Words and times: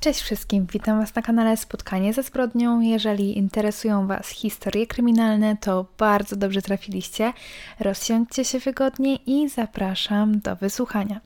Cześć 0.00 0.20
wszystkim, 0.20 0.66
witam 0.72 1.00
Was 1.00 1.14
na 1.14 1.22
kanale 1.22 1.56
Spotkanie 1.56 2.12
ze 2.12 2.22
zbrodnią. 2.22 2.80
Jeżeli 2.80 3.38
interesują 3.38 4.06
Was 4.06 4.28
historie 4.28 4.86
kryminalne, 4.86 5.56
to 5.56 5.86
bardzo 5.98 6.36
dobrze 6.36 6.62
trafiliście. 6.62 7.32
Rozsiądźcie 7.80 8.44
się 8.44 8.58
wygodnie 8.58 9.16
i 9.16 9.48
zapraszam 9.48 10.40
do 10.40 10.56
wysłuchania. 10.56 11.20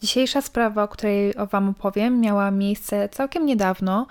Dzisiejsza 0.00 0.40
sprawa, 0.40 0.82
o 0.82 0.88
której 0.88 1.34
Wam 1.50 1.68
opowiem, 1.68 2.20
miała 2.20 2.50
miejsce 2.50 3.08
całkiem 3.08 3.46
niedawno, 3.46 4.06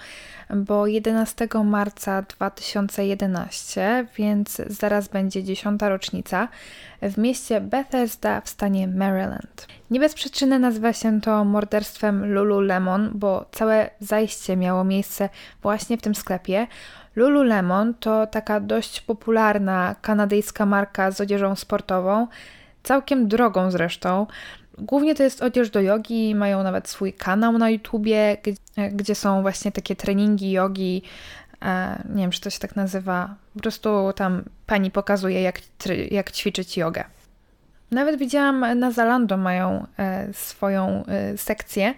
bo 0.56 0.88
11 0.88 1.48
marca 1.66 2.22
2011, 2.22 4.08
więc 4.18 4.62
zaraz 4.68 5.08
będzie 5.08 5.44
10. 5.44 5.82
rocznica, 5.82 6.48
w 7.02 7.18
mieście 7.18 7.62
Bethesda 7.62 8.42
w 8.42 8.50
stanie 8.50 8.88
Maryland. 8.88 9.68
Nie 9.92 10.00
bez 10.00 10.14
przyczyny 10.14 10.60
nazywa 10.60 10.94
się 10.94 11.22
to 11.22 11.46
morderstwem 11.46 12.34
Lululemon, 12.34 13.12
bo 13.14 13.46
całe 13.52 13.90
zajście 14.00 14.58
miało 14.58 14.84
miejsce 14.84 15.30
właśnie 15.62 15.98
w 15.98 16.02
tym 16.02 16.16
sklepie. 16.16 16.68
Lululemon 17.16 17.94
to 17.94 18.28
taka 18.28 18.60
dość 18.60 19.02
popularna 19.02 19.96
kanadyjska 20.02 20.66
marka 20.66 21.12
z 21.12 21.22
odzieżą 21.22 21.56
sportową, 21.56 22.28
całkiem 22.84 23.28
drogą 23.28 23.72
zresztą. 23.72 24.28
Głównie 24.80 25.16
to 25.16 25.24
jest 25.24 25.44
odzież 25.44 25.70
do 25.70 25.82
jogi, 25.82 26.36
mają 26.36 26.64
nawet 26.64 26.90
swój 26.90 27.14
kanał 27.14 27.58
na 27.58 27.70
YouTubie, 27.70 28.38
gdzie, 28.92 29.16
są 29.16 29.42
właśnie 29.42 29.72
takie 29.72 29.96
treningi 29.96 30.52
jogi. 30.52 31.02
E, 31.62 32.04
nie 32.10 32.22
wiem, 32.22 32.32
czy 32.32 32.42
to 32.42 32.50
się 32.50 32.60
tak 32.60 32.76
nazywa. 32.76 33.36
Po 33.54 33.60
prostu 33.60 34.14
tam 34.16 34.44
pani 34.66 34.92
pokazuje, 34.92 35.42
jak, 35.42 35.62
jak 36.12 36.32
ćwiczyć 36.32 36.78
jogę. 36.78 37.04
Nawet 37.92 38.20
widziałam 38.20 38.80
na 38.80 38.92
Zalando 38.92 39.38
mają 39.38 39.88
e, 39.98 40.34
swoją 40.34 41.06
e, 41.06 41.38
sekcję, 41.38 41.94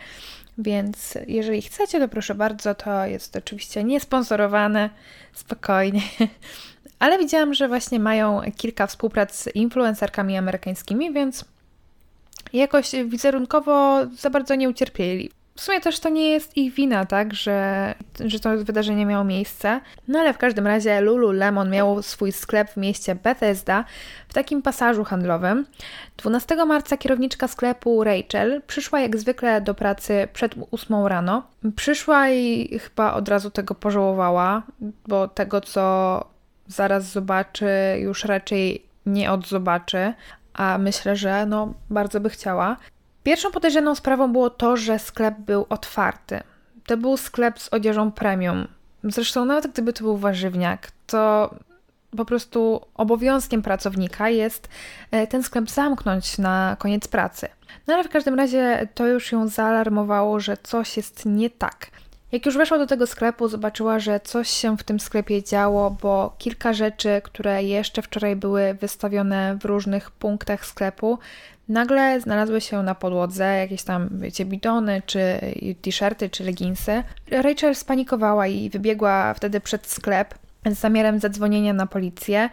więc 0.57 1.17
jeżeli 1.27 1.61
chcecie, 1.61 1.99
to 1.99 2.07
proszę 2.07 2.35
bardzo, 2.35 2.75
to 2.75 3.05
jest 3.05 3.35
oczywiście 3.35 3.83
niesponsorowane, 3.83 4.89
spokojnie. 5.33 6.01
Ale 6.99 7.17
widziałam, 7.17 7.53
że 7.53 7.67
właśnie 7.67 7.99
mają 7.99 8.41
kilka 8.57 8.87
współprac 8.87 9.35
z 9.35 9.55
influencerkami 9.55 10.37
amerykańskimi, 10.37 11.13
więc 11.13 11.45
jakoś 12.53 12.91
wizerunkowo 13.05 14.05
za 14.17 14.29
bardzo 14.29 14.55
nie 14.55 14.69
ucierpieli. 14.69 15.31
W 15.55 15.61
sumie 15.61 15.81
też 15.81 15.99
to 15.99 16.09
nie 16.09 16.29
jest 16.29 16.57
ich 16.57 16.73
wina, 16.73 17.05
tak, 17.05 17.33
że, 17.33 17.95
że 18.25 18.39
to 18.39 18.49
wydarzenie 18.57 19.05
miało 19.05 19.23
miejsce. 19.23 19.81
No 20.07 20.19
ale 20.19 20.33
w 20.33 20.37
każdym 20.37 20.67
razie 20.67 21.01
Lululemon 21.01 21.69
miał 21.69 22.01
swój 22.01 22.31
sklep 22.31 22.69
w 22.69 22.77
mieście 22.77 23.15
Bethesda 23.15 23.85
w 24.27 24.33
takim 24.33 24.61
pasażu 24.61 25.03
handlowym. 25.03 25.65
12 26.17 26.65
marca 26.65 26.97
kierowniczka 26.97 27.47
sklepu 27.47 28.03
Rachel 28.03 28.61
przyszła 28.67 28.99
jak 28.99 29.17
zwykle 29.17 29.61
do 29.61 29.73
pracy 29.73 30.27
przed 30.33 30.55
8 30.71 31.05
rano. 31.05 31.43
Przyszła 31.75 32.29
i 32.29 32.79
chyba 32.79 33.13
od 33.13 33.29
razu 33.29 33.49
tego 33.49 33.75
pożałowała, 33.75 34.63
bo 35.07 35.27
tego 35.27 35.61
co 35.61 36.25
zaraz 36.67 37.11
zobaczy 37.11 37.69
już 37.99 38.25
raczej 38.25 38.85
nie 39.05 39.31
odzobaczy, 39.31 40.13
a 40.53 40.77
myślę, 40.77 41.15
że 41.15 41.45
no 41.45 41.73
bardzo 41.89 42.19
by 42.19 42.29
chciała. 42.29 42.77
Pierwszą 43.23 43.51
podejrzaną 43.51 43.95
sprawą 43.95 44.31
było 44.31 44.49
to, 44.49 44.77
że 44.77 44.99
sklep 44.99 45.39
był 45.39 45.65
otwarty. 45.69 46.39
To 46.85 46.97
był 46.97 47.17
sklep 47.17 47.59
z 47.59 47.73
odzieżą 47.73 48.11
premium. 48.11 48.67
Zresztą 49.03 49.45
nawet 49.45 49.71
gdyby 49.71 49.93
to 49.93 50.03
był 50.03 50.17
warzywniak, 50.17 50.91
to 51.07 51.55
po 52.17 52.25
prostu 52.25 52.81
obowiązkiem 52.95 53.61
pracownika 53.61 54.29
jest 54.29 54.69
e, 55.11 55.27
ten 55.27 55.43
sklep 55.43 55.69
zamknąć 55.69 56.37
na 56.37 56.75
koniec 56.79 57.07
pracy. 57.07 57.47
No 57.87 57.93
ale 57.93 58.03
w 58.03 58.09
każdym 58.09 58.35
razie 58.35 58.87
to 58.95 59.07
już 59.07 59.31
ją 59.31 59.47
zaalarmowało, 59.47 60.39
że 60.39 60.57
coś 60.63 60.97
jest 60.97 61.25
nie 61.25 61.49
tak. 61.49 61.87
Jak 62.31 62.45
już 62.45 62.57
weszła 62.57 62.77
do 62.77 62.87
tego 62.87 63.07
sklepu, 63.07 63.47
zobaczyła, 63.47 63.99
że 63.99 64.19
coś 64.19 64.49
się 64.49 64.77
w 64.77 64.83
tym 64.83 64.99
sklepie 64.99 65.43
działo, 65.43 65.97
bo 66.01 66.35
kilka 66.37 66.73
rzeczy, 66.73 67.21
które 67.23 67.63
jeszcze 67.63 68.01
wczoraj 68.01 68.35
były 68.35 68.73
wystawione 68.73 69.57
w 69.61 69.65
różnych 69.65 70.11
punktach 70.11 70.65
sklepu, 70.65 71.19
nagle 71.69 72.21
znalazły 72.21 72.61
się 72.61 72.83
na 72.83 72.95
podłodze, 72.95 73.57
jakieś 73.57 73.83
tam, 73.83 74.09
wiecie, 74.11 74.45
bidony, 74.45 75.01
czy 75.05 75.39
t-shirty, 75.81 76.29
czy 76.29 76.43
leginsy. 76.43 77.03
Rachel 77.31 77.75
spanikowała 77.75 78.47
i 78.47 78.69
wybiegła 78.69 79.33
wtedy 79.33 79.59
przed 79.59 79.87
sklep 79.87 80.35
z 80.65 80.73
zamiarem 80.73 81.19
zadzwonienia 81.19 81.73
na 81.73 81.85
policję. 81.85 82.49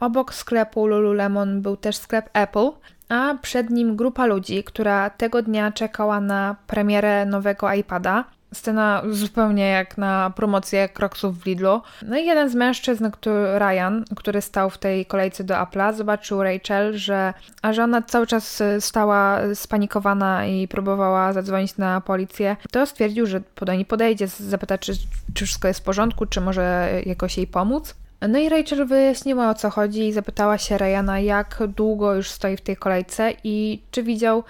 Obok 0.00 0.34
sklepu 0.34 0.86
Lululemon 0.86 1.62
był 1.62 1.76
też 1.76 1.96
sklep 1.96 2.30
Apple, 2.32 2.70
a 3.08 3.34
przed 3.42 3.70
nim 3.70 3.96
grupa 3.96 4.26
ludzi, 4.26 4.64
która 4.64 5.10
tego 5.10 5.42
dnia 5.42 5.72
czekała 5.72 6.20
na 6.20 6.56
premierę 6.66 7.26
nowego 7.26 7.72
iPada. 7.72 8.24
Scena 8.56 9.02
zupełnie 9.10 9.68
jak 9.68 9.98
na 9.98 10.32
promocję 10.36 10.88
Crocsów 10.88 11.38
w 11.38 11.46
Lidlu. 11.46 11.80
No 12.02 12.18
i 12.18 12.26
jeden 12.26 12.50
z 12.50 12.54
mężczyzn, 12.54 13.10
który, 13.10 13.58
Ryan, 13.58 14.04
który 14.16 14.40
stał 14.40 14.70
w 14.70 14.78
tej 14.78 15.06
kolejce 15.06 15.44
do 15.44 15.54
Apple'a, 15.54 15.94
zobaczył 15.94 16.42
Rachel, 16.42 16.98
że, 16.98 17.34
a 17.62 17.72
że 17.72 17.84
ona 17.84 18.02
cały 18.02 18.26
czas 18.26 18.62
stała 18.80 19.40
spanikowana 19.54 20.46
i 20.46 20.68
próbowała 20.68 21.32
zadzwonić 21.32 21.76
na 21.76 22.00
policję, 22.00 22.56
to 22.70 22.86
stwierdził, 22.86 23.26
że 23.26 23.40
do 23.56 23.74
niej 23.74 23.84
podejdzie, 23.84 24.26
zapyta, 24.26 24.78
czy, 24.78 24.92
czy 25.34 25.44
wszystko 25.44 25.68
jest 25.68 25.80
w 25.80 25.84
porządku, 25.84 26.26
czy 26.26 26.40
może 26.40 26.90
jakoś 27.06 27.36
jej 27.36 27.46
pomóc. 27.46 27.94
No 28.28 28.38
i 28.38 28.48
Rachel 28.48 28.86
wyjaśniła 28.86 29.50
o 29.50 29.54
co 29.54 29.70
chodzi 29.70 30.08
i 30.08 30.12
zapytała 30.12 30.58
się 30.58 30.78
Ryana, 30.78 31.20
jak 31.20 31.62
długo 31.68 32.14
już 32.14 32.30
stoi 32.30 32.56
w 32.56 32.60
tej 32.60 32.76
kolejce 32.76 33.32
i 33.44 33.82
czy 33.90 34.02
widział, 34.02 34.44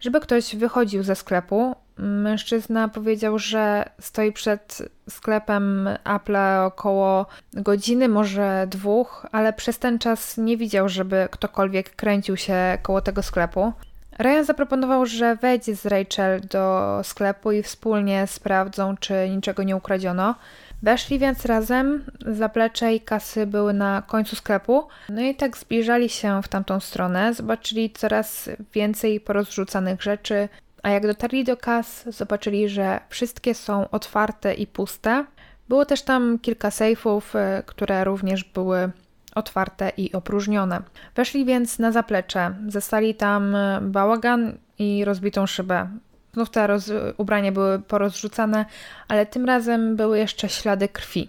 żeby 0.00 0.20
ktoś 0.20 0.56
wychodził 0.56 1.02
ze 1.02 1.14
sklepu. 1.14 1.74
Mężczyzna 1.98 2.88
powiedział, 2.88 3.38
że 3.38 3.84
stoi 4.00 4.32
przed 4.32 4.82
sklepem 5.08 5.88
Apple 6.04 6.36
około 6.64 7.26
godziny, 7.52 8.08
może 8.08 8.66
dwóch, 8.70 9.26
ale 9.32 9.52
przez 9.52 9.78
ten 9.78 9.98
czas 9.98 10.36
nie 10.36 10.56
widział, 10.56 10.88
żeby 10.88 11.28
ktokolwiek 11.30 11.96
kręcił 11.96 12.36
się 12.36 12.78
koło 12.82 13.00
tego 13.00 13.22
sklepu. 13.22 13.72
Ryan 14.18 14.44
zaproponował, 14.44 15.06
że 15.06 15.36
wejdzie 15.36 15.76
z 15.76 15.86
Rachel 15.86 16.40
do 16.40 17.00
sklepu 17.02 17.52
i 17.52 17.62
wspólnie 17.62 18.26
sprawdzą, 18.26 18.96
czy 18.96 19.28
niczego 19.30 19.62
nie 19.62 19.76
ukradziono. 19.76 20.34
Weszli 20.82 21.18
więc 21.18 21.44
razem, 21.44 22.04
zaplecze 22.26 22.94
i 22.94 23.00
kasy 23.00 23.46
były 23.46 23.72
na 23.72 24.02
końcu 24.06 24.36
sklepu, 24.36 24.88
no 25.08 25.22
i 25.22 25.34
tak 25.34 25.56
zbliżali 25.56 26.08
się 26.08 26.42
w 26.42 26.48
tamtą 26.48 26.80
stronę, 26.80 27.34
zobaczyli 27.34 27.90
coraz 27.90 28.50
więcej 28.74 29.20
porozrzucanych 29.20 30.02
rzeczy, 30.02 30.48
a 30.82 30.90
jak 30.90 31.06
dotarli 31.06 31.44
do 31.44 31.56
kas, 31.56 32.04
zobaczyli, 32.06 32.68
że 32.68 33.00
wszystkie 33.08 33.54
są 33.54 33.90
otwarte 33.90 34.54
i 34.54 34.66
puste. 34.66 35.24
Było 35.68 35.84
też 35.84 36.02
tam 36.02 36.38
kilka 36.38 36.70
sejfów, 36.70 37.36
e, 37.36 37.62
które 37.66 38.04
również 38.04 38.44
były 38.44 38.90
otwarte 39.34 39.92
i 39.96 40.12
opróżnione. 40.12 40.82
Weszli 41.14 41.44
więc 41.44 41.78
na 41.78 41.92
zaplecze, 41.92 42.54
zastali 42.68 43.14
tam 43.14 43.54
e, 43.54 43.80
bałagan 43.82 44.58
i 44.78 45.04
rozbitą 45.04 45.46
szybę. 45.46 45.88
Znów 46.34 46.50
te 46.50 46.66
roz- 46.66 46.92
ubrania 47.16 47.52
były 47.52 47.78
porozrzucane, 47.78 48.64
ale 49.08 49.26
tym 49.26 49.44
razem 49.44 49.96
były 49.96 50.18
jeszcze 50.18 50.48
ślady 50.48 50.88
krwi. 50.88 51.28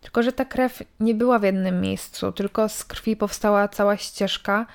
Tylko, 0.00 0.22
że 0.22 0.32
ta 0.32 0.44
krew 0.44 0.82
nie 1.00 1.14
była 1.14 1.38
w 1.38 1.42
jednym 1.42 1.80
miejscu, 1.80 2.32
tylko 2.32 2.68
z 2.68 2.84
krwi 2.84 3.16
powstała 3.16 3.68
cała 3.68 3.96
ścieżka, 3.96 4.66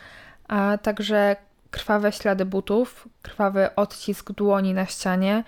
a 0.47 0.77
także 0.77 1.35
krwawe 1.71 2.11
ślady 2.11 2.45
butów, 2.45 3.07
krwawy 3.21 3.75
odcisk 3.75 4.31
dłoni 4.31 4.73
na 4.73 4.85
ścianie. 4.85 5.43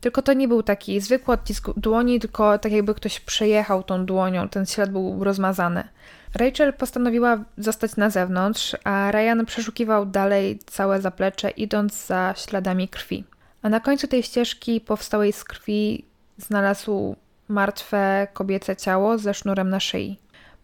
Tylko 0.00 0.22
to 0.22 0.32
nie 0.32 0.48
był 0.48 0.62
taki 0.62 1.00
zwykły 1.00 1.34
odcisk 1.34 1.68
dłoni, 1.76 2.20
tylko 2.20 2.58
tak 2.58 2.72
jakby 2.72 2.94
ktoś 2.94 3.20
przejechał 3.20 3.82
tą 3.82 4.06
dłonią, 4.06 4.48
ten 4.48 4.66
ślad 4.66 4.90
był 4.90 5.24
rozmazany. 5.24 5.88
Rachel 6.34 6.72
postanowiła 6.72 7.44
zostać 7.58 7.96
na 7.96 8.10
zewnątrz, 8.10 8.76
a 8.84 9.10
Ryan 9.10 9.46
przeszukiwał 9.46 10.06
dalej 10.06 10.58
całe 10.66 11.00
zaplecze, 11.00 11.50
idąc 11.50 12.06
za 12.06 12.34
śladami 12.36 12.88
krwi. 12.88 13.24
A 13.62 13.68
na 13.68 13.80
końcu 13.80 14.08
tej 14.08 14.22
ścieżki 14.22 14.80
powstałej 14.80 15.32
z 15.32 15.44
krwi 15.44 16.04
znalazł 16.36 17.16
martwe 17.48 18.28
kobiece 18.32 18.76
ciało 18.76 19.18
ze 19.18 19.34
sznurem 19.34 19.70
na 19.70 19.80
szyi. 19.80 20.18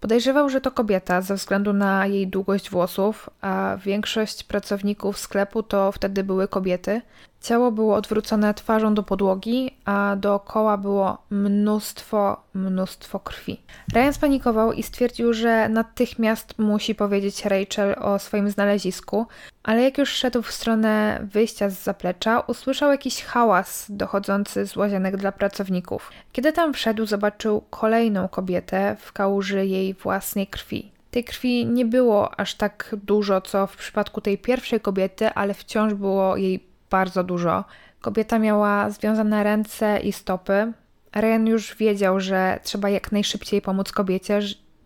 Podejrzewał, 0.04 0.48
że 0.48 0.60
to 0.60 0.70
kobieta 0.70 1.20
ze 1.20 1.34
względu 1.34 1.72
na 1.72 2.06
jej 2.06 2.26
długość 2.26 2.70
włosów, 2.70 3.30
a 3.40 3.76
większość 3.84 4.44
pracowników 4.44 5.18
sklepu 5.18 5.62
to 5.62 5.92
wtedy 5.92 6.24
były 6.24 6.48
kobiety. 6.48 7.00
Ciało 7.44 7.72
było 7.72 7.94
odwrócone 7.94 8.54
twarzą 8.54 8.94
do 8.94 9.02
podłogi, 9.02 9.76
a 9.84 10.16
dookoła 10.16 10.76
było 10.76 11.18
mnóstwo, 11.30 12.42
mnóstwo 12.54 13.20
krwi. 13.20 13.60
Ryan 13.94 14.12
spanikował 14.12 14.72
i 14.72 14.82
stwierdził, 14.82 15.32
że 15.32 15.68
natychmiast 15.68 16.58
musi 16.58 16.94
powiedzieć 16.94 17.44
Rachel 17.44 17.94
o 18.00 18.18
swoim 18.18 18.50
znalezisku, 18.50 19.26
ale 19.62 19.82
jak 19.82 19.98
już 19.98 20.08
szedł 20.10 20.42
w 20.42 20.52
stronę 20.52 21.20
wyjścia 21.32 21.70
z 21.70 21.82
zaplecza, 21.82 22.40
usłyszał 22.40 22.90
jakiś 22.90 23.22
hałas 23.22 23.86
dochodzący 23.88 24.66
z 24.66 24.76
łazienek 24.76 25.16
dla 25.16 25.32
pracowników. 25.32 26.10
Kiedy 26.32 26.52
tam 26.52 26.74
wszedł, 26.74 27.06
zobaczył 27.06 27.62
kolejną 27.70 28.28
kobietę 28.28 28.96
w 29.00 29.12
kałuży 29.12 29.66
jej 29.66 29.94
własnej 29.94 30.46
krwi. 30.46 30.92
Tej 31.10 31.24
krwi 31.24 31.66
nie 31.66 31.84
było 31.84 32.40
aż 32.40 32.54
tak 32.54 32.96
dużo, 33.02 33.40
co 33.40 33.66
w 33.66 33.76
przypadku 33.76 34.20
tej 34.20 34.38
pierwszej 34.38 34.80
kobiety, 34.80 35.30
ale 35.30 35.54
wciąż 35.54 35.94
było 35.94 36.36
jej 36.36 36.73
bardzo 36.94 37.24
dużo. 37.24 37.64
Kobieta 38.00 38.38
miała 38.38 38.90
związane 38.90 39.44
ręce 39.44 40.00
i 40.00 40.12
stopy. 40.12 40.72
Ryan 41.16 41.46
już 41.46 41.76
wiedział, 41.76 42.20
że 42.20 42.60
trzeba 42.62 42.90
jak 42.90 43.12
najszybciej 43.12 43.62
pomóc 43.62 43.92
kobiecie, 43.92 44.40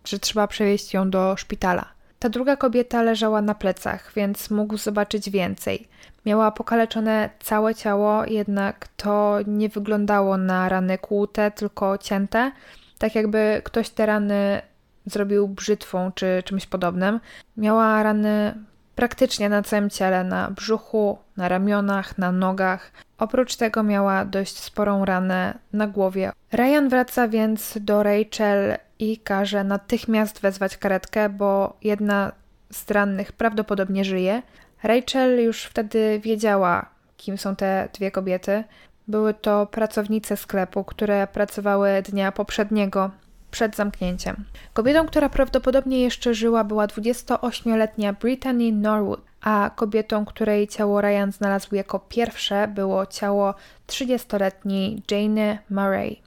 że 0.05 0.19
trzeba 0.19 0.47
przewieźć 0.47 0.93
ją 0.93 1.09
do 1.09 1.37
szpitala. 1.37 1.85
Ta 2.19 2.29
druga 2.29 2.55
kobieta 2.55 3.01
leżała 3.01 3.41
na 3.41 3.55
plecach, 3.55 4.11
więc 4.15 4.51
mógł 4.51 4.77
zobaczyć 4.77 5.29
więcej. 5.29 5.87
Miała 6.25 6.51
pokaleczone 6.51 7.29
całe 7.39 7.75
ciało, 7.75 8.25
jednak 8.25 8.87
to 8.87 9.37
nie 9.47 9.69
wyglądało 9.69 10.37
na 10.37 10.69
rany 10.69 10.97
kłute, 10.97 11.51
tylko 11.51 11.97
cięte, 11.97 12.51
tak 12.97 13.15
jakby 13.15 13.61
ktoś 13.63 13.89
te 13.89 14.05
rany 14.05 14.61
zrobił 15.05 15.47
brzytwą 15.47 16.11
czy 16.15 16.43
czymś 16.45 16.65
podobnym. 16.65 17.19
Miała 17.57 18.03
rany 18.03 18.53
praktycznie 18.99 19.49
na 19.49 19.61
całym 19.61 19.89
ciele, 19.89 20.23
na 20.23 20.51
brzuchu, 20.51 21.17
na 21.37 21.49
ramionach, 21.49 22.17
na 22.17 22.31
nogach. 22.31 22.91
Oprócz 23.17 23.55
tego 23.55 23.83
miała 23.83 24.25
dość 24.25 24.57
sporą 24.57 25.05
ranę 25.05 25.57
na 25.73 25.87
głowie. 25.87 26.31
Ryan 26.53 26.89
wraca 26.89 27.27
więc 27.27 27.77
do 27.81 28.03
Rachel 28.03 28.77
i 28.99 29.17
każe 29.17 29.63
natychmiast 29.63 30.39
wezwać 30.39 30.77
karetkę, 30.77 31.29
bo 31.29 31.77
jedna 31.81 32.31
z 32.71 32.91
rannych 32.91 33.31
prawdopodobnie 33.31 34.05
żyje. 34.05 34.41
Rachel 34.83 35.43
już 35.43 35.63
wtedy 35.63 36.19
wiedziała, 36.23 36.85
kim 37.17 37.37
są 37.37 37.55
te 37.55 37.89
dwie 37.93 38.11
kobiety. 38.11 38.63
Były 39.07 39.33
to 39.33 39.65
pracownice 39.65 40.37
sklepu, 40.37 40.83
które 40.83 41.27
pracowały 41.27 42.01
dnia 42.01 42.31
poprzedniego, 42.31 43.11
przed 43.51 43.75
zamknięciem. 43.75 44.45
Kobietą, 44.73 45.07
która 45.07 45.29
prawdopodobnie 45.29 46.01
jeszcze 46.01 46.33
żyła, 46.33 46.63
była 46.63 46.87
28-letnia 46.87 48.13
Brittany 48.13 48.71
Norwood, 48.71 49.21
a 49.41 49.71
kobietą, 49.75 50.25
której 50.25 50.67
ciało 50.67 51.01
Ryan 51.01 51.31
znalazł 51.31 51.75
jako 51.75 51.99
pierwsze, 51.99 52.67
było 52.67 53.05
ciało 53.05 53.53
30-letniej 53.87 55.03
Jane 55.11 55.57
Murray. 55.69 56.21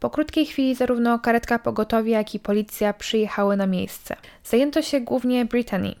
Po 0.00 0.10
krótkiej 0.10 0.46
chwili 0.46 0.74
zarówno 0.74 1.18
karetka 1.18 1.58
pogotowia, 1.58 2.18
jak 2.18 2.34
i 2.34 2.38
policja 2.38 2.92
przyjechały 2.92 3.56
na 3.56 3.66
miejsce. 3.66 4.16
Zajęto 4.44 4.82
się 4.82 5.00
głównie 5.00 5.44
Brittany. 5.44 5.94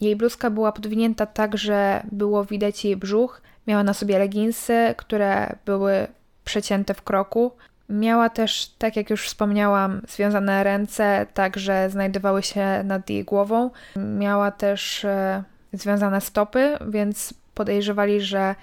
Jej 0.00 0.16
bluzka 0.16 0.50
była 0.50 0.72
podwinięta 0.72 1.26
tak, 1.26 1.58
że 1.58 2.02
było 2.12 2.44
widać 2.44 2.84
jej 2.84 2.96
brzuch. 2.96 3.42
Miała 3.66 3.82
na 3.82 3.94
sobie 3.94 4.18
leginsy, 4.18 4.94
które 4.96 5.56
były 5.66 6.06
przecięte 6.44 6.94
w 6.94 7.02
kroku. 7.02 7.52
Miała 7.88 8.30
też, 8.30 8.66
tak 8.78 8.96
jak 8.96 9.10
już 9.10 9.26
wspomniałam, 9.26 10.00
związane 10.08 10.64
ręce, 10.64 11.26
tak 11.34 11.56
że 11.56 11.90
znajdowały 11.90 12.42
się 12.42 12.82
nad 12.84 13.10
jej 13.10 13.24
głową. 13.24 13.70
Miała 13.96 14.50
też 14.50 15.04
e, 15.04 15.44
związane 15.72 16.20
stopy, 16.20 16.78
więc 16.88 17.34
podejrzewali, 17.54 18.20
że 18.20 18.54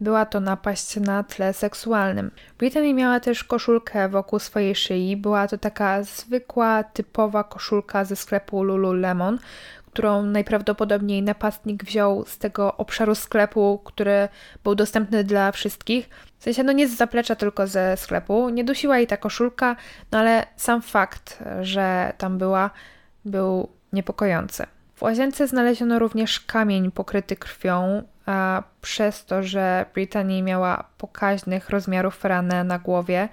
była 0.00 0.26
to 0.26 0.40
napaść 0.40 0.96
na 0.96 1.22
tle 1.22 1.52
seksualnym. 1.52 2.30
Brittany 2.58 2.94
miała 2.94 3.20
też 3.20 3.44
koszulkę 3.44 4.08
wokół 4.08 4.38
swojej 4.38 4.74
szyi. 4.74 5.16
Była 5.16 5.48
to 5.48 5.58
taka 5.58 6.02
zwykła, 6.02 6.84
typowa 6.84 7.44
koszulka 7.44 8.04
ze 8.04 8.16
sklepu 8.16 8.62
Lululemon, 8.62 9.38
którą 9.92 10.22
najprawdopodobniej 10.22 11.22
napastnik 11.22 11.84
wziął 11.84 12.24
z 12.26 12.38
tego 12.38 12.76
obszaru 12.76 13.14
sklepu, 13.14 13.80
który 13.84 14.28
był 14.64 14.74
dostępny 14.74 15.24
dla 15.24 15.52
wszystkich. 15.52 16.08
W 16.38 16.42
sensie, 16.42 16.62
no 16.62 16.72
nie 16.72 16.88
z 16.88 16.96
zaplecza, 16.96 17.34
tylko 17.34 17.66
ze 17.66 17.96
sklepu. 17.96 18.48
Nie 18.48 18.64
dusiła 18.64 18.98
jej 18.98 19.06
ta 19.06 19.16
koszulka, 19.16 19.76
no 20.12 20.18
ale 20.18 20.46
sam 20.56 20.82
fakt, 20.82 21.38
że 21.60 22.12
tam 22.18 22.38
była, 22.38 22.70
był 23.24 23.68
niepokojący. 23.92 24.66
W 24.94 25.02
łazience 25.02 25.48
znaleziono 25.48 25.98
również 25.98 26.40
kamień 26.40 26.90
pokryty 26.90 27.36
krwią, 27.36 28.02
a 28.26 28.62
przez 28.80 29.24
to, 29.24 29.42
że 29.42 29.86
Brittany 29.94 30.42
miała 30.42 30.84
pokaźnych 30.98 31.70
rozmiarów 31.70 32.24
ranę 32.24 32.64
na 32.64 32.78
głowie, 32.78 33.28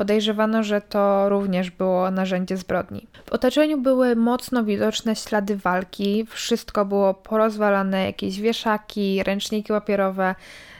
podejrzewano, 0.00 0.62
że 0.62 0.80
to 0.80 1.28
również 1.28 1.70
było 1.70 2.10
narzędzie 2.10 2.56
zbrodni. 2.56 3.06
W 3.26 3.32
otoczeniu 3.32 3.78
były 3.78 4.16
mocno 4.16 4.64
widoczne 4.64 5.16
ślady 5.16 5.56
walki, 5.56 6.26
wszystko 6.30 6.84
było 6.84 7.14
porozwalane, 7.14 8.04
jakieś 8.04 8.40
wieszaki, 8.40 9.22
ręczniki 9.22 9.68
papierowe. 9.68 10.34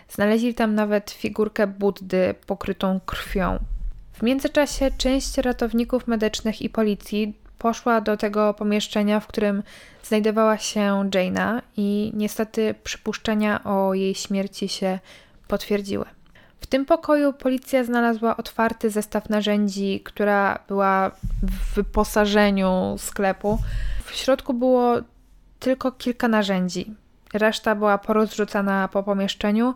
Znaleźli 0.09 0.55
tam 0.55 0.75
nawet 0.75 1.11
figurkę 1.11 1.67
Buddy 1.67 2.35
pokrytą 2.47 3.01
krwią. 3.07 3.59
W 4.13 4.23
międzyczasie 4.23 4.91
część 4.99 5.39
ratowników 5.39 6.07
medycznych 6.07 6.63
i 6.63 6.71
policji 6.71 7.35
poszła 7.59 8.01
do 8.01 8.17
tego 8.17 8.55
pomieszczenia, 8.55 9.21
w 9.21 9.27
którym 9.27 9.63
znajdowała 10.03 10.59
się 10.59 11.11
Jaina 11.15 11.63
i 11.77 12.13
niestety 12.15 12.75
przypuszczenia 12.85 13.65
o 13.65 13.95
jej 13.95 14.15
śmierci 14.15 14.69
się 14.69 14.99
potwierdziły. 15.49 16.20
W 16.61 16.67
tym 16.67 16.85
pokoju 16.85 17.33
policja 17.33 17.85
znalazła 17.85 18.37
otwarty 18.37 18.91
zestaw 18.91 19.29
narzędzi, 19.29 20.01
która 20.05 20.59
była 20.69 21.11
w 21.43 21.75
wyposażeniu 21.75 22.97
sklepu. 22.99 23.59
W 24.05 24.15
środku 24.15 24.55
było 24.55 24.95
tylko 25.59 25.93
kilka 25.93 26.29
narzędzi. 26.29 26.95
Reszta 27.35 27.75
była 27.75 27.99
porozrzucana 27.99 28.89
po 28.89 29.03
pomieszczeniu. 29.03 29.75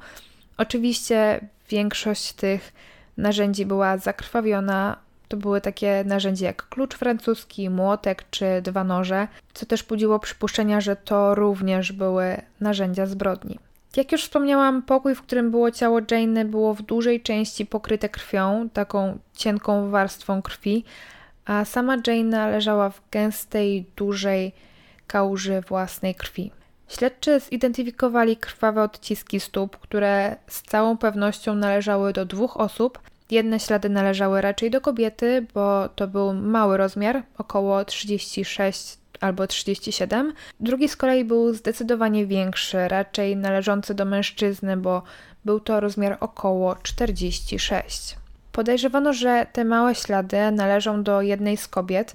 Oczywiście 0.56 1.40
większość 1.70 2.32
tych 2.32 2.72
narzędzi 3.16 3.66
była 3.66 3.98
zakrwawiona, 3.98 4.96
to 5.28 5.36
były 5.36 5.60
takie 5.60 6.04
narzędzia 6.06 6.46
jak 6.46 6.68
klucz 6.68 6.94
francuski, 6.94 7.70
młotek 7.70 8.24
czy 8.30 8.62
dwa 8.62 8.84
noże, 8.84 9.28
co 9.54 9.66
też 9.66 9.82
budziło 9.82 10.18
przypuszczenia, 10.18 10.80
że 10.80 10.96
to 10.96 11.34
również 11.34 11.92
były 11.92 12.36
narzędzia 12.60 13.06
zbrodni. 13.06 13.58
Jak 13.96 14.12
już 14.12 14.22
wspomniałam, 14.22 14.82
pokój, 14.82 15.14
w 15.14 15.22
którym 15.22 15.50
było 15.50 15.70
ciało 15.70 16.00
Jane, 16.10 16.44
było 16.44 16.74
w 16.74 16.82
dużej 16.82 17.20
części 17.20 17.66
pokryte 17.66 18.08
krwią, 18.08 18.68
taką 18.72 19.18
cienką 19.34 19.90
warstwą 19.90 20.42
krwi, 20.42 20.84
a 21.44 21.64
sama 21.64 21.96
Jane 22.06 22.50
leżała 22.50 22.90
w 22.90 23.00
gęstej, 23.10 23.86
dużej 23.96 24.52
kałuży 25.06 25.60
własnej 25.68 26.14
krwi. 26.14 26.50
Śledczy 26.88 27.40
zidentyfikowali 27.40 28.36
krwawe 28.36 28.82
odciski 28.82 29.40
stóp, 29.40 29.76
które 29.76 30.36
z 30.46 30.62
całą 30.62 30.98
pewnością 30.98 31.54
należały 31.54 32.12
do 32.12 32.24
dwóch 32.24 32.56
osób, 32.56 32.98
Jedne 33.30 33.60
ślady 33.60 33.88
należały 33.88 34.40
raczej 34.40 34.70
do 34.70 34.80
kobiety, 34.80 35.46
bo 35.54 35.88
to 35.88 36.08
był 36.08 36.34
mały 36.34 36.76
rozmiar, 36.76 37.22
około 37.38 37.84
36 37.84 38.98
albo 39.24 39.46
37. 39.46 40.32
Drugi 40.60 40.88
z 40.88 40.96
kolei 40.96 41.24
był 41.24 41.54
zdecydowanie 41.54 42.26
większy, 42.26 42.88
raczej 42.88 43.36
należący 43.36 43.94
do 43.94 44.04
mężczyzny, 44.04 44.76
bo 44.76 45.02
był 45.44 45.60
to 45.60 45.80
rozmiar 45.80 46.16
około 46.20 46.76
46. 46.76 48.16
Podejrzewano, 48.52 49.12
że 49.12 49.46
te 49.52 49.64
małe 49.64 49.94
ślady 49.94 50.36
należą 50.52 51.02
do 51.02 51.22
jednej 51.22 51.56
z 51.56 51.68
kobiet, 51.68 52.12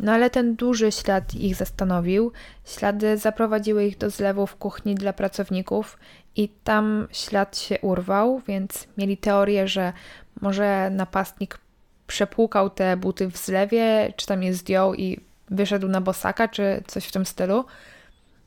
no 0.00 0.12
ale 0.12 0.30
ten 0.30 0.56
duży 0.56 0.92
ślad 0.92 1.34
ich 1.34 1.56
zastanowił. 1.56 2.32
Ślady 2.64 3.16
zaprowadziły 3.16 3.84
ich 3.84 3.98
do 3.98 4.10
zlewu 4.10 4.46
w 4.46 4.56
kuchni 4.56 4.94
dla 4.94 5.12
pracowników 5.12 5.98
i 6.36 6.48
tam 6.48 7.08
ślad 7.12 7.58
się 7.58 7.80
urwał, 7.80 8.40
więc 8.46 8.88
mieli 8.98 9.16
teorię, 9.16 9.68
że 9.68 9.92
może 10.40 10.90
napastnik 10.90 11.58
przepłukał 12.06 12.70
te 12.70 12.96
buty 12.96 13.28
w 13.28 13.36
zlewie, 13.36 14.12
czy 14.16 14.26
tam 14.26 14.42
je 14.42 14.54
zdjął 14.54 14.94
i 14.94 15.31
wyszedł 15.50 15.88
na 15.88 16.00
bosaka, 16.00 16.48
czy 16.48 16.82
coś 16.86 17.06
w 17.06 17.12
tym 17.12 17.26
stylu. 17.26 17.64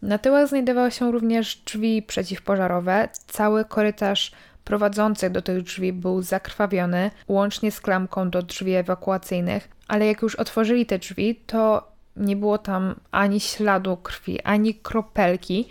Na 0.01 0.17
tyłach 0.17 0.47
znajdowały 0.47 0.91
się 0.91 1.11
również 1.11 1.55
drzwi 1.55 2.01
przeciwpożarowe. 2.01 3.09
Cały 3.27 3.65
korytarz 3.65 4.31
prowadzący 4.63 5.29
do 5.29 5.41
tych 5.41 5.63
drzwi 5.63 5.93
był 5.93 6.21
zakrwawiony, 6.21 7.11
łącznie 7.27 7.71
z 7.71 7.81
klamką 7.81 8.29
do 8.29 8.41
drzwi 8.41 8.73
ewakuacyjnych, 8.73 9.69
ale 9.87 10.05
jak 10.05 10.21
już 10.21 10.35
otworzyli 10.35 10.85
te 10.85 10.99
drzwi, 10.99 11.35
to 11.35 11.91
nie 12.15 12.35
było 12.35 12.57
tam 12.57 12.95
ani 13.11 13.39
śladu 13.39 13.97
krwi, 13.97 14.41
ani 14.41 14.75
kropelki, 14.75 15.69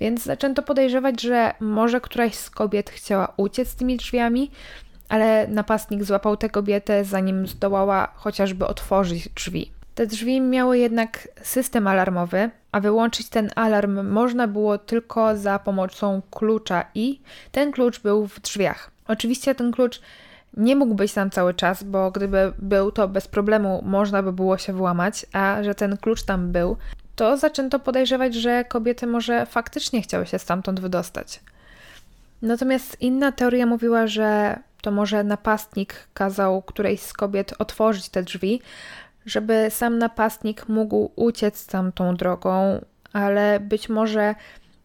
więc 0.00 0.22
zaczęto 0.22 0.62
podejrzewać, 0.62 1.20
że 1.20 1.54
może 1.60 2.00
któraś 2.00 2.34
z 2.34 2.50
kobiet 2.50 2.90
chciała 2.90 3.32
uciec 3.36 3.74
tymi 3.74 3.96
drzwiami, 3.96 4.50
ale 5.08 5.48
napastnik 5.48 6.04
złapał 6.04 6.36
tę 6.36 6.48
kobietę, 6.48 7.04
zanim 7.04 7.46
zdołała 7.46 8.12
chociażby 8.14 8.66
otworzyć 8.66 9.28
drzwi. 9.28 9.72
Te 9.94 10.06
drzwi 10.06 10.40
miały 10.40 10.78
jednak 10.78 11.28
system 11.42 11.86
alarmowy, 11.86 12.50
a 12.72 12.80
wyłączyć 12.80 13.28
ten 13.28 13.50
alarm 13.54 14.08
można 14.08 14.48
było 14.48 14.78
tylko 14.78 15.36
za 15.36 15.58
pomocą 15.58 16.22
klucza 16.30 16.84
i 16.94 17.20
ten 17.52 17.72
klucz 17.72 18.00
był 18.00 18.26
w 18.26 18.40
drzwiach. 18.40 18.90
Oczywiście 19.08 19.54
ten 19.54 19.72
klucz 19.72 20.00
nie 20.56 20.76
mógł 20.76 20.94
być 20.94 21.12
tam 21.12 21.30
cały 21.30 21.54
czas, 21.54 21.82
bo 21.82 22.10
gdyby 22.10 22.52
był, 22.58 22.92
to 22.92 23.08
bez 23.08 23.28
problemu 23.28 23.82
można 23.86 24.22
by 24.22 24.32
było 24.32 24.58
się 24.58 24.72
włamać, 24.72 25.26
a 25.32 25.62
że 25.62 25.74
ten 25.74 25.96
klucz 25.96 26.22
tam 26.22 26.52
był, 26.52 26.76
to 27.16 27.36
zaczęto 27.36 27.78
podejrzewać, 27.78 28.34
że 28.34 28.64
kobiety 28.64 29.06
może 29.06 29.46
faktycznie 29.46 30.02
chciały 30.02 30.26
się 30.26 30.38
stamtąd 30.38 30.80
wydostać. 30.80 31.40
Natomiast 32.42 32.96
inna 33.00 33.32
teoria 33.32 33.66
mówiła, 33.66 34.06
że 34.06 34.58
to 34.82 34.90
może 34.90 35.24
napastnik 35.24 35.94
kazał 36.14 36.62
którejś 36.62 37.00
z 37.00 37.12
kobiet 37.12 37.54
otworzyć 37.58 38.08
te 38.08 38.22
drzwi, 38.22 38.60
żeby 39.26 39.66
sam 39.70 39.98
napastnik 39.98 40.68
mógł 40.68 41.10
uciec 41.16 41.66
tamtą 41.66 42.16
drogą, 42.16 42.84
ale 43.12 43.60
być 43.60 43.88
może 43.88 44.34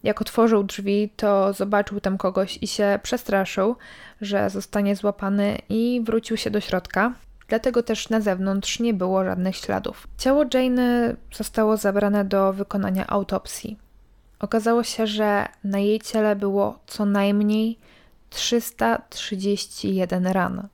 Jak 0.03 0.21
otworzył 0.21 0.63
drzwi, 0.63 1.09
to 1.15 1.53
zobaczył 1.53 1.99
tam 1.99 2.17
kogoś 2.17 2.59
i 2.61 2.67
się 2.67 2.99
przestraszył, 3.03 3.75
że 4.21 4.49
zostanie 4.49 4.95
złapany 4.95 5.57
i 5.69 6.01
wrócił 6.05 6.37
się 6.37 6.51
do 6.51 6.59
środka. 6.59 7.13
Dlatego 7.47 7.83
też 7.83 8.09
na 8.09 8.21
zewnątrz 8.21 8.79
nie 8.79 8.93
było 8.93 9.25
żadnych 9.25 9.55
śladów. 9.55 10.07
Ciało 10.17 10.45
Jane 10.53 11.15
zostało 11.33 11.77
zabrane 11.77 12.25
do 12.25 12.53
wykonania 12.53 13.07
autopsji. 13.07 13.77
Okazało 14.39 14.83
się, 14.83 15.07
że 15.07 15.45
na 15.63 15.79
jej 15.79 15.99
ciele 15.99 16.35
było 16.35 16.79
co 16.87 17.05
najmniej 17.05 17.77
331 18.29 20.27
ran. 20.27 20.67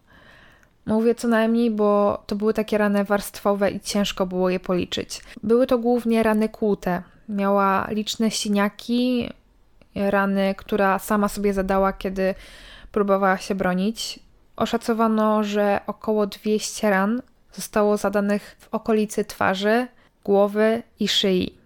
Mówię 0.86 1.16
co 1.16 1.28
najmniej, 1.28 1.72
bo 1.72 2.24
to 2.28 2.36
były 2.36 2.54
takie 2.54 2.78
rany 2.78 3.04
warstwowe 3.04 3.72
i 3.72 3.80
ciężko 3.80 4.26
było 4.26 4.50
je 4.50 4.60
policzyć. 4.60 5.22
Były 5.44 5.68
to 5.68 5.78
głównie 5.78 6.24
rany 6.24 6.50
kłute. 6.50 7.04
Miała 7.30 7.88
liczne 7.90 8.32
siniaki, 8.32 9.30
rany, 9.96 10.56
która 10.58 11.00
sama 11.00 11.28
sobie 11.28 11.54
zadała, 11.54 11.94
kiedy 11.94 12.36
próbowała 12.92 13.38
się 13.38 13.56
bronić. 13.56 14.20
Oszacowano, 14.56 15.44
że 15.44 15.80
około 15.88 16.28
200 16.28 16.90
ran 16.90 17.22
zostało 17.54 17.98
zadanych 17.98 18.56
w 18.60 18.74
okolicy 18.74 19.26
twarzy, 19.26 19.88
głowy 20.24 20.84
i 21.00 21.08
szyi, 21.08 21.58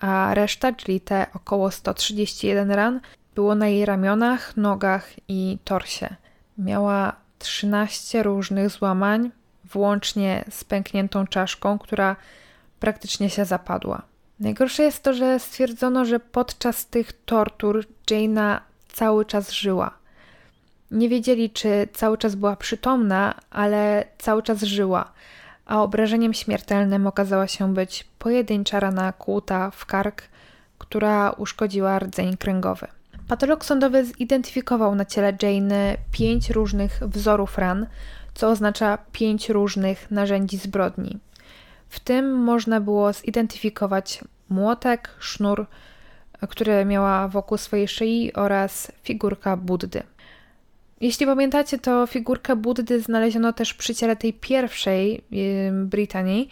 a 0.00 0.34
reszta, 0.34 0.72
czyli 0.72 1.00
te 1.00 1.26
około 1.34 1.70
131 1.70 2.70
ran, 2.70 3.00
było 3.34 3.54
na 3.54 3.68
jej 3.68 3.84
ramionach, 3.84 4.56
nogach 4.56 5.10
i 5.28 5.58
torsie. 5.64 6.16
Miała 6.58 7.12
13 7.38 8.22
różnych 8.22 8.70
złamań, 8.70 9.30
włącznie 9.64 10.44
z 10.50 10.64
pękniętą 10.64 11.26
czaszką, 11.26 11.78
która 11.78 12.16
praktycznie 12.80 13.30
się 13.30 13.44
zapadła. 13.44 14.02
Najgorsze 14.40 14.82
jest 14.82 15.02
to, 15.02 15.14
że 15.14 15.38
stwierdzono, 15.38 16.04
że 16.04 16.20
podczas 16.20 16.86
tych 16.86 17.12
tortur 17.12 17.84
Jaina 18.10 18.60
cały 18.92 19.24
czas 19.24 19.52
żyła. 19.52 19.90
Nie 20.90 21.08
wiedzieli, 21.08 21.50
czy 21.50 21.88
cały 21.92 22.18
czas 22.18 22.34
była 22.34 22.56
przytomna, 22.56 23.34
ale 23.50 24.04
cały 24.18 24.42
czas 24.42 24.62
żyła, 24.62 25.12
a 25.66 25.82
obrażeniem 25.82 26.34
śmiertelnym 26.34 27.06
okazała 27.06 27.46
się 27.46 27.74
być 27.74 28.04
pojedyncza 28.18 28.80
rana 28.80 29.12
kłuta 29.12 29.70
w 29.70 29.86
kark, 29.86 30.22
która 30.78 31.30
uszkodziła 31.30 31.98
rdzeń 31.98 32.36
kręgowy. 32.36 32.97
Patolog 33.28 33.64
sądowy 33.64 34.04
zidentyfikował 34.04 34.94
na 34.94 35.04
ciele 35.04 35.36
Jane 35.42 35.96
pięć 36.12 36.50
różnych 36.50 37.00
wzorów 37.02 37.58
ran, 37.58 37.86
co 38.34 38.48
oznacza 38.48 38.98
pięć 39.12 39.48
różnych 39.48 40.10
narzędzi 40.10 40.56
zbrodni. 40.56 41.18
W 41.88 42.00
tym 42.00 42.34
można 42.34 42.80
było 42.80 43.12
zidentyfikować 43.12 44.24
młotek, 44.48 45.10
sznur, 45.18 45.66
który 46.48 46.84
miała 46.84 47.28
wokół 47.28 47.58
swojej 47.58 47.88
szyi 47.88 48.32
oraz 48.34 48.92
figurka 49.02 49.56
Buddy. 49.56 50.02
Jeśli 51.00 51.26
pamiętacie, 51.26 51.78
to 51.78 52.06
figurkę 52.06 52.56
Buddy 52.56 53.00
znaleziono 53.00 53.52
też 53.52 53.74
przy 53.74 53.94
ciele 53.94 54.16
tej 54.16 54.32
pierwszej 54.32 55.24
Brytanii, 55.72 56.48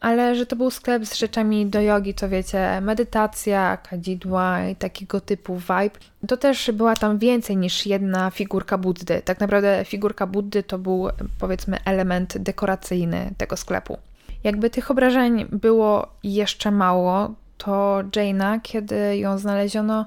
ale 0.00 0.34
że 0.34 0.46
to 0.46 0.56
był 0.56 0.70
sklep 0.70 1.06
z 1.06 1.14
rzeczami 1.14 1.66
do 1.66 1.80
jogi, 1.80 2.14
to 2.14 2.28
wiecie, 2.28 2.80
medytacja, 2.80 3.76
kadzidła 3.76 4.68
i 4.68 4.76
takiego 4.76 5.20
typu 5.20 5.56
vibe. 5.56 5.98
To 6.28 6.36
też 6.36 6.70
była 6.70 6.96
tam 6.96 7.18
więcej 7.18 7.56
niż 7.56 7.86
jedna 7.86 8.30
figurka 8.30 8.78
Buddy. 8.78 9.22
Tak 9.24 9.40
naprawdę 9.40 9.84
figurka 9.84 10.26
Buddy 10.26 10.62
to 10.62 10.78
był 10.78 11.08
powiedzmy 11.38 11.84
element 11.84 12.38
dekoracyjny 12.38 13.30
tego 13.36 13.56
sklepu. 13.56 13.98
Jakby 14.44 14.70
tych 14.70 14.90
obrażeń 14.90 15.46
było 15.52 16.06
jeszcze 16.22 16.70
mało, 16.70 17.34
to 17.58 18.02
Jaina, 18.16 18.60
kiedy 18.60 19.16
ją 19.16 19.38
znaleziono, 19.38 20.06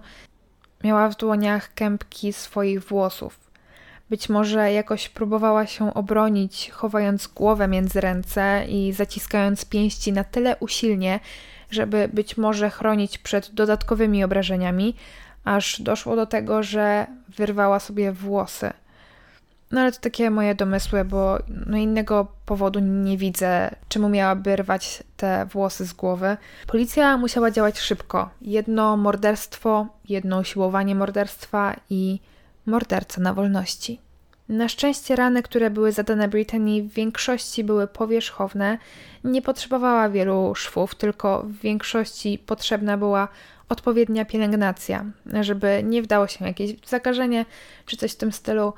miała 0.83 1.09
w 1.09 1.17
dłoniach 1.17 1.73
kępki 1.73 2.33
swoich 2.33 2.83
włosów. 2.83 3.42
Być 4.13 4.29
może 4.29 4.73
jakoś 4.73 5.09
próbowała 5.09 5.65
się 5.65 5.93
obronić, 5.93 6.71
chowając 6.71 7.27
głowę 7.27 7.67
między 7.67 8.01
ręce 8.01 8.65
i 8.67 8.93
zaciskając 8.93 9.65
pięści 9.65 10.13
na 10.13 10.23
tyle 10.23 10.55
usilnie, 10.59 11.19
żeby 11.71 12.09
być 12.13 12.37
może 12.37 12.69
chronić 12.69 13.17
przed 13.17 13.51
dodatkowymi 13.53 14.23
obrażeniami, 14.23 14.95
aż 15.43 15.81
doszło 15.81 16.15
do 16.15 16.25
tego, 16.25 16.63
że 16.63 17.07
wyrwała 17.37 17.79
sobie 17.79 18.11
włosy. 18.11 18.73
No 19.71 19.81
ale 19.81 19.91
to 19.91 19.99
takie 19.99 20.29
moje 20.29 20.55
domysły, 20.55 21.05
bo 21.05 21.39
no 21.65 21.77
innego 21.77 22.27
powodu 22.45 22.79
nie 22.79 23.17
widzę, 23.17 23.75
czemu 23.89 24.09
miałaby 24.09 24.55
rwać 24.55 25.03
te 25.17 25.45
włosy 25.45 25.85
z 25.85 25.93
głowy. 25.93 26.37
Policja 26.67 27.17
musiała 27.17 27.51
działać 27.51 27.79
szybko. 27.79 28.29
Jedno 28.41 28.97
morderstwo, 28.97 29.87
jedno 30.09 30.43
siłowanie 30.43 30.95
morderstwa 30.95 31.75
i 31.89 32.19
morderca 32.65 33.21
na 33.21 33.33
wolności. 33.33 33.99
Na 34.49 34.69
szczęście 34.69 35.15
rany, 35.15 35.43
które 35.43 35.69
były 35.69 35.91
zadane 35.91 36.27
Brittany, 36.27 36.83
w 36.83 36.93
większości 36.93 37.63
były 37.63 37.87
powierzchowne, 37.87 38.77
nie 39.23 39.41
potrzebowała 39.41 40.09
wielu 40.09 40.55
szwów, 40.55 40.95
tylko 40.95 41.43
w 41.43 41.51
większości 41.51 42.39
potrzebna 42.45 42.97
była 42.97 43.27
odpowiednia 43.69 44.25
pielęgnacja, 44.25 45.05
żeby 45.41 45.81
nie 45.83 46.01
wdało 46.01 46.27
się 46.27 46.45
jakieś 46.45 46.75
zakażenie 46.87 47.45
czy 47.85 47.97
coś 47.97 48.11
w 48.11 48.17
tym 48.17 48.31
stylu. 48.31 48.73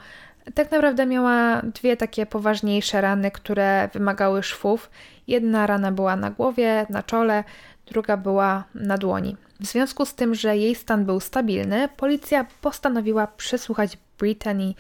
Tak 0.53 0.71
naprawdę 0.71 1.05
miała 1.05 1.61
dwie 1.61 1.97
takie 1.97 2.25
poważniejsze 2.25 3.01
rany, 3.01 3.31
które 3.31 3.89
wymagały 3.93 4.43
szwów. 4.43 4.89
Jedna 5.27 5.67
rana 5.67 5.91
była 5.91 6.15
na 6.15 6.31
głowie, 6.31 6.85
na 6.89 7.03
czole, 7.03 7.43
druga 7.85 8.17
była 8.17 8.63
na 8.75 8.97
dłoni. 8.97 9.37
W 9.59 9.65
związku 9.65 10.05
z 10.05 10.13
tym, 10.13 10.35
że 10.35 10.57
jej 10.57 10.75
stan 10.75 11.05
był 11.05 11.19
stabilny, 11.19 11.89
policja 11.97 12.45
postanowiła 12.61 13.27
przesłuchać 13.27 13.97
Brittany 14.19 14.73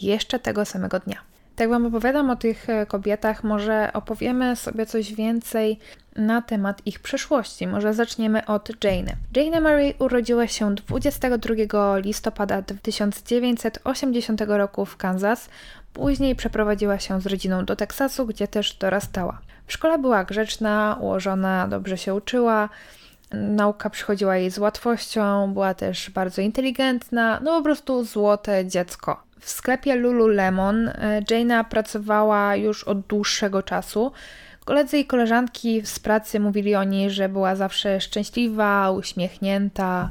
jeszcze 0.00 0.38
tego 0.38 0.64
samego 0.64 0.98
dnia. 1.00 1.16
Tak 1.56 1.68
Wam 1.68 1.86
opowiadam 1.86 2.30
o 2.30 2.36
tych 2.36 2.70
e, 2.70 2.86
kobietach, 2.86 3.44
może 3.44 3.90
opowiemy 3.92 4.56
sobie 4.56 4.86
coś 4.86 5.14
więcej 5.14 5.78
na 6.16 6.42
temat 6.42 6.82
ich 6.86 7.00
przeszłości. 7.00 7.66
Może 7.66 7.94
zaczniemy 7.94 8.46
od 8.46 8.84
Jane. 8.84 9.16
Jane 9.36 9.60
Murray 9.60 9.94
urodziła 9.98 10.46
się 10.46 10.74
22 10.74 11.98
listopada 11.98 12.62
1980 12.62 14.40
roku 14.46 14.86
w 14.86 14.96
Kansas. 14.96 15.48
Później 15.92 16.36
przeprowadziła 16.36 16.98
się 16.98 17.20
z 17.20 17.26
rodziną 17.26 17.64
do 17.64 17.76
Teksasu, 17.76 18.26
gdzie 18.26 18.48
też 18.48 18.74
dorastała. 18.74 19.40
W 19.66 19.72
szkole 19.72 19.98
była 19.98 20.24
grzeczna, 20.24 20.98
ułożona, 21.00 21.68
dobrze 21.68 21.98
się 21.98 22.14
uczyła. 22.14 22.68
Nauka 23.32 23.90
przychodziła 23.90 24.36
jej 24.36 24.50
z 24.50 24.58
łatwością, 24.58 25.52
była 25.52 25.74
też 25.74 26.10
bardzo 26.10 26.42
inteligentna, 26.42 27.40
no 27.42 27.56
po 27.58 27.62
prostu 27.62 28.04
złote 28.04 28.66
dziecko. 28.66 29.22
W 29.40 29.50
sklepie 29.50 29.94
Lululemon 29.94 30.88
e, 30.88 31.22
Jaina 31.30 31.64
pracowała 31.64 32.56
już 32.56 32.84
od 32.84 33.00
dłuższego 33.00 33.62
czasu. 33.62 34.12
Koledzy 34.64 34.98
i 34.98 35.04
koleżanki 35.04 35.86
z 35.86 35.98
pracy 35.98 36.40
mówili 36.40 36.74
o 36.74 36.84
niej, 36.84 37.10
że 37.10 37.28
była 37.28 37.56
zawsze 37.56 38.00
szczęśliwa, 38.00 38.90
uśmiechnięta, 38.90 40.08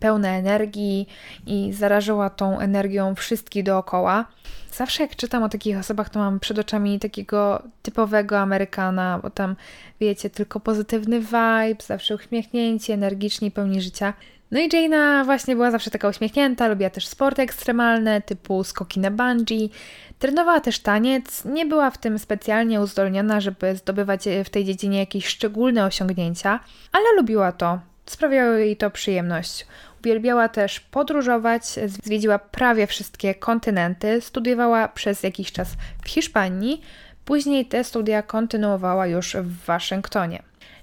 pełna 0.00 0.28
energii 0.28 1.08
i 1.46 1.72
zarażyła 1.72 2.30
tą 2.30 2.58
energią 2.58 3.14
wszystkich 3.14 3.64
dookoła. 3.64 4.24
Zawsze 4.72 5.02
jak 5.02 5.16
czytam 5.16 5.42
o 5.42 5.48
takich 5.48 5.78
osobach, 5.78 6.10
to 6.10 6.18
mam 6.18 6.40
przed 6.40 6.58
oczami 6.58 6.98
takiego 6.98 7.62
typowego 7.82 8.38
Amerykana, 8.38 9.18
bo 9.22 9.30
tam 9.30 9.56
wiecie, 10.00 10.30
tylko 10.30 10.60
pozytywny 10.60 11.20
vibe, 11.20 11.82
zawsze 11.86 12.14
uśmiechnięci, 12.14 12.92
energiczni, 12.92 13.50
pełni 13.50 13.80
życia. 13.80 14.12
No 14.50 14.60
i 14.60 14.68
Jaina 14.72 15.24
właśnie 15.24 15.54
była 15.54 15.70
zawsze 15.70 15.90
taka 15.90 16.08
uśmiechnięta, 16.08 16.68
lubiła 16.68 16.90
też 16.90 17.06
sporty 17.06 17.42
ekstremalne, 17.42 18.22
typu 18.22 18.64
skoki 18.64 19.00
na 19.00 19.10
bungee. 19.10 19.70
Trenowała 20.18 20.60
też 20.60 20.78
taniec, 20.78 21.44
nie 21.44 21.66
była 21.66 21.90
w 21.90 21.98
tym 21.98 22.18
specjalnie 22.18 22.80
uzdolniona, 22.80 23.40
żeby 23.40 23.76
zdobywać 23.76 24.24
w 24.44 24.50
tej 24.50 24.64
dziedzinie 24.64 24.98
jakieś 24.98 25.26
szczególne 25.26 25.84
osiągnięcia, 25.84 26.60
ale 26.92 27.04
lubiła 27.16 27.52
to. 27.52 27.78
Sprawiało 28.06 28.52
jej 28.52 28.76
to 28.76 28.90
przyjemność. 28.90 29.66
Uwielbiała 30.00 30.48
też 30.48 30.80
podróżować, 30.80 31.64
zwiedziła 31.86 32.38
prawie 32.38 32.86
wszystkie 32.86 33.34
kontynenty, 33.34 34.20
studiowała 34.20 34.88
przez 34.88 35.22
jakiś 35.22 35.52
czas 35.52 35.68
w 36.04 36.08
Hiszpanii, 36.08 36.82
później 37.24 37.66
te 37.66 37.84
studia 37.84 38.22
kontynuowała 38.22 39.06
już 39.06 39.36
w 39.36 39.64
Waszyngtonie. 39.64 40.42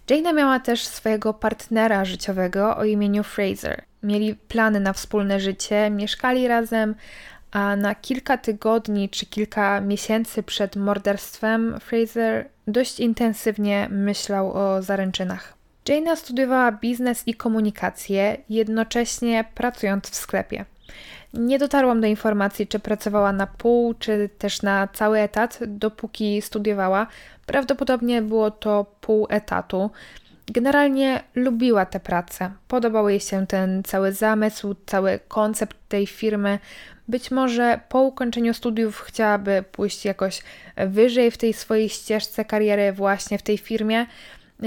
Jaina 0.10 0.34
miała 0.34 0.60
też 0.60 0.86
swojego 0.86 1.34
partnera 1.34 2.06
życiowego 2.06 2.78
o 2.78 2.84
imieniu 2.84 3.24
Fraser. 3.24 3.84
Mieli 4.04 4.36
plany 4.36 4.80
na 4.80 4.94
wspólne 4.94 5.40
życie, 5.40 5.90
mieszkali 5.90 6.48
razem, 6.48 6.96
a 7.52 7.76
na 7.76 7.96
kilka 7.96 8.38
tygodni 8.38 9.10
czy 9.10 9.26
kilka 9.26 9.82
miesięcy 9.82 10.44
przed 10.44 10.76
morderstwem 10.76 11.80
Fraser 11.80 12.50
dość 12.68 13.00
intensywnie 13.00 13.88
myślał 13.92 14.54
o 14.54 14.82
zaręczynach. 14.82 15.63
Jaina 15.88 16.16
studiowała 16.16 16.72
biznes 16.72 17.28
i 17.28 17.34
komunikację, 17.34 18.38
jednocześnie 18.50 19.46
pracując 19.56 20.10
w 20.10 20.16
sklepie. 20.16 20.66
Nie 21.34 21.60
dotarłam 21.60 22.02
do 22.02 22.08
informacji, 22.08 22.68
czy 22.68 22.80
pracowała 22.80 23.32
na 23.32 23.48
pół, 23.48 23.94
czy 23.94 24.30
też 24.38 24.62
na 24.62 24.88
cały 24.88 25.20
etat, 25.20 25.60
dopóki 25.68 26.42
studiowała. 26.42 27.08
Prawdopodobnie 27.46 28.22
było 28.22 28.52
to 28.52 28.86
pół 29.02 29.28
etatu. 29.30 29.90
Generalnie 30.48 31.24
lubiła 31.36 31.86
tę 31.86 32.00
pracę. 32.00 32.52
Podobał 32.68 33.10
jej 33.10 33.20
się 33.20 33.48
ten 33.48 33.84
cały 33.84 34.12
zamysł, 34.12 34.76
cały 34.86 35.20
koncept 35.28 35.78
tej 35.90 36.08
firmy. 36.08 36.60
Być 37.08 37.32
może 37.32 37.80
po 37.90 38.02
ukończeniu 38.02 38.54
studiów 38.54 39.00
chciałaby 39.00 39.64
pójść 39.72 40.06
jakoś 40.06 40.42
wyżej 40.88 41.32
w 41.32 41.38
tej 41.38 41.54
swojej 41.54 41.90
ścieżce 41.90 42.46
kariery, 42.46 42.94
właśnie 42.94 43.38
w 43.38 43.42
tej 43.42 43.58
firmie. 43.58 44.06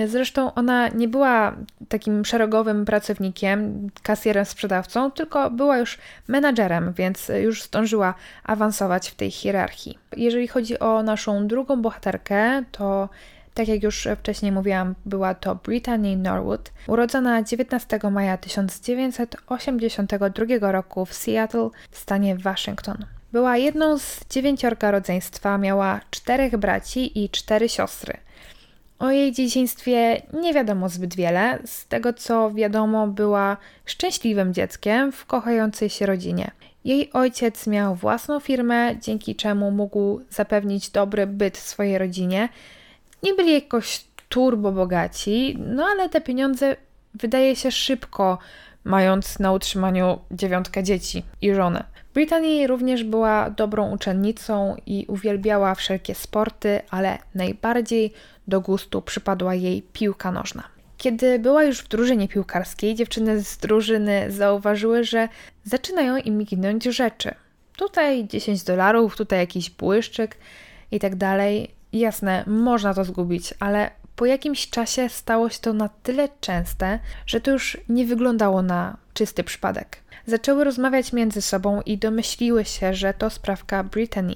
Zresztą 0.07 0.55
ona 0.55 0.89
nie 0.89 1.09
była 1.09 1.57
takim 1.89 2.25
szeregowym 2.25 2.85
pracownikiem, 2.85 3.91
kasjerem, 4.03 4.45
sprzedawcą, 4.45 5.11
tylko 5.11 5.51
była 5.51 5.79
już 5.79 5.99
menadżerem, 6.29 6.93
więc 6.93 7.31
już 7.43 7.63
zdążyła 7.63 8.15
awansować 8.45 9.11
w 9.11 9.15
tej 9.15 9.31
hierarchii. 9.31 9.99
Jeżeli 10.17 10.49
chodzi 10.49 10.79
o 10.79 11.03
naszą 11.03 11.47
drugą 11.47 11.83
bohaterkę, 11.83 12.65
to 12.73 13.09
tak 13.55 13.69
jak 13.69 13.83
już 13.83 14.09
wcześniej 14.19 14.53
mówiłam, 14.53 14.95
była 15.07 15.35
to 15.35 15.55
Brittany 15.55 16.17
Norwood, 16.17 16.73
urodzona 16.87 17.43
19 17.43 18.01
maja 18.11 18.37
1982 18.37 20.73
roku 20.73 21.07
w 21.07 21.15
Seattle 21.15 21.71
w 21.91 21.99
stanie 21.99 22.37
Waszyngton. 22.37 23.07
Była 23.33 23.57
jedną 23.57 23.99
z 23.99 24.21
dziewięciorga 24.31 24.91
rodzeństwa, 24.91 25.59
miała 25.59 26.01
czterech 26.11 26.57
braci 26.57 27.25
i 27.25 27.31
cztery 27.31 27.69
siostry. 27.69 28.17
O 28.99 29.11
jej 29.11 29.33
dzieciństwie 29.33 30.23
nie 30.33 30.55
wiadomo 30.55 30.89
zbyt 30.89 31.17
wiele. 31.17 31.59
Z 31.65 31.87
tego 31.87 32.13
co 32.13 32.51
wiadomo, 32.51 33.07
była 33.07 33.57
szczęśliwym 33.85 34.55
dzieckiem 34.55 35.13
w 35.13 35.27
kochającej 35.27 35.91
się 35.91 36.07
rodzinie. 36.07 36.51
Jej 36.85 37.13
ojciec 37.13 37.67
miał 37.67 37.95
własną 37.95 38.41
firmę, 38.41 38.97
dzięki 39.01 39.35
czemu 39.35 39.71
mógł 39.71 40.21
zapewnić 40.31 40.91
dobry 40.91 41.27
byt 41.27 41.57
swojej 41.57 41.99
rodzinie. 41.99 42.49
Nie 43.23 43.35
byli 43.35 43.53
jakoś 43.53 44.05
turbo 44.29 44.73
bogaci, 44.73 45.59
no 45.59 45.85
ale 45.85 46.09
te 46.09 46.21
pieniądze 46.21 46.77
wydaje 47.15 47.57
się 47.57 47.71
szybko, 47.71 48.39
mając 48.85 49.39
na 49.39 49.53
utrzymaniu 49.53 50.19
dziewiątkę 50.31 50.83
dzieci 50.83 51.23
i 51.43 51.55
żonę. 51.55 51.85
Brittany 52.15 52.67
również 52.67 53.05
była 53.05 53.51
dobrą 53.51 53.91
uczennicą 53.91 54.77
i 54.87 55.05
uwielbiała 55.09 55.75
wszelkie 55.75 56.15
sporty, 56.15 56.81
ale 56.91 57.19
najbardziej 57.35 58.13
do 58.49 58.61
gustu 58.61 59.03
przypadła 59.03 59.55
jej 59.55 59.83
piłka 59.83 60.33
nożna. 60.33 60.63
Kiedy 60.99 61.39
była 61.39 61.65
już 61.65 61.79
w 61.81 61.89
drużynie 61.89 62.29
piłkarskiej, 62.29 62.95
dziewczyny 62.95 63.45
z 63.45 63.57
drużyny 63.57 64.31
zauważyły, 64.31 65.05
że 65.05 65.29
zaczynają 65.65 66.17
im 66.17 66.45
ginąć 66.45 66.85
rzeczy. 66.85 67.35
Tutaj 67.77 68.29
10 68.29 68.63
dolarów, 68.63 69.17
tutaj 69.17 69.39
jakiś 69.39 69.71
błyszczyk 69.71 70.37
i 70.91 70.99
tak 70.99 71.17
dalej. 71.17 71.71
Jasne, 71.93 72.45
można 72.47 72.95
to 72.95 73.05
zgubić, 73.05 73.55
ale 73.61 73.91
po 74.17 74.27
jakimś 74.27 74.71
czasie 74.71 75.09
stało 75.09 75.51
się 75.51 75.59
to 75.59 75.73
na 75.73 75.89
tyle 75.89 76.29
częste, 76.41 76.99
że 77.27 77.41
to 77.41 77.51
już 77.51 77.77
nie 77.89 78.07
wyglądało 78.07 78.63
na 78.63 78.97
czysty 79.15 79.45
przypadek. 79.45 79.97
Zaczęły 80.27 80.65
rozmawiać 80.65 81.13
między 81.13 81.43
sobą 81.43 81.83
i 81.83 81.99
domyśliły 81.99 82.65
się, 82.65 82.95
że 82.95 83.15
to 83.15 83.31
sprawka 83.31 83.85
Brittany. 83.85 84.35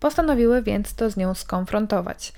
Postanowiły 0.00 0.62
więc 0.62 0.94
to 0.94 1.10
z 1.10 1.16
nią 1.16 1.34
skonfrontować. 1.34 2.32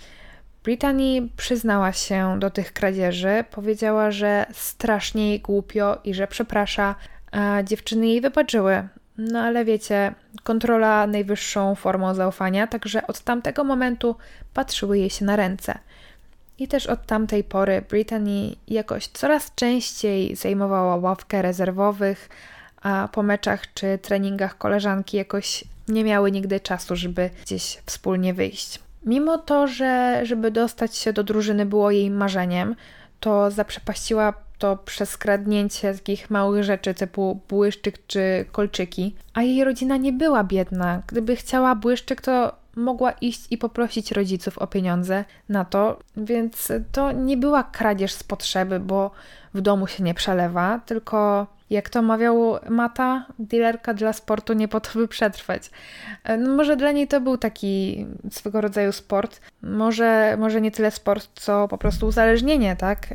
Brittany 0.67 1.29
przyznała 1.37 1.93
się 1.93 2.37
do 2.41 2.51
tych 2.51 2.73
kradzieży, 2.73 3.45
powiedziała, 3.51 4.11
że 4.11 4.47
strasznie 4.53 5.29
jej 5.29 5.41
głupio 5.41 5.99
i 6.05 6.15
że 6.15 6.27
przeprasza, 6.27 6.95
a 7.33 7.63
dziewczyny 7.63 8.07
jej 8.07 8.21
wybaczyły. 8.21 8.89
No 9.19 9.41
ale 9.41 9.65
wiecie, 9.65 10.15
kontrola 10.43 11.07
najwyższą 11.07 11.75
formą 11.75 12.15
zaufania, 12.15 12.67
także 12.67 13.07
od 13.07 13.21
tamtego 13.21 13.65
momentu 13.65 14.17
patrzyły 14.55 14.99
jej 14.99 15.11
się 15.11 15.25
na 15.25 15.37
ręce. 15.37 15.79
I 16.59 16.69
też 16.69 16.87
od 16.87 17.07
tamtej 17.07 17.45
pory 17.45 17.83
Brittany 17.89 18.57
jakoś 18.69 19.07
coraz 19.07 19.55
częściej 19.55 20.37
zajmowała 20.37 20.97
ławkę 20.97 21.43
rezerwowych, 21.43 22.29
a 22.83 23.09
po 23.13 23.23
meczach 23.23 23.75
czy 23.75 23.99
treningach 23.99 24.59
koleżanki 24.59 25.17
jakoś 25.17 25.65
nie 25.89 26.05
miały 26.05 26.33
nigdy 26.33 26.61
czasu, 26.61 26.97
żeby 26.97 27.31
gdzieś 27.45 27.79
wspólnie 27.87 28.35
wyjść. 28.35 28.86
Mimo 29.07 29.39
to, 29.39 29.67
że 29.67 30.21
żeby 30.23 30.51
dostać 30.51 30.97
się 30.97 31.13
do 31.13 31.25
drużyny 31.25 31.67
było 31.67 31.91
jej 31.91 32.11
marzeniem, 32.11 32.77
to 33.21 33.51
zaprzepaściła 33.51 34.33
to 34.59 34.77
przez 34.77 35.17
kradnięcie 35.17 35.95
takich 35.95 36.31
małych 36.31 36.65
rzeczy 36.65 36.95
typu 36.95 37.41
błyszczyk 37.49 38.07
czy 38.07 38.45
kolczyki. 38.53 39.17
A 39.35 39.43
jej 39.43 39.65
rodzina 39.65 39.97
nie 39.97 40.13
była 40.13 40.45
biedna. 40.45 41.03
Gdyby 41.07 41.37
chciała 41.37 41.75
błyszczyk, 41.75 42.21
to 42.21 42.53
mogła 42.77 43.13
iść 43.13 43.47
i 43.51 43.59
poprosić 43.59 44.13
rodziców 44.13 44.59
o 44.59 44.67
pieniądze 44.67 45.25
na 45.49 45.65
to, 45.65 45.99
więc 46.17 46.73
to 46.93 47.13
nie 47.13 47.37
była 47.37 47.63
kradzież 47.63 48.13
z 48.13 48.25
potrzeby, 48.25 48.81
bo 48.81 49.11
w 49.55 49.61
domu 49.61 49.87
się 49.87 50.03
nie 50.03 50.15
przelewa, 50.15 50.81
tylko 50.87 51.47
jak 51.71 51.91
to 51.91 52.03
mawiał 52.03 52.57
Mata, 52.69 53.27
dealerka 53.39 53.95
dla 53.95 54.13
sportu 54.13 54.53
nie 54.53 54.69
po 54.69 54.81
to, 54.81 54.91
by 54.95 55.09
przetrwać. 55.09 55.71
E, 56.25 56.37
no 56.37 56.57
może 56.57 56.77
dla 56.77 56.93
niej 56.93 57.09
to 57.09 57.21
był 57.21 57.39
taki 57.39 58.07
swego 58.31 58.61
rodzaju 58.61 58.93
sport. 58.93 59.41
Może, 59.63 60.37
może 60.39 60.61
nie 60.61 60.71
tyle 60.71 60.91
sport, 60.91 61.29
co 61.35 61.69
po 61.69 61.79
prostu 61.79 62.07
uzależnienie, 62.07 62.77
tak? 62.77 63.09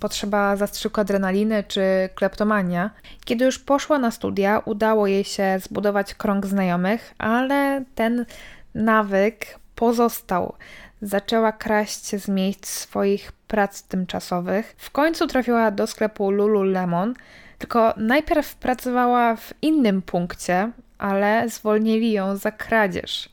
Potrzeba 0.00 0.56
zastrzyku 0.56 1.00
adrenaliny 1.00 1.64
czy 1.68 2.08
kleptomania. 2.14 2.90
Kiedy 3.24 3.44
już 3.44 3.58
poszła 3.58 3.98
na 3.98 4.10
studia, 4.10 4.62
udało 4.64 5.06
jej 5.06 5.24
się 5.24 5.58
zbudować 5.62 6.14
krąg 6.14 6.46
znajomych, 6.46 7.14
ale 7.18 7.84
ten 7.94 8.26
nawyk 8.74 9.58
pozostał. 9.74 10.54
Zaczęła 11.02 11.52
kraść 11.52 12.20
z 12.20 12.28
miejsc 12.28 12.66
swoich 12.66 13.32
prac 13.48 13.82
tymczasowych. 13.82 14.74
W 14.78 14.90
końcu 14.90 15.26
trafiła 15.26 15.70
do 15.70 15.86
sklepu 15.86 16.30
Lululemon, 16.30 17.14
tylko 17.58 17.94
najpierw 17.96 18.54
pracowała 18.54 19.36
w 19.36 19.54
innym 19.62 20.02
punkcie, 20.02 20.70
ale 20.98 21.48
zwolnili 21.48 22.12
ją 22.12 22.36
za 22.36 22.52
kradzież. 22.52 23.28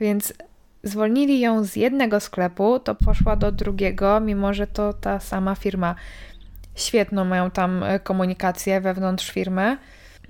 Więc 0.00 0.34
zwolnili 0.82 1.40
ją 1.40 1.64
z 1.64 1.76
jednego 1.76 2.20
sklepu, 2.20 2.78
to 2.78 2.94
poszła 2.94 3.36
do 3.36 3.52
drugiego, 3.52 4.20
mimo 4.20 4.54
że 4.54 4.66
to 4.66 4.92
ta 4.92 5.20
sama 5.20 5.54
firma. 5.54 5.94
Świetną 6.74 7.24
mają 7.24 7.50
tam 7.50 7.84
komunikację 8.02 8.80
wewnątrz 8.80 9.30
firmy. 9.30 9.76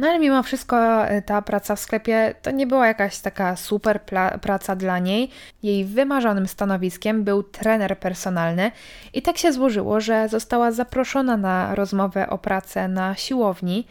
No 0.02 0.08
ale 0.08 0.18
mimo 0.18 0.42
wszystko 0.42 1.06
e, 1.06 1.22
ta 1.22 1.42
praca 1.42 1.76
w 1.76 1.80
sklepie 1.80 2.34
to 2.42 2.50
nie 2.50 2.66
była 2.66 2.86
jakaś 2.86 3.18
taka 3.18 3.56
super 3.56 4.00
praca 4.40 4.76
dla 4.76 4.98
niej. 4.98 5.30
Jej 5.62 5.84
wymarzonym 5.84 6.48
stanowiskiem 6.48 7.24
był 7.24 7.42
trener 7.42 7.98
personalny 7.98 8.70
i 9.14 9.22
tak 9.22 9.38
się 9.38 9.52
złożyło, 9.52 10.00
że 10.00 10.28
została 10.28 10.72
zaproszona 10.72 11.36
na 11.36 11.74
rozmowę 11.74 12.30
o 12.30 12.38
pracę 12.38 12.88
na 12.88 13.14
siłowni, 13.14 13.86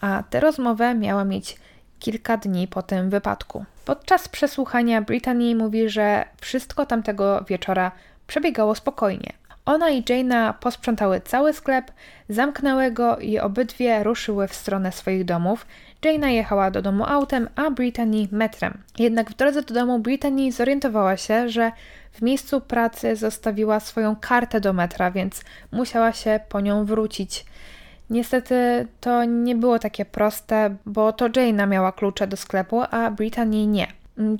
a 0.00 0.22
tę 0.30 0.40
rozmowę 0.40 0.94
miała 0.94 1.24
mieć 1.24 1.56
kilka 1.98 2.36
dni 2.36 2.68
po 2.68 2.82
tym 2.82 3.10
wypadku. 3.10 3.64
Podczas 3.84 4.28
przesłuchania 4.28 5.02
Brittany 5.02 5.54
mówi, 5.54 5.88
że 5.88 6.24
wszystko 6.40 6.86
tamtego 6.86 7.44
wieczora 7.48 7.92
przebiegało 8.26 8.74
spokojnie. 8.74 9.32
Ona 9.66 9.90
i 9.90 10.04
Jaina 10.08 10.52
posprzątały 10.52 11.20
cały 11.20 11.52
sklep, 11.52 11.92
zamknęły 12.28 12.94
i 13.20 13.38
obydwie 13.38 14.04
ruszyły 14.04 14.48
w 14.48 14.54
stronę 14.54 14.92
swoich 14.92 15.24
domów. 15.24 15.66
Jaina 16.04 16.30
jechała 16.30 16.70
do 16.70 16.82
domu 16.82 17.04
autem, 17.04 17.48
a 17.56 17.70
Brittany 17.70 18.28
metrem. 18.32 18.78
Jednak 18.98 19.30
w 19.30 19.36
drodze 19.36 19.62
do 19.62 19.74
domu 19.74 19.98
Brittany 19.98 20.52
zorientowała 20.52 21.16
się, 21.16 21.48
że 21.48 21.72
w 22.12 22.22
miejscu 22.22 22.60
pracy 22.60 23.16
zostawiła 23.16 23.80
swoją 23.80 24.16
kartę 24.16 24.60
do 24.60 24.72
metra, 24.72 25.10
więc 25.10 25.42
musiała 25.72 26.12
się 26.12 26.40
po 26.48 26.60
nią 26.60 26.84
wrócić. 26.84 27.46
Niestety 28.10 28.86
to 29.00 29.24
nie 29.24 29.54
było 29.54 29.78
takie 29.78 30.04
proste, 30.04 30.76
bo 30.86 31.12
to 31.12 31.28
Jaina 31.36 31.66
miała 31.66 31.92
klucze 31.92 32.26
do 32.26 32.36
sklepu, 32.36 32.82
a 32.90 33.10
Brittany 33.10 33.66
nie. 33.66 33.86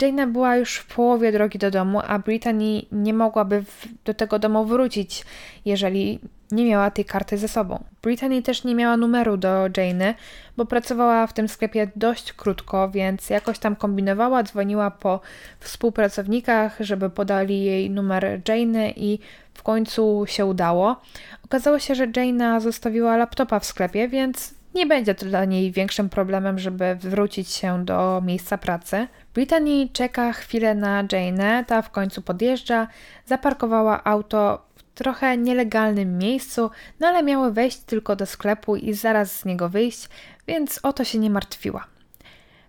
Jaina 0.02 0.26
była 0.26 0.56
już 0.56 0.76
w 0.76 0.86
połowie 0.94 1.32
drogi 1.32 1.58
do 1.58 1.70
domu, 1.70 2.00
a 2.06 2.18
Brittany 2.18 2.82
nie 2.92 3.14
mogłaby 3.14 3.62
w, 3.62 3.88
do 4.04 4.14
tego 4.14 4.38
domu 4.38 4.64
wrócić, 4.64 5.24
jeżeli 5.64 6.20
nie 6.50 6.64
miała 6.64 6.90
tej 6.90 7.04
karty 7.04 7.38
ze 7.38 7.48
sobą. 7.48 7.84
Brittany 8.02 8.42
też 8.42 8.64
nie 8.64 8.74
miała 8.74 8.96
numeru 8.96 9.36
do 9.36 9.68
Jane, 9.76 10.14
bo 10.56 10.66
pracowała 10.66 11.26
w 11.26 11.32
tym 11.32 11.48
sklepie 11.48 11.90
dość 11.96 12.32
krótko, 12.32 12.90
więc 12.90 13.30
jakoś 13.30 13.58
tam 13.58 13.76
kombinowała, 13.76 14.42
dzwoniła 14.42 14.90
po 14.90 15.20
współpracownikach, 15.60 16.76
żeby 16.80 17.10
podali 17.10 17.64
jej 17.64 17.90
numer 17.90 18.40
Jane 18.48 18.90
i 18.90 19.18
w 19.54 19.62
końcu 19.62 20.24
się 20.26 20.46
udało. 20.46 21.00
Okazało 21.44 21.78
się, 21.78 21.94
że 21.94 22.06
Jane 22.16 22.60
zostawiła 22.60 23.16
laptopa 23.16 23.60
w 23.60 23.64
sklepie, 23.64 24.08
więc 24.08 24.54
nie 24.74 24.86
będzie 24.86 25.14
to 25.14 25.26
dla 25.26 25.44
niej 25.44 25.72
większym 25.72 26.08
problemem, 26.08 26.58
żeby 26.58 26.94
wrócić 26.94 27.48
się 27.48 27.84
do 27.84 28.22
miejsca 28.26 28.58
pracy. 28.58 29.06
Brittany 29.34 29.88
czeka 29.92 30.32
chwilę 30.32 30.74
na 30.74 31.04
Jane, 31.12 31.64
ta 31.66 31.82
w 31.82 31.90
końcu 31.90 32.22
podjeżdża, 32.22 32.86
zaparkowała 33.26 34.04
auto 34.04 34.62
trochę 34.94 35.36
nielegalnym 35.36 36.18
miejscu, 36.18 36.70
no 37.00 37.06
ale 37.06 37.22
miały 37.22 37.52
wejść 37.52 37.78
tylko 37.78 38.16
do 38.16 38.26
sklepu 38.26 38.76
i 38.76 38.94
zaraz 38.94 39.32
z 39.32 39.44
niego 39.44 39.68
wyjść, 39.68 40.08
więc 40.46 40.80
o 40.82 40.92
to 40.92 41.04
się 41.04 41.18
nie 41.18 41.30
martwiła. 41.30 41.86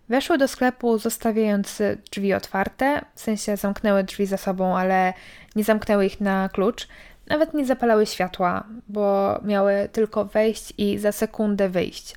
Weszły 0.09 0.37
do 0.37 0.47
sklepu, 0.47 0.97
zostawiając 0.97 1.81
drzwi 2.11 2.33
otwarte, 2.33 3.05
w 3.15 3.19
sensie 3.19 3.57
zamknęły 3.57 4.03
drzwi 4.03 4.25
za 4.25 4.37
sobą, 4.37 4.77
ale 4.77 5.13
nie 5.55 5.63
zamknęły 5.63 6.05
ich 6.05 6.21
na 6.21 6.49
klucz. 6.49 6.87
Nawet 7.27 7.53
nie 7.53 7.65
zapalały 7.65 8.05
światła, 8.05 8.63
bo 8.87 9.39
miały 9.43 9.89
tylko 9.91 10.25
wejść 10.25 10.73
i 10.77 10.97
za 10.99 11.11
sekundę 11.11 11.69
wyjść. 11.69 12.15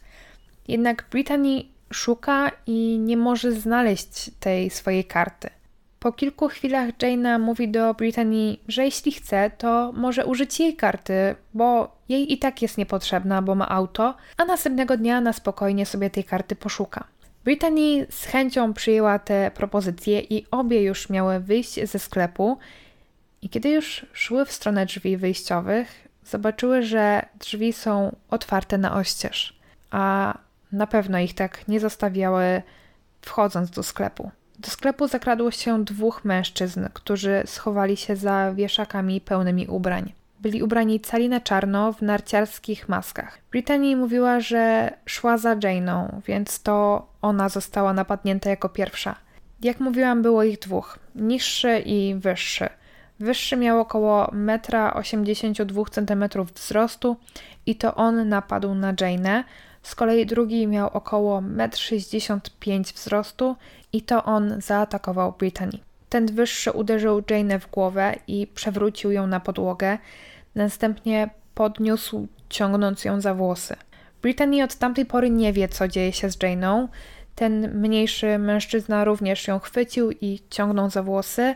Jednak 0.69 1.05
Brittany 1.11 1.63
szuka 1.93 2.51
i 2.67 2.99
nie 2.99 3.17
może 3.17 3.53
znaleźć 3.53 4.31
tej 4.41 4.71
swojej 4.71 5.05
karty. 5.05 5.51
Po 6.09 6.13
kilku 6.13 6.49
chwilach 6.49 7.03
Jaina 7.03 7.39
mówi 7.39 7.69
do 7.69 7.95
Brittany, 7.95 8.57
że 8.69 8.85
jeśli 8.85 9.13
chce, 9.13 9.51
to 9.59 9.93
może 9.93 10.27
użyć 10.27 10.61
jej 10.61 10.77
karty, 10.77 11.35
bo 11.55 11.97
jej 12.09 12.33
i 12.33 12.39
tak 12.39 12.63
jest 12.63 12.79
niepotrzebna, 12.79 13.43
bo 13.43 13.55
ma 13.55 13.69
auto, 13.69 14.15
a 14.37 14.45
następnego 14.45 14.97
dnia 14.97 15.21
na 15.21 15.33
spokojnie 15.33 15.87
sobie 15.87 16.11
tej 16.11 16.25
karty 16.25 16.57
poszuka. 16.57 17.05
Brittany 17.45 18.07
z 18.11 18.25
chęcią 18.25 18.75
przyjęła 18.75 19.19
te 19.19 19.51
propozycje 19.55 20.21
i 20.21 20.47
obie 20.51 20.83
już 20.83 21.11
miały 21.11 21.41
wyjść 21.41 21.89
ze 21.89 21.99
sklepu. 21.99 22.59
I 23.43 23.49
kiedy 23.49 23.69
już 23.69 24.07
szły 24.13 24.47
w 24.47 24.53
stronę 24.53 24.87
drzwi 24.87 25.17
wyjściowych, 25.17 26.09
zobaczyły, 26.25 26.83
że 26.83 27.27
drzwi 27.39 27.73
są 27.73 28.17
otwarte 28.31 28.79
na 28.79 28.95
oścież, 28.95 29.59
a 29.91 30.35
na 30.73 30.87
pewno 30.87 31.19
ich 31.19 31.35
tak 31.35 31.69
nie 31.69 31.81
zostawiały 31.81 32.63
wchodząc 33.23 33.71
do 33.71 33.83
sklepu. 33.83 34.31
Do 34.59 34.71
sklepu 34.71 35.09
zakradło 35.09 35.51
się 35.51 35.85
dwóch 35.85 36.25
mężczyzn, 36.25 36.87
którzy 36.93 37.43
schowali 37.47 37.97
się 37.97 38.17
za 38.17 38.53
wieszakami 38.55 39.21
pełnymi 39.21 39.67
ubrań. 39.67 40.13
Byli 40.41 40.63
ubrani 40.63 41.01
cali 41.01 41.29
na 41.29 41.41
czarno 41.41 41.93
w 41.93 42.03
narciarskich 42.03 42.89
maskach. 42.89 43.39
Brittany 43.51 43.97
mówiła, 43.97 44.41
że 44.41 44.91
szła 45.07 45.39
za 45.39 45.57
Jane'ą, 45.57 46.21
więc 46.27 46.63
to 46.63 47.07
ona 47.23 47.49
została 47.49 47.93
napadnięta 47.93 48.51
jako 48.51 48.69
pierwsza. 48.69 49.15
Jak 49.63 49.81
mówiłam, 49.81 50.23
było 50.23 50.43
ich 50.43 50.59
dwóch, 50.59 50.99
niższy 51.15 51.83
i 51.87 52.15
wyższy. 52.15 52.69
Wyższy 53.21 53.57
miał 53.57 53.81
około 53.81 54.27
1,82 54.27 56.13
m 56.13 56.45
wzrostu 56.55 57.17
i 57.67 57.77
to 57.77 57.95
on 57.95 58.29
napadł 58.29 58.75
na 58.75 58.95
Jane'ę, 58.95 59.45
z 59.83 59.95
kolei 59.95 60.27
drugi 60.27 60.67
miał 60.67 60.89
około 60.89 61.41
1,65 61.41 62.77
m 62.77 62.83
wzrostu 62.83 63.57
i 63.93 64.03
to 64.03 64.25
on 64.25 64.61
zaatakował 64.61 65.33
Brittany. 65.39 65.79
Ten 66.09 66.27
wyższy 66.27 66.73
uderzył 66.73 67.23
Jane 67.31 67.59
w 67.59 67.71
głowę 67.71 68.15
i 68.27 68.47
przewrócił 68.47 69.11
ją 69.11 69.27
na 69.27 69.41
podłogę, 69.41 69.99
następnie 70.55 71.31
podniósł, 71.55 72.29
ciągnąc 72.49 73.05
ją 73.05 73.21
za 73.21 73.35
włosy. 73.35 73.77
Brittany 74.23 74.65
od 74.65 74.75
tamtej 74.75 75.07
pory 75.07 75.31
nie 75.31 75.53
wie, 75.53 75.69
co 75.69 75.89
dzieje 75.89 76.13
się 76.13 76.31
z 76.31 76.39
Jane'ą. 76.39 76.89
Ten 77.35 77.81
mniejszy 77.81 78.39
mężczyzna 78.39 79.05
również 79.05 79.49
ją 79.49 79.59
chwycił 79.59 80.11
i 80.11 80.41
ciągnął 80.51 80.91
za 80.91 81.03
włosy 81.03 81.55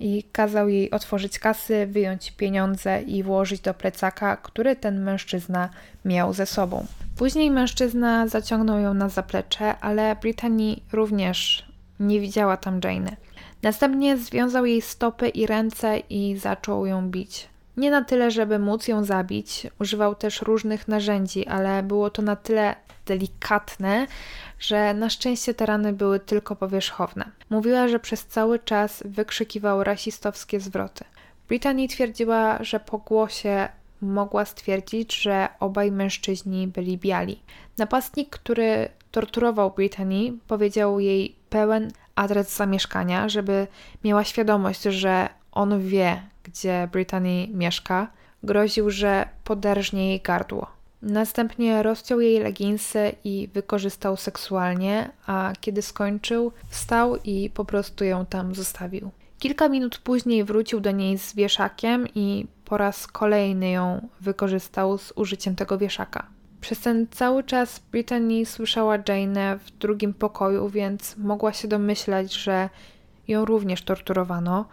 i 0.00 0.24
kazał 0.32 0.68
jej 0.68 0.90
otworzyć 0.90 1.38
kasy, 1.38 1.86
wyjąć 1.86 2.30
pieniądze 2.30 3.02
i 3.02 3.22
włożyć 3.22 3.60
do 3.60 3.74
plecaka, 3.74 4.36
który 4.36 4.76
ten 4.76 5.02
mężczyzna 5.02 5.68
miał 6.04 6.32
ze 6.32 6.46
sobą. 6.46 6.86
Później 7.16 7.50
mężczyzna 7.50 8.28
zaciągnął 8.28 8.78
ją 8.78 8.94
na 8.94 9.08
zaplecze, 9.08 9.74
ale 9.80 10.16
Brittany 10.16 10.76
również 10.92 11.69
nie 12.00 12.20
widziała 12.20 12.56
tam 12.56 12.80
Jane. 12.84 13.16
Następnie 13.62 14.16
związał 14.16 14.66
jej 14.66 14.82
stopy 14.82 15.28
i 15.28 15.46
ręce 15.46 15.98
i 15.98 16.36
zaczął 16.36 16.86
ją 16.86 17.10
bić. 17.10 17.48
Nie 17.76 17.90
na 17.90 18.04
tyle, 18.04 18.30
żeby 18.30 18.58
móc 18.58 18.88
ją 18.88 19.04
zabić, 19.04 19.66
używał 19.80 20.14
też 20.14 20.42
różnych 20.42 20.88
narzędzi, 20.88 21.46
ale 21.46 21.82
było 21.82 22.10
to 22.10 22.22
na 22.22 22.36
tyle 22.36 22.76
delikatne, 23.06 24.06
że 24.58 24.94
na 24.94 25.10
szczęście 25.10 25.54
te 25.54 25.66
rany 25.66 25.92
były 25.92 26.20
tylko 26.20 26.56
powierzchowne. 26.56 27.30
Mówiła, 27.50 27.88
że 27.88 28.00
przez 28.00 28.26
cały 28.26 28.58
czas 28.58 29.02
wykrzykiwał 29.06 29.84
rasistowskie 29.84 30.60
zwroty. 30.60 31.04
Brittany 31.48 31.88
twierdziła, 31.88 32.64
że 32.64 32.80
po 32.80 32.98
głosie 32.98 33.68
mogła 34.02 34.44
stwierdzić, 34.44 35.22
że 35.22 35.48
obaj 35.60 35.92
mężczyźni 35.92 36.68
byli 36.68 36.98
biali. 36.98 37.42
Napastnik, 37.78 38.30
który 38.30 38.88
torturował 39.10 39.70
Brittany, 39.70 40.32
powiedział 40.46 41.00
jej 41.00 41.39
pełen 41.50 41.90
adres 42.14 42.56
zamieszkania, 42.56 43.28
żeby 43.28 43.66
miała 44.04 44.24
świadomość, 44.24 44.82
że 44.82 45.28
on 45.52 45.80
wie, 45.80 46.22
gdzie 46.42 46.88
Brittany 46.92 47.48
mieszka. 47.48 48.10
Groził, 48.42 48.90
że 48.90 49.28
poderżnie 49.44 50.08
jej 50.08 50.20
gardło. 50.20 50.66
Następnie 51.02 51.82
rozciął 51.82 52.20
jej 52.20 52.40
leginsy 52.40 53.12
i 53.24 53.48
wykorzystał 53.54 54.16
seksualnie, 54.16 55.10
a 55.26 55.52
kiedy 55.60 55.82
skończył, 55.82 56.52
wstał 56.68 57.16
i 57.24 57.50
po 57.50 57.64
prostu 57.64 58.04
ją 58.04 58.26
tam 58.26 58.54
zostawił. 58.54 59.10
Kilka 59.38 59.68
minut 59.68 59.98
później 59.98 60.44
wrócił 60.44 60.80
do 60.80 60.90
niej 60.90 61.18
z 61.18 61.34
wieszakiem 61.34 62.06
i 62.14 62.46
po 62.64 62.76
raz 62.76 63.06
kolejny 63.06 63.70
ją 63.70 64.08
wykorzystał 64.20 64.98
z 64.98 65.12
użyciem 65.16 65.56
tego 65.56 65.78
wieszaka. 65.78 66.26
Przez 66.60 66.80
ten 66.80 67.06
cały 67.10 67.44
czas 67.44 67.78
Brittany 67.92 68.46
słyszała 68.46 68.98
Jane 69.08 69.58
w 69.58 69.70
drugim 69.70 70.14
pokoju, 70.14 70.68
więc 70.68 71.16
mogła 71.16 71.52
się 71.52 71.68
domyślać, 71.68 72.34
że 72.34 72.68
ją 73.28 73.44
również 73.44 73.82
torturowano. 73.82 74.64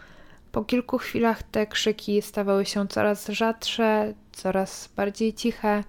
Po 0.51 0.63
kilku 0.63 0.97
chwilach 0.97 1.43
te 1.43 1.67
krzyki 1.67 2.21
stawały 2.21 2.65
się 2.65 2.87
coraz 2.87 3.27
rzadsze, 3.27 4.13
coraz 4.31 4.89
bardziej 4.95 5.33
ciche, 5.33 5.83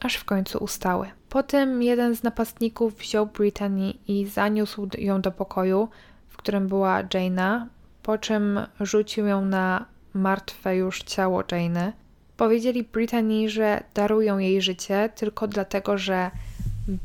aż 0.00 0.14
w 0.14 0.24
końcu 0.24 0.58
ustały. 0.58 1.10
Potem 1.28 1.82
jeden 1.82 2.16
z 2.16 2.22
napastników 2.22 2.98
wziął 2.98 3.26
Brittany 3.26 3.92
i 4.08 4.26
zaniósł 4.26 4.88
ją 4.98 5.20
do 5.20 5.30
pokoju, 5.30 5.88
w 6.28 6.36
którym 6.36 6.68
była 6.68 7.02
Jaina, 7.14 7.66
po 8.02 8.18
czym 8.18 8.60
rzucił 8.80 9.26
ją 9.26 9.44
na 9.44 9.86
martwe 10.14 10.76
już 10.76 11.02
ciało 11.02 11.42
Jane'y. 11.42 11.92
Powiedzieli 12.36 12.82
Brittany, 12.82 13.48
że 13.48 13.82
darują 13.94 14.38
jej 14.38 14.62
życie 14.62 15.10
tylko 15.14 15.48
dlatego, 15.48 15.98
że 15.98 16.30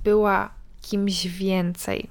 była 0.03 0.49
kimś 0.81 1.27
więcej, 1.27 2.09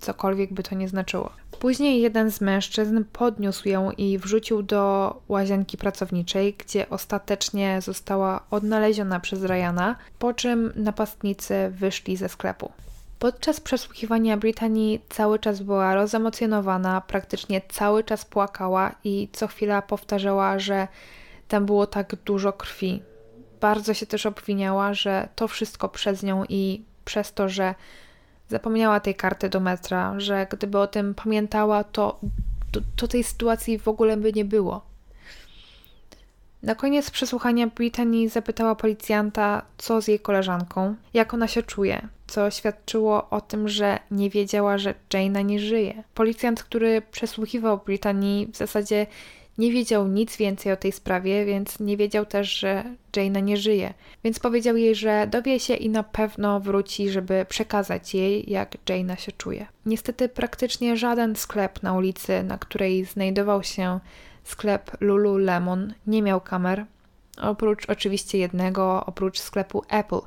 cokolwiek 0.00 0.52
by 0.52 0.62
to 0.62 0.74
nie 0.74 0.88
znaczyło. 0.88 1.32
Później 1.60 2.00
jeden 2.00 2.30
z 2.30 2.40
mężczyzn 2.40 3.04
podniósł 3.12 3.68
ją 3.68 3.90
i 3.90 4.18
wrzucił 4.18 4.62
do 4.62 5.14
łazienki 5.28 5.76
pracowniczej, 5.76 6.54
gdzie 6.58 6.90
ostatecznie 6.90 7.80
została 7.82 8.40
odnaleziona 8.50 9.20
przez 9.20 9.42
Ryana, 9.42 9.96
po 10.18 10.34
czym 10.34 10.72
napastnicy 10.76 11.54
wyszli 11.70 12.16
ze 12.16 12.28
sklepu. 12.28 12.72
Podczas 13.18 13.60
przesłuchiwania 13.60 14.36
Brittany 14.36 14.98
cały 15.08 15.38
czas 15.38 15.62
była 15.62 15.94
rozemocjonowana, 15.94 17.00
praktycznie 17.00 17.60
cały 17.68 18.04
czas 18.04 18.24
płakała 18.24 18.94
i 19.04 19.28
co 19.32 19.46
chwila 19.46 19.82
powtarzała, 19.82 20.58
że 20.58 20.88
tam 21.50 21.66
było 21.66 21.86
tak 21.86 22.16
dużo 22.24 22.52
krwi. 22.52 23.02
Bardzo 23.60 23.94
się 23.94 24.06
też 24.06 24.26
obwiniała, 24.26 24.94
że 24.94 25.28
to 25.36 25.48
wszystko 25.48 25.88
przez 25.88 26.22
nią 26.22 26.44
i 26.48 26.82
przez 27.04 27.32
to, 27.32 27.48
że 27.48 27.74
zapomniała 28.48 29.00
tej 29.00 29.14
karty 29.14 29.48
do 29.48 29.60
metra, 29.60 30.14
że 30.20 30.46
gdyby 30.50 30.78
o 30.78 30.86
tym 30.86 31.14
pamiętała, 31.14 31.84
to, 31.84 32.20
to, 32.72 32.80
to 32.96 33.08
tej 33.08 33.24
sytuacji 33.24 33.78
w 33.78 33.88
ogóle 33.88 34.16
by 34.16 34.32
nie 34.32 34.44
było. 34.44 34.90
Na 36.62 36.74
koniec 36.74 37.10
przesłuchania 37.10 37.66
Brittany 37.66 38.28
zapytała 38.28 38.74
policjanta, 38.74 39.62
co 39.78 40.02
z 40.02 40.08
jej 40.08 40.20
koleżanką, 40.20 40.94
jak 41.14 41.34
ona 41.34 41.48
się 41.48 41.62
czuje, 41.62 42.08
co 42.26 42.50
świadczyło 42.50 43.30
o 43.30 43.40
tym, 43.40 43.68
że 43.68 43.98
nie 44.10 44.30
wiedziała, 44.30 44.78
że 44.78 44.94
Jane'a 45.10 45.44
nie 45.44 45.60
żyje. 45.60 46.02
Policjant, 46.14 46.62
który 46.62 47.02
przesłuchiwał 47.10 47.78
Brittany, 47.78 48.46
w 48.52 48.56
zasadzie 48.56 49.06
nie 49.60 49.72
wiedział 49.72 50.08
nic 50.08 50.36
więcej 50.36 50.72
o 50.72 50.76
tej 50.76 50.92
sprawie, 50.92 51.44
więc 51.44 51.80
nie 51.80 51.96
wiedział 51.96 52.26
też, 52.26 52.58
że 52.58 52.84
Jane'a 53.12 53.42
nie 53.42 53.56
żyje. 53.56 53.94
Więc 54.24 54.38
powiedział 54.38 54.76
jej, 54.76 54.94
że 54.94 55.26
dowie 55.26 55.60
się 55.60 55.74
i 55.74 55.90
na 55.90 56.02
pewno 56.02 56.60
wróci, 56.60 57.10
żeby 57.10 57.46
przekazać 57.48 58.14
jej, 58.14 58.50
jak 58.50 58.76
Jane'a 58.86 59.16
się 59.16 59.32
czuje. 59.32 59.66
Niestety 59.86 60.28
praktycznie 60.28 60.96
żaden 60.96 61.36
sklep 61.36 61.82
na 61.82 61.92
ulicy, 61.92 62.42
na 62.42 62.58
której 62.58 63.04
znajdował 63.04 63.62
się 63.62 64.00
sklep 64.44 64.90
Lululemon, 65.00 65.94
nie 66.06 66.22
miał 66.22 66.40
kamer, 66.40 66.86
oprócz 67.42 67.90
oczywiście 67.90 68.38
jednego, 68.38 69.06
oprócz 69.06 69.40
sklepu 69.40 69.84
Apple, 69.88 70.20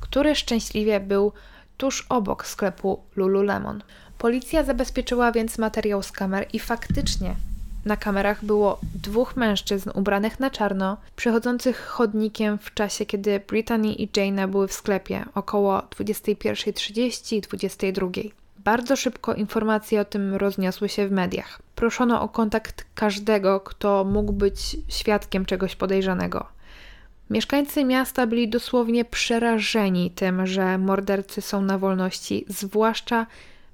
który 0.00 0.34
szczęśliwie 0.34 1.00
był 1.00 1.32
tuż 1.76 2.06
obok 2.08 2.46
sklepu 2.46 3.02
Lululemon. 3.16 3.82
Policja 4.18 4.64
zabezpieczyła 4.64 5.32
więc 5.32 5.58
materiał 5.58 6.02
z 6.02 6.12
kamer 6.12 6.46
i 6.52 6.58
faktycznie 6.58 7.34
na 7.84 7.96
kamerach 7.96 8.44
było 8.44 8.78
dwóch 8.94 9.36
mężczyzn 9.36 9.90
ubranych 9.94 10.40
na 10.40 10.50
czarno, 10.50 10.96
przechodzących 11.16 11.86
chodnikiem 11.86 12.58
w 12.58 12.74
czasie, 12.74 13.06
kiedy 13.06 13.40
Brittany 13.48 13.92
i 13.92 14.08
Jane 14.16 14.48
były 14.48 14.68
w 14.68 14.72
sklepie 14.72 15.24
około 15.34 15.78
21.30 15.78 17.36
i 17.36 17.42
22.00. 17.42 18.30
Bardzo 18.64 18.96
szybko 18.96 19.34
informacje 19.34 20.00
o 20.00 20.04
tym 20.04 20.34
rozniosły 20.34 20.88
się 20.88 21.08
w 21.08 21.12
mediach. 21.12 21.62
Proszono 21.74 22.22
o 22.22 22.28
kontakt 22.28 22.86
każdego, 22.94 23.60
kto 23.60 24.04
mógł 24.04 24.32
być 24.32 24.76
świadkiem 24.88 25.44
czegoś 25.44 25.76
podejrzanego. 25.76 26.46
Mieszkańcy 27.30 27.84
miasta 27.84 28.26
byli 28.26 28.48
dosłownie 28.48 29.04
przerażeni 29.04 30.10
tym, 30.10 30.46
że 30.46 30.78
mordercy 30.78 31.40
są 31.40 31.62
na 31.62 31.78
wolności, 31.78 32.44
zwłaszcza, 32.48 33.26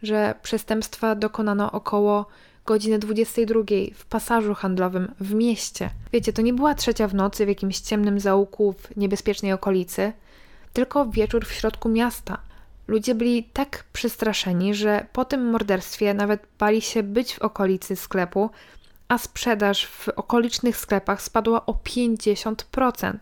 że 0.02 0.34
przestępstwa 0.42 1.14
dokonano 1.14 1.72
około 1.72 2.26
godziny 2.66 2.98
22 2.98 3.61
w 3.94 4.05
pasażu 4.05 4.55
handlowym 4.55 5.14
w 5.20 5.35
mieście. 5.35 5.90
Wiecie, 6.12 6.33
to 6.33 6.42
nie 6.42 6.52
była 6.52 6.74
trzecia 6.74 7.09
w 7.09 7.14
nocy 7.14 7.44
w 7.44 7.48
jakimś 7.48 7.81
ciemnym 7.81 8.20
zaułku 8.20 8.72
w 8.72 8.96
niebezpiecznej 8.96 9.52
okolicy, 9.52 10.12
tylko 10.72 11.07
wieczór 11.07 11.46
w 11.46 11.52
środku 11.52 11.88
miasta. 11.88 12.38
Ludzie 12.88 13.14
byli 13.14 13.44
tak 13.44 13.85
przestraszeni, 13.92 14.74
że 14.74 15.07
po 15.12 15.24
tym 15.24 15.50
morderstwie 15.50 16.14
nawet 16.14 16.46
bali 16.59 16.81
się 16.81 17.02
być 17.02 17.35
w 17.35 17.42
okolicy 17.42 17.96
sklepu, 17.96 18.50
a 19.09 19.18
sprzedaż 19.18 19.87
w 19.87 20.09
okolicznych 20.09 20.76
sklepach 20.76 21.22
spadła 21.22 21.66
o 21.66 21.72
50%. 21.72 23.12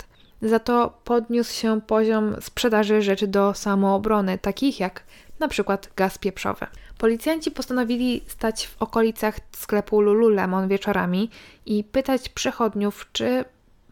Za 0.44 0.58
to 0.58 0.98
podniósł 1.04 1.54
się 1.54 1.80
poziom 1.80 2.36
sprzedaży 2.40 3.02
rzeczy 3.02 3.26
do 3.26 3.54
samoobrony, 3.54 4.38
takich 4.38 4.80
jak 4.80 5.04
na 5.38 5.48
przykład 5.48 5.90
gaz 5.96 6.18
pieprzowy. 6.18 6.66
Policjanci 6.98 7.50
postanowili 7.50 8.24
stać 8.26 8.66
w 8.66 8.82
okolicach 8.82 9.36
sklepu 9.56 10.00
Lululemon 10.00 10.68
wieczorami 10.68 11.30
i 11.66 11.84
pytać 11.84 12.28
przechodniów, 12.28 13.08
czy 13.12 13.44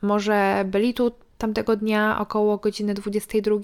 może 0.03 0.65
byli 0.67 0.95
tu 0.95 1.12
tamtego 1.38 1.77
dnia 1.77 2.19
około 2.19 2.57
godziny 2.59 2.95
22 2.95 3.57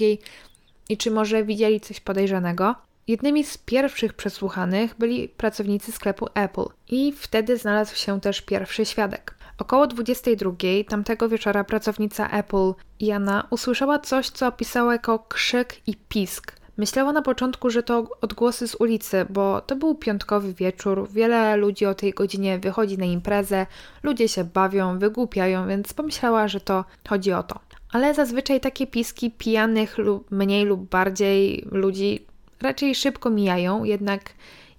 i 0.88 0.96
czy 0.96 1.10
może 1.10 1.44
widzieli 1.44 1.80
coś 1.80 2.00
podejrzanego. 2.00 2.74
Jednymi 3.06 3.44
z 3.44 3.58
pierwszych 3.58 4.14
przesłuchanych 4.14 4.94
byli 4.98 5.28
pracownicy 5.28 5.92
sklepu 5.92 6.26
Apple 6.34 6.64
i 6.88 7.12
wtedy 7.12 7.56
znalazł 7.56 7.96
się 7.96 8.20
też 8.20 8.40
pierwszy 8.40 8.84
świadek. 8.84 9.37
Około 9.58 9.86
22 9.86 10.52
tamtego 10.88 11.28
wieczora 11.28 11.64
pracownica 11.64 12.28
Apple, 12.30 12.72
Jana, 13.00 13.46
usłyszała 13.50 13.98
coś, 13.98 14.30
co 14.30 14.46
opisała 14.46 14.92
jako 14.92 15.18
krzyk 15.18 15.76
i 15.86 15.94
pisk. 16.08 16.58
Myślała 16.76 17.12
na 17.12 17.22
początku, 17.22 17.70
że 17.70 17.82
to 17.82 18.06
odgłosy 18.20 18.68
z 18.68 18.74
ulicy, 18.74 19.26
bo 19.30 19.60
to 19.60 19.76
był 19.76 19.94
piątkowy 19.94 20.54
wieczór, 20.54 21.08
wiele 21.10 21.56
ludzi 21.56 21.86
o 21.86 21.94
tej 21.94 22.12
godzinie 22.12 22.58
wychodzi 22.58 22.98
na 22.98 23.04
imprezę, 23.04 23.66
ludzie 24.02 24.28
się 24.28 24.44
bawią, 24.44 24.98
wygłupiają, 24.98 25.68
więc 25.68 25.92
pomyślała, 25.92 26.48
że 26.48 26.60
to 26.60 26.84
chodzi 27.08 27.32
o 27.32 27.42
to. 27.42 27.60
Ale 27.92 28.14
zazwyczaj 28.14 28.60
takie 28.60 28.86
piski 28.86 29.30
pijanych 29.30 29.98
lub 29.98 30.30
mniej 30.30 30.64
lub 30.64 30.90
bardziej 30.90 31.66
ludzi 31.70 32.26
raczej 32.60 32.94
szybko 32.94 33.30
mijają, 33.30 33.84
jednak 33.84 34.20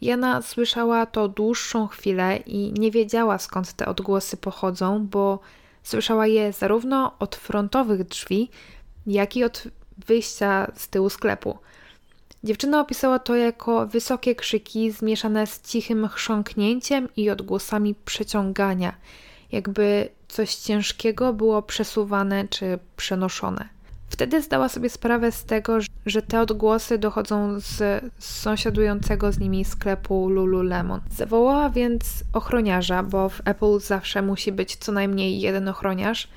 Jana 0.02 0.42
słyszała 0.42 1.06
to 1.06 1.28
dłuższą 1.28 1.88
chwilę 1.88 2.38
i 2.38 2.74
nie 2.74 2.92
wiedziała 2.92 3.38
skąd 3.38 3.74
te 3.74 3.86
odgłosy 3.86 4.38
pochodzą, 4.38 5.08
bo 5.08 5.40
słyszała 5.84 6.28
je 6.28 6.54
zarówno 6.54 7.16
od 7.20 7.36
frontowych 7.36 8.04
drzwi, 8.04 8.50
jak 9.08 9.36
i 9.36 9.44
od 9.44 9.64
wyjścia 10.08 10.72
z 10.76 10.90
tyłu 10.90 11.10
sklepu. 11.10 11.58
Dziewczyna 12.44 12.82
opisała 12.82 13.20
to 13.20 13.36
jako 13.36 13.88
wysokie 13.88 14.36
krzyki 14.36 14.92
zmieszane 14.92 15.48
z 15.48 15.62
cichym 15.62 16.08
chrząknięciem 16.08 17.08
i 17.18 17.30
odgłosami 17.30 17.96
przeciągania, 18.06 18.94
jakby 19.52 20.10
coś 20.28 20.56
ciężkiego 20.56 21.34
było 21.34 21.62
przesuwane 21.62 22.48
czy 22.48 22.80
przenoszone. 22.98 23.79
Wtedy 24.10 24.42
zdała 24.42 24.70
sobie 24.70 24.90
sprawę 24.90 25.32
z 25.32 25.46
tego, 25.46 25.78
że 26.06 26.22
te 26.22 26.42
odgłosy 26.42 26.98
dochodzą 26.98 27.60
z, 27.60 28.04
sąsiadującego 28.20 29.32
z 29.32 29.40
nimi 29.40 29.66
sklepu 29.66 30.30
Lululemon. 30.30 31.02
Zawołała 31.12 31.70
więc 31.70 32.06
ochroniarza, 32.34 33.04
bo 33.04 33.30
w 33.30 33.42
Apple 33.46 33.80
zawsze 33.80 34.22
musi 34.22 34.52
być 34.52 34.76
co 34.76 34.92
najmniej 34.92 35.42
jeden 35.42 35.68
ochroniarz. 35.68 36.28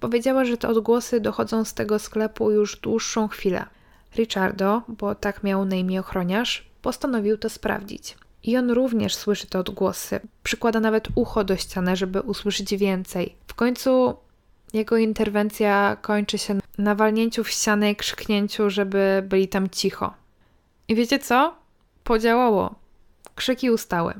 Powiedziała, 0.00 0.44
że 0.44 0.56
te 0.56 0.68
odgłosy 0.68 1.20
dochodzą 1.20 1.64
z 1.64 1.74
tego 1.74 1.98
sklepu 1.98 2.50
już 2.50 2.76
dłuższą 2.80 3.28
chwilę. 3.28 3.64
Richardo, 4.16 4.82
bo 4.88 5.14
tak 5.14 5.42
miał 5.42 5.64
na 5.64 5.76
imię 5.76 6.00
ochroniarz, 6.00 6.68
postanowił 6.82 7.38
to 7.38 7.50
sprawdzić. 7.50 8.16
I 8.42 8.56
on 8.56 8.70
również 8.70 9.14
słyszy 9.14 9.46
te 9.46 9.58
odgłosy. 9.58 10.20
Przykłada 10.42 10.80
nawet 10.80 11.08
ucho 11.14 11.44
do 11.44 11.56
ściany, 11.56 11.96
żeby 11.96 12.20
usłyszeć 12.20 12.76
więcej. 12.76 13.34
W 13.46 13.54
końcu 13.54 14.16
jego 14.74 14.96
interwencja 14.96 15.96
kończy 16.02 16.38
się 16.38 16.58
na 16.78 16.94
walnięciu 16.94 17.44
w 17.44 17.50
ścianę 17.50 17.90
i 17.90 17.96
krzyknięciu, 17.96 18.70
żeby 18.70 19.24
byli 19.28 19.48
tam 19.48 19.70
cicho. 19.70 20.14
I 20.88 20.94
wiecie 20.94 21.18
co? 21.18 21.54
Podziałało. 22.04 22.74
Krzyki 23.34 23.70
ustały. 23.70 24.14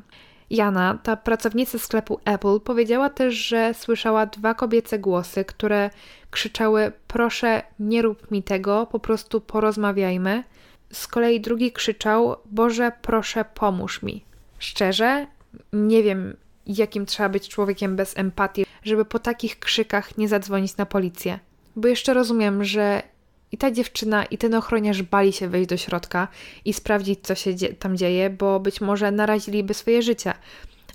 Jana, 0.50 0.98
ta 1.02 1.16
pracownica 1.16 1.78
sklepu 1.78 2.20
Apple, 2.24 2.60
powiedziała 2.60 3.10
też, 3.10 3.34
że 3.34 3.74
słyszała 3.74 4.26
dwa 4.26 4.54
kobiece 4.54 4.98
głosy, 4.98 5.44
które 5.44 5.90
krzyczały: 6.30 6.92
Proszę, 7.06 7.62
nie 7.78 8.02
rób 8.02 8.30
mi 8.30 8.42
tego, 8.42 8.86
po 8.86 9.00
prostu 9.00 9.40
porozmawiajmy. 9.40 10.44
Z 10.92 11.06
kolei 11.06 11.40
drugi 11.40 11.72
krzyczał: 11.72 12.36
Boże, 12.44 12.92
proszę, 13.02 13.44
pomóż 13.54 14.02
mi. 14.02 14.24
Szczerze, 14.58 15.26
nie 15.72 16.02
wiem, 16.02 16.36
jakim 16.66 17.06
trzeba 17.06 17.28
być 17.28 17.48
człowiekiem 17.48 17.96
bez 17.96 18.18
empatii, 18.18 18.66
żeby 18.84 19.04
po 19.04 19.18
takich 19.18 19.58
krzykach 19.58 20.18
nie 20.18 20.28
zadzwonić 20.28 20.76
na 20.76 20.86
policję. 20.86 21.38
Bo 21.76 21.88
jeszcze 21.88 22.14
rozumiem, 22.14 22.64
że 22.64 23.02
i 23.52 23.58
ta 23.58 23.70
dziewczyna, 23.70 24.24
i 24.24 24.38
ten 24.38 24.54
ochroniarz 24.54 25.02
bali 25.02 25.32
się 25.32 25.48
wejść 25.48 25.68
do 25.68 25.76
środka 25.76 26.28
i 26.64 26.72
sprawdzić, 26.72 27.20
co 27.22 27.34
się 27.34 27.54
dzie 27.54 27.68
tam 27.68 27.96
dzieje, 27.96 28.30
bo 28.30 28.60
być 28.60 28.80
może 28.80 29.10
naraziliby 29.10 29.74
swoje 29.74 30.02
życie. 30.02 30.34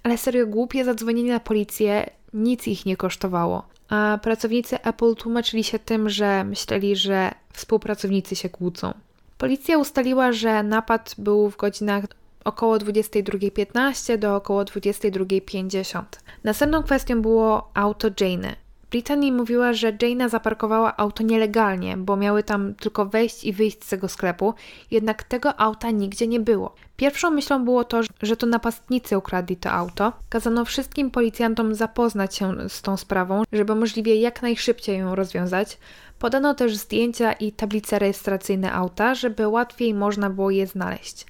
Ale 0.04 0.17
serio, 0.17 0.47
głupie 0.47 0.86
zadzwonienie 0.86 1.32
na 1.32 1.39
policję 1.39 2.10
nic 2.34 2.67
ich 2.67 2.86
nie 2.86 2.97
kosztowało. 2.97 3.67
A 3.89 4.19
pracownicy 4.21 4.82
Apple 4.84 5.15
tłumaczyli 5.15 5.63
się 5.63 5.80
tym, 5.80 6.10
że 6.10 6.43
myśleli, 6.43 6.95
że 6.95 7.32
współpracownicy 7.54 8.36
się 8.36 8.49
kłócą. 8.49 8.93
Policja 9.38 9.78
ustaliła, 9.78 10.32
że 10.32 10.63
napad 10.63 11.15
był 11.17 11.49
w 11.49 11.58
godzinach 11.58 12.04
około 12.43 12.78
22.15 12.78 14.17
do 14.17 14.36
około 14.36 14.63
22.50. 14.63 16.04
Następną 16.43 16.84
kwestią 16.84 17.21
było 17.21 17.71
auto 17.73 18.08
Jane. 18.21 18.56
Brittany 18.91 19.32
mówiła, 19.32 19.73
że 19.73 19.97
Jaina 20.02 20.30
zaparkowała 20.30 20.97
auto 20.97 21.23
nielegalnie, 21.23 21.97
bo 21.97 22.15
miały 22.15 22.43
tam 22.43 22.73
tylko 22.75 23.06
wejść 23.06 23.43
i 23.43 23.54
wyjść 23.54 23.84
z 23.84 23.89
tego 23.89 24.08
sklepu, 24.08 24.54
jednak 24.91 25.23
tego 25.23 25.60
auta 25.60 25.91
nigdzie 25.91 26.28
nie 26.28 26.39
było. 26.39 26.75
Pierwszą 26.97 27.32
myślą 27.32 27.65
było 27.65 27.84
to, 27.84 28.02
że 28.21 28.38
to 28.38 28.47
napastnicy 28.47 29.17
ukradli 29.17 29.58
to 29.58 29.71
auto. 29.71 30.13
Kazano 30.30 30.65
wszystkim 30.65 31.12
policjantom 31.12 31.75
zapoznać 31.75 32.36
się 32.36 32.69
z 32.69 32.82
tą 32.82 32.97
sprawą, 32.97 33.43
żeby 33.52 33.75
możliwie 33.75 34.15
jak 34.15 34.41
najszybciej 34.41 34.97
ją 34.97 35.15
rozwiązać. 35.15 35.78
Podano 36.19 36.54
też 36.54 36.75
zdjęcia 36.75 37.34
i 37.34 37.52
tablice 37.52 37.99
rejestracyjne 37.99 38.73
auta, 38.73 39.15
żeby 39.15 39.47
łatwiej 39.47 39.93
można 39.93 40.30
było 40.30 40.52
je 40.52 40.67
znaleźć. 40.67 41.25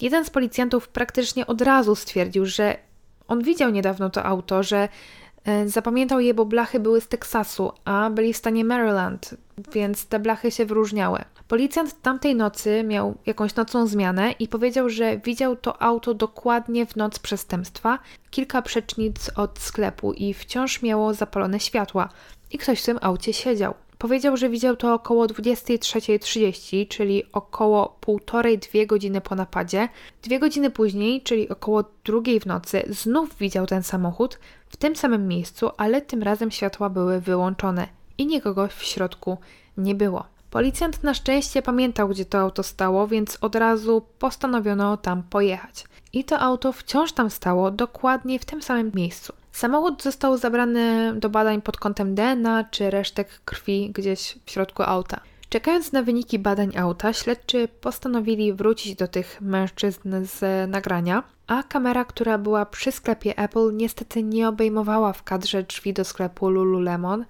Jeden 0.00 0.24
z 0.24 0.30
policjantów 0.30 0.88
praktycznie 0.88 1.46
od 1.46 1.60
razu 1.60 1.94
stwierdził, 1.94 2.46
że 2.46 2.76
on 3.28 3.42
widział 3.42 3.70
niedawno 3.70 4.10
to 4.10 4.24
auto, 4.24 4.62
że 4.62 4.88
e, 5.44 5.68
zapamiętał 5.68 6.20
je, 6.20 6.34
bo 6.34 6.44
blachy 6.44 6.80
były 6.80 7.00
z 7.00 7.08
Teksasu, 7.08 7.72
a 7.84 8.10
byli 8.10 8.32
w 8.32 8.36
stanie 8.36 8.64
Maryland, 8.64 9.34
więc 9.72 10.06
te 10.06 10.18
blachy 10.18 10.50
się 10.50 10.66
wyróżniały. 10.66 11.24
Policjant 11.48 12.02
tamtej 12.02 12.36
nocy 12.36 12.84
miał 12.84 13.14
jakąś 13.26 13.54
nocną 13.54 13.86
zmianę 13.86 14.32
i 14.38 14.48
powiedział, 14.48 14.88
że 14.88 15.18
widział 15.18 15.56
to 15.56 15.82
auto 15.82 16.14
dokładnie 16.14 16.86
w 16.86 16.96
noc 16.96 17.18
przestępstwa, 17.18 17.98
kilka 18.30 18.62
przecznic 18.62 19.30
od 19.36 19.58
sklepu 19.58 20.12
i 20.12 20.34
wciąż 20.34 20.82
miało 20.82 21.14
zapalone 21.14 21.60
światła 21.60 22.08
i 22.50 22.58
ktoś 22.58 22.82
w 22.82 22.86
tym 22.86 22.98
aucie 23.02 23.32
siedział. 23.32 23.74
Powiedział, 23.98 24.36
że 24.36 24.48
widział 24.48 24.76
to 24.76 24.94
około 24.94 25.26
23.30, 25.26 26.88
czyli 26.88 27.22
około 27.32 27.96
półtorej-dwie 28.00 28.86
godziny 28.86 29.20
po 29.20 29.34
napadzie. 29.34 29.88
Dwie 30.22 30.38
godziny 30.38 30.70
później, 30.70 31.22
czyli 31.22 31.48
około 31.48 31.84
drugiej 32.04 32.40
w 32.40 32.46
nocy, 32.46 32.82
znów 32.88 33.36
widział 33.38 33.66
ten 33.66 33.82
samochód 33.82 34.38
w 34.68 34.76
tym 34.76 34.96
samym 34.96 35.28
miejscu, 35.28 35.70
ale 35.76 36.02
tym 36.02 36.22
razem 36.22 36.50
światła 36.50 36.90
były 36.90 37.20
wyłączone 37.20 37.88
i 38.18 38.26
nikogo 38.26 38.68
w 38.68 38.82
środku 38.82 39.38
nie 39.76 39.94
było. 39.94 40.24
Policjant 40.50 41.02
na 41.02 41.14
szczęście 41.14 41.62
pamiętał, 41.62 42.08
gdzie 42.08 42.24
to 42.24 42.38
auto 42.38 42.62
stało, 42.62 43.08
więc 43.08 43.38
od 43.40 43.54
razu 43.54 44.02
postanowiono 44.18 44.96
tam 44.96 45.22
pojechać. 45.22 45.84
I 46.16 46.24
to 46.24 46.38
auto 46.38 46.72
wciąż 46.72 47.12
tam 47.12 47.30
stało, 47.30 47.70
dokładnie 47.70 48.38
w 48.38 48.44
tym 48.44 48.62
samym 48.62 48.92
miejscu. 48.94 49.32
Samochód 49.52 50.02
został 50.02 50.36
zabrany 50.36 51.14
do 51.16 51.28
badań 51.28 51.62
pod 51.62 51.76
kątem 51.76 52.14
DNA 52.14 52.64
czy 52.64 52.90
resztek 52.90 53.28
krwi 53.44 53.90
gdzieś 53.94 54.38
w 54.44 54.50
środku 54.50 54.82
auta. 54.82 55.20
Czekając 55.48 55.92
na 55.92 56.02
wyniki 56.02 56.38
badań 56.38 56.76
auta, 56.76 57.12
śledczy 57.12 57.68
postanowili 57.80 58.52
wrócić 58.52 58.96
do 58.96 59.08
tych 59.08 59.40
mężczyzn 59.40 60.24
z 60.24 60.70
nagrania, 60.70 61.22
a 61.46 61.62
kamera, 61.62 62.04
która 62.04 62.38
była 62.38 62.66
przy 62.66 62.92
sklepie 62.92 63.38
Apple, 63.38 63.76
niestety 63.76 64.22
nie 64.22 64.48
obejmowała 64.48 65.12
w 65.12 65.22
kadrze 65.22 65.62
drzwi 65.62 65.92
do 65.92 66.04
sklepu 66.04 66.50
Lululemon. 66.50 67.24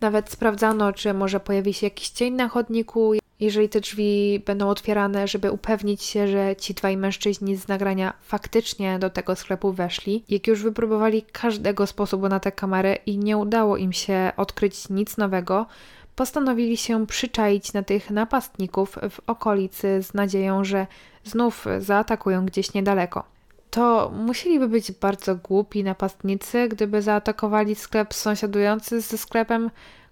Nawet 0.00 0.30
sprawdzano, 0.30 0.92
czy 0.92 1.14
może 1.14 1.40
pojawi 1.40 1.74
się 1.74 1.86
jakiś 1.86 2.08
cień 2.08 2.34
na 2.34 2.48
chodniku, 2.48 3.12
jeżeli 3.40 3.68
te 3.68 3.80
drzwi 3.80 4.42
będą 4.46 4.68
otwierane, 4.68 5.28
żeby 5.28 5.50
upewnić 5.52 6.02
się, 6.02 6.28
że 6.28 6.56
ci 6.56 6.74
dwaj 6.74 6.96
mężczyźni 6.96 7.56
z 7.56 7.68
nagrania 7.68 8.12
faktycznie 8.22 8.98
do 8.98 9.10
tego 9.10 9.36
sklepu 9.36 9.72
weszli. 9.72 10.24
Jak 10.28 10.46
już 10.46 10.62
wypróbowali 10.62 11.22
każdego 11.32 11.86
sposobu 11.86 12.28
na 12.28 12.40
tę 12.40 12.52
kamerę 12.52 12.96
i 13.06 13.18
nie 13.18 13.36
udało 13.36 13.76
im 13.76 13.92
się 13.92 14.32
odkryć 14.36 14.88
nic 14.88 15.16
nowego, 15.16 15.66
postanowili 16.16 16.76
się 16.76 17.06
przyczaić 17.06 17.72
na 17.72 17.82
tych 17.82 18.10
napastników 18.10 18.96
w 19.10 19.20
okolicy 19.26 20.02
z 20.02 20.14
nadzieją, 20.14 20.64
że 20.64 20.86
znów 21.24 21.66
zaatakują 21.78 22.46
gdzieś 22.46 22.74
niedaleko. 22.74 23.24
to 23.70 24.12
musieliby 24.26 24.68
być 24.68 24.92
bardzo 24.92 25.36
głupi 25.36 25.84
napastnicy, 25.84 26.68
gdyby 26.68 27.02
zaatakowali 27.02 27.74
sklep 27.74 28.14
sąsiadujący 28.14 29.00
ze 29.00 29.18
sklepem, 29.18 29.70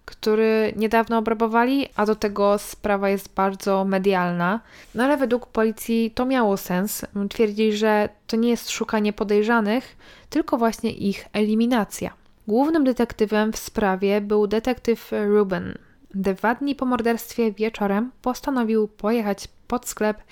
który 0.09 0.73
niedawno 0.77 1.19
obrabowali, 1.19 1.89
a 1.97 2.07
do 2.07 2.15
tego 2.15 2.59
sprawa 2.59 3.09
jest 3.09 3.35
bardzo 3.35 3.85
medialna. 3.85 4.61
No 4.95 5.05
ale 5.05 5.17
według 5.17 5.47
policji 5.47 6.11
to 6.15 6.27
miało 6.27 6.57
sens. 6.57 7.05
Twierdzi, 7.31 7.73
że 7.73 8.09
to 8.27 8.37
nie 8.37 8.49
jest 8.49 8.71
szukanie 8.71 9.13
podejrzanych, 9.13 9.97
tylko 10.31 10.59
właśnie 10.59 10.93
ich 10.93 11.29
eliminacja. 11.33 12.13
Głównym 12.47 12.85
detektywem 12.85 13.53
w 13.53 13.57
sprawie 13.57 14.21
był 14.21 14.47
detektyw 14.47 15.11
Ruben. 15.29 15.79
Dwa 16.15 16.55
dni 16.55 16.75
po 16.75 16.87
morderstwie 16.87 17.53
wieczorem 17.53 18.11
postanowił 18.23 18.89
pojechać 18.89 19.49
pod 19.67 19.89
sklep 19.89 20.23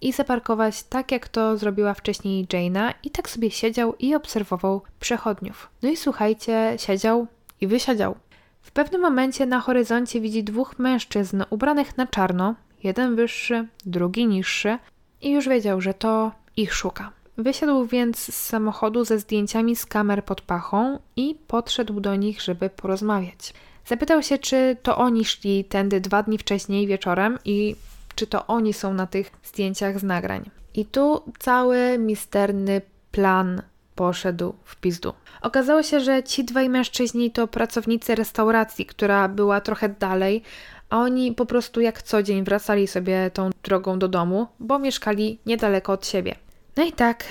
i 0.00 0.12
zaparkować 0.12 0.82
tak, 0.82 1.12
jak 1.12 1.28
to 1.28 1.56
zrobiła 1.56 1.94
wcześniej 1.94 2.46
Jaina, 2.52 2.94
i 3.02 3.10
tak 3.10 3.30
sobie 3.30 3.50
siedział 3.50 3.94
i 3.98 4.14
obserwował 4.14 4.82
przechodniów. 5.00 5.70
No 5.82 5.90
i 5.90 5.96
słuchajcie, 5.96 6.76
siedział 6.78 7.26
i 7.60 7.66
wysiedział. 7.66 8.14
W 8.62 8.70
pewnym 8.70 9.00
momencie 9.00 9.46
na 9.46 9.60
horyzoncie 9.60 10.20
widzi 10.20 10.44
dwóch 10.44 10.78
mężczyzn 10.78 11.42
ubranych 11.50 11.96
na 11.96 12.06
czarno, 12.06 12.54
jeden 12.84 13.16
wyższy, 13.16 13.68
drugi 13.86 14.26
niższy, 14.26 14.78
i 15.22 15.30
już 15.30 15.48
wiedział, 15.48 15.80
że 15.80 15.94
to 15.94 16.32
ich 16.56 16.74
szuka. 16.74 17.12
Wysiadł 17.38 17.86
więc 17.86 18.18
z 18.18 18.36
samochodu 18.36 19.04
ze 19.04 19.18
zdjęciami 19.18 19.76
z 19.76 19.86
kamer 19.86 20.24
pod 20.24 20.40
pachą 20.40 20.98
i 21.16 21.36
podszedł 21.46 22.00
do 22.00 22.16
nich, 22.16 22.42
żeby 22.42 22.70
porozmawiać. 22.70 23.54
Zapytał 23.86 24.22
się, 24.22 24.38
czy 24.38 24.76
to 24.82 24.96
oni 24.96 25.24
szli 25.24 25.64
tędy 25.64 26.00
dwa 26.00 26.22
dni 26.22 26.38
wcześniej 26.38 26.86
wieczorem 26.86 27.38
i 27.44 27.76
czy 28.14 28.26
to 28.26 28.46
oni 28.46 28.72
są 28.72 28.94
na 28.94 29.06
tych 29.06 29.30
zdjęciach 29.44 29.98
z 29.98 30.02
nagrań. 30.02 30.50
I 30.74 30.86
tu 30.86 31.22
cały 31.38 31.98
misterny 31.98 32.80
plan 33.12 33.62
poszedł 33.94 34.54
w 34.64 34.76
pizdu. 34.76 35.12
Okazało 35.42 35.82
się, 35.82 36.00
że 36.00 36.22
ci 36.22 36.44
dwaj 36.44 36.68
mężczyźni 36.68 37.30
to 37.30 37.48
pracownicy 37.48 38.14
restauracji, 38.14 38.86
która 38.86 39.28
była 39.28 39.60
trochę 39.60 39.88
dalej, 39.88 40.42
a 40.90 40.98
oni 40.98 41.32
po 41.32 41.46
prostu 41.46 41.80
jak 41.80 42.02
co 42.02 42.22
dzień 42.22 42.44
wracali 42.44 42.86
sobie 42.86 43.30
tą 43.30 43.50
drogą 43.62 43.98
do 43.98 44.08
domu, 44.08 44.46
bo 44.60 44.78
mieszkali 44.78 45.38
niedaleko 45.46 45.92
od 45.92 46.06
siebie. 46.06 46.34
No 46.76 46.84
i 46.84 46.92
tak 46.92 47.24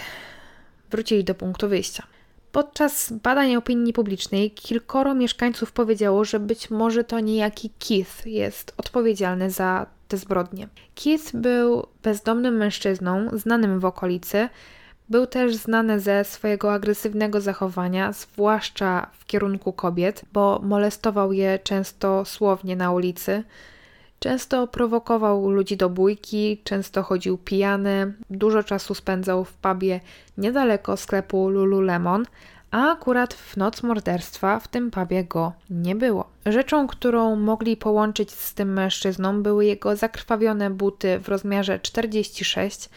wrócili 0.91 1.23
do 1.23 1.35
punktu 1.35 1.69
wyjścia. 1.69 2.03
Podczas 2.51 3.11
badań 3.11 3.55
opinii 3.55 3.93
publicznej 3.93 4.51
kilkoro 4.51 5.13
mieszkańców 5.13 5.71
powiedziało, 5.71 6.25
że 6.25 6.39
być 6.39 6.69
może 6.69 7.03
to 7.03 7.19
niejaki 7.19 7.71
Keith 7.79 8.25
jest 8.25 8.73
odpowiedzialny 8.77 9.51
za 9.51 9.85
te 10.07 10.17
zbrodnie. 10.17 10.67
Keith 11.03 11.31
był 11.33 11.87
bezdomnym 12.03 12.57
mężczyzną, 12.57 13.29
znanym 13.33 13.79
w 13.79 13.85
okolicy. 13.85 14.49
Był 15.11 15.27
też 15.27 15.55
znany 15.55 15.99
ze 15.99 16.23
swojego 16.23 16.73
agresywnego 16.73 17.41
zachowania, 17.41 18.11
zwłaszcza 18.11 19.07
w 19.19 19.25
kierunku 19.25 19.73
kobiet, 19.73 20.21
bo 20.33 20.59
molestował 20.63 21.33
je 21.33 21.59
często 21.63 22.25
słownie 22.25 22.75
na 22.75 22.91
ulicy. 22.91 23.43
Często 24.19 24.67
prowokował 24.67 25.49
ludzi 25.49 25.77
do 25.77 25.89
bójki, 25.89 26.61
często 26.63 27.03
chodził 27.03 27.37
pijany, 27.37 28.13
dużo 28.29 28.63
czasu 28.63 28.93
spędzał 28.93 29.45
w 29.45 29.53
pubie 29.53 29.99
niedaleko 30.37 30.97
sklepu 30.97 31.49
Lululemon, 31.49 32.25
a 32.71 32.91
akurat 32.91 33.33
w 33.33 33.57
noc 33.57 33.83
morderstwa 33.83 34.59
w 34.59 34.67
tym 34.67 34.91
pubie 34.91 35.23
go 35.23 35.53
nie 35.69 35.95
było. 35.95 36.29
Rzeczą, 36.45 36.87
którą 36.87 37.35
mogli 37.35 37.77
połączyć 37.77 38.31
z 38.31 38.53
tym 38.53 38.73
mężczyzną, 38.73 39.43
były 39.43 39.65
jego 39.65 39.95
zakrwawione 39.95 40.69
buty 40.69 41.19
w 41.19 41.29
rozmiarze 41.29 41.79
46, 41.79 42.89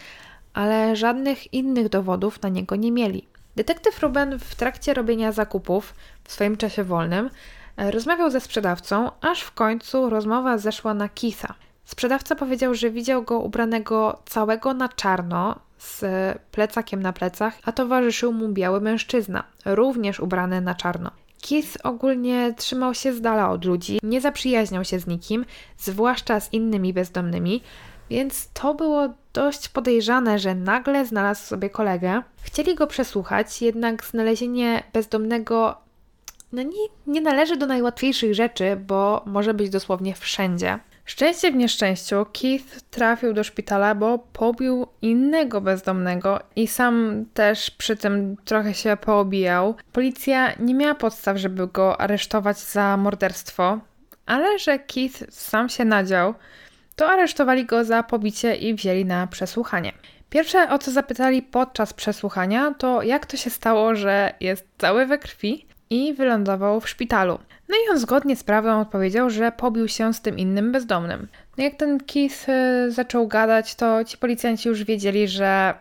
ale 0.55 0.97
żadnych 0.97 1.55
innych 1.55 1.88
dowodów 1.88 2.43
na 2.43 2.49
niego 2.49 2.77
nie 2.77 2.93
mieli. 2.93 3.29
Detektyw 3.57 4.03
Ruben 4.03 4.38
w 4.38 4.55
trakcie 4.55 4.95
robienia 4.95 5.33
zakupów 5.33 5.95
w 6.25 6.33
swoim 6.33 6.57
czasie 6.57 6.85
wolnym 6.85 7.31
rozmawiał 7.77 8.31
ze 8.31 8.40
sprzedawcą, 8.40 9.11
aż 9.21 9.40
w 9.40 9.53
końcu 9.53 10.11
rozmowa 10.11 10.59
zeszła 10.59 10.95
na 10.95 11.09
Keitha. 11.09 11.55
Sprzedawca 11.85 12.37
powiedział, 12.37 12.75
że 12.75 12.90
widział 12.90 13.23
go 13.23 13.38
ubranego 13.38 14.23
całego 14.27 14.75
na 14.75 14.88
czarno, 14.88 15.59
z 15.79 16.05
plecakiem 16.51 17.03
na 17.03 17.12
plecach, 17.12 17.59
a 17.64 17.73
towarzyszył 17.73 18.33
mu 18.33 18.49
biały 18.49 18.81
mężczyzna, 18.81 19.45
również 19.64 20.21
ubrany 20.21 20.61
na 20.61 20.75
czarno. 20.75 21.11
Keith 21.49 21.77
ogólnie 21.83 22.55
trzymał 22.57 22.95
się 22.95 23.12
z 23.12 23.21
dala 23.21 23.51
od 23.51 23.64
ludzi, 23.64 23.99
nie 24.03 24.21
zaprzyjaźniał 24.21 24.85
się 24.85 24.99
z 24.99 25.07
nikim, 25.07 25.45
zwłaszcza 25.79 26.40
z 26.40 26.53
innymi 26.53 26.93
bezdomnymi, 26.93 27.62
więc 28.11 28.49
to 28.53 28.75
było 28.75 29.09
dość 29.35 29.68
podejrzane, 29.68 30.38
że 30.38 30.55
nagle 30.55 31.07
znalazł 31.07 31.47
sobie 31.47 31.70
kolegę. 31.70 32.23
Chcieli 32.42 32.75
go 32.75 32.87
przesłuchać, 32.87 33.62
jednak 33.62 34.05
znalezienie 34.05 34.83
bezdomnego 34.92 35.85
no 36.53 36.62
nie, 36.62 36.88
nie 37.07 37.20
należy 37.20 37.57
do 37.57 37.66
najłatwiejszych 37.66 38.35
rzeczy, 38.35 38.77
bo 38.77 39.23
może 39.27 39.55
być 39.55 39.70
dosłownie 39.70 40.14
wszędzie. 40.14 40.79
Szczęście 41.05 41.53
w 41.53 41.55
nieszczęściu, 41.55 42.27
Keith 42.33 42.81
trafił 42.90 43.33
do 43.33 43.44
szpitala, 43.44 43.94
bo 43.94 44.18
pobił 44.18 44.87
innego 45.03 45.61
bezdomnego 45.61 46.40
i 46.57 46.66
sam 46.66 47.25
też 47.35 47.70
przy 47.70 47.97
tym 47.97 48.37
trochę 48.44 48.75
się 48.75 48.97
poobijał. 49.01 49.75
Policja 49.92 50.55
nie 50.59 50.75
miała 50.75 50.94
podstaw, 50.94 51.37
żeby 51.37 51.66
go 51.66 52.01
aresztować 52.01 52.59
za 52.59 52.97
morderstwo, 52.97 53.81
ale 54.27 54.59
że 54.59 54.79
Keith 54.79 55.25
sam 55.31 55.68
się 55.68 55.85
nadział, 55.85 56.35
to 56.97 57.11
aresztowali 57.11 57.65
go 57.65 57.85
za 57.85 58.03
pobicie 58.03 58.55
i 58.55 58.75
wzięli 58.75 59.05
na 59.05 59.27
przesłuchanie. 59.27 59.93
Pierwsze, 60.31 60.71
o 60.71 60.79
co 60.79 60.91
zapytali 60.91 61.43
podczas 61.43 61.93
przesłuchania, 61.93 62.75
to 62.79 63.03
jak 63.03 63.27
to 63.27 63.37
się 63.37 63.51
stało, 63.51 63.95
że 63.95 64.35
jest 64.41 64.67
cały 64.79 65.07
we 65.07 65.19
krwi 65.19 65.67
i 65.91 66.15
wylądował 66.15 66.81
w 66.81 66.89
szpitalu. 66.89 67.39
No 67.69 67.77
i 67.77 67.91
on 67.91 67.99
zgodnie 67.99 68.37
z 68.37 68.45
prawdą 68.45 68.81
odpowiedział, 68.81 69.31
że 69.31 69.53
pobił 69.53 69.89
się 69.89 70.15
z 70.15 70.21
tym 70.21 70.39
innym 70.39 70.73
bezdomnym. 70.73 71.29
No 71.59 71.65
jak 71.65 71.75
ten 71.75 71.99
Keith 72.01 72.49
y, 72.49 72.91
zaczął 72.93 73.29
gadać, 73.29 73.75
to 73.75 74.05
ci 74.05 74.19
policjanci 74.19 74.69
już 74.69 74.85
wiedzieli, 74.85 75.29
że 75.29 75.75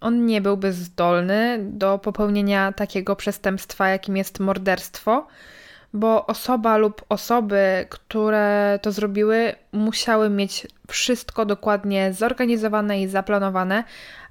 on 0.00 0.26
nie 0.26 0.40
byłby 0.40 0.72
zdolny 0.72 1.58
do 1.62 1.98
popełnienia 1.98 2.72
takiego 2.72 3.16
przestępstwa, 3.16 3.88
jakim 3.88 4.16
jest 4.16 4.40
morderstwo, 4.40 5.26
bo 5.94 6.26
osoba 6.26 6.76
lub 6.76 7.04
osoby, 7.08 7.86
które 7.88 8.78
to 8.82 8.92
zrobiły, 8.92 9.54
musiały 9.72 10.30
mieć 10.30 10.66
wszystko 10.88 11.46
dokładnie 11.46 12.12
zorganizowane 12.12 13.02
i 13.02 13.08
zaplanowane, 13.08 13.84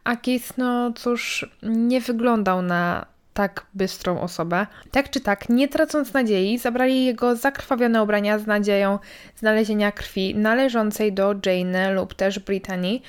a 0.04 0.16
Keith, 0.16 0.58
no 0.58 0.92
cóż, 0.94 1.50
nie 1.64 2.02
wyglądał 2.02 2.62
na 2.62 3.06
tak 3.34 3.66
bystrą 3.74 4.22
osobę. 4.22 4.68
Tak 4.92 5.10
czy 5.10 5.20
tak, 5.20 5.50
nie 5.50 5.68
tracąc 5.68 6.14
nadziei, 6.14 6.58
zabrali 6.58 7.06
jego 7.06 7.36
zakrwawione 7.36 8.04
ubrania 8.04 8.40
z 8.40 8.48
nadzieją 8.48 9.00
znalezienia 9.36 9.92
krwi 9.92 10.36
należącej 10.36 11.14
do 11.14 11.36
Jane 11.46 11.94
lub 11.94 12.14
też 12.14 12.40
Brittany, 12.40 13.00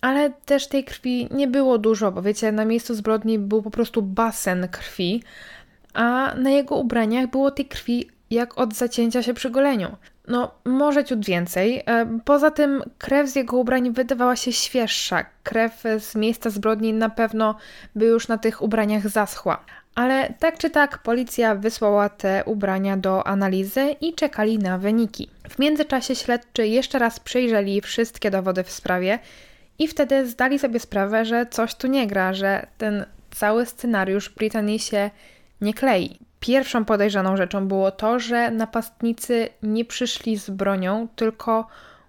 ale 0.00 0.30
też 0.30 0.68
tej 0.68 0.84
krwi 0.84 1.28
nie 1.30 1.48
było 1.48 1.78
dużo, 1.78 2.12
bo 2.12 2.22
wiecie, 2.22 2.52
na 2.52 2.64
miejscu 2.64 2.94
zbrodni 2.94 3.38
był 3.38 3.62
po 3.62 3.70
prostu 3.70 4.02
basen 4.02 4.68
krwi, 4.68 5.22
a 5.94 6.34
na 6.34 6.50
jego 6.50 6.76
ubraniach 6.76 7.30
było 7.30 7.50
tej 7.50 7.66
krwi 7.66 8.08
jak 8.30 8.58
od 8.58 8.74
zacięcia 8.74 9.22
się 9.22 9.34
przy 9.34 9.50
goleniu. 9.50 9.96
No, 10.28 10.50
może 10.64 11.04
ciut 11.04 11.24
więcej. 11.24 11.82
E, 11.86 12.18
poza 12.24 12.50
tym 12.50 12.82
krew 12.98 13.30
z 13.30 13.36
jego 13.36 13.56
ubrań 13.56 13.90
wydawała 13.90 14.36
się 14.36 14.52
świeższa. 14.52 15.24
Krew 15.42 15.82
z 15.98 16.14
miejsca 16.14 16.50
zbrodni 16.50 16.92
na 16.92 17.10
pewno 17.10 17.54
by 17.94 18.04
już 18.04 18.28
na 18.28 18.38
tych 18.38 18.62
ubraniach 18.62 19.08
zaschła. 19.08 19.64
Ale 19.94 20.34
tak 20.38 20.58
czy 20.58 20.70
tak, 20.70 20.98
policja 20.98 21.54
wysłała 21.54 22.08
te 22.08 22.42
ubrania 22.46 22.96
do 22.96 23.26
analizy 23.26 23.96
i 24.00 24.14
czekali 24.14 24.58
na 24.58 24.78
wyniki. 24.78 25.30
W 25.48 25.58
międzyczasie 25.58 26.14
śledczy 26.14 26.66
jeszcze 26.66 26.98
raz 26.98 27.20
przejrzeli 27.20 27.80
wszystkie 27.80 28.30
dowody 28.30 28.64
w 28.64 28.70
sprawie 28.70 29.18
i 29.78 29.88
wtedy 29.88 30.26
zdali 30.26 30.58
sobie 30.58 30.80
sprawę, 30.80 31.24
że 31.24 31.46
coś 31.46 31.74
tu 31.74 31.86
nie 31.86 32.06
gra, 32.06 32.34
że 32.34 32.66
ten 32.78 33.04
cały 33.30 33.66
scenariusz 33.66 34.28
Brytanii 34.28 34.78
się 34.78 35.10
nie 35.64 35.74
klei. 35.74 36.18
Pierwszą 36.40 36.84
podejrzaną 36.84 37.36
rzeczą 37.36 37.68
było 37.68 37.90
to, 37.90 38.18
że 38.18 38.50
napastnicy 38.50 39.48
nie 39.62 39.84
przyszli 39.84 40.36
z 40.36 40.50
bronią, 40.50 41.08
tylko 41.16 41.66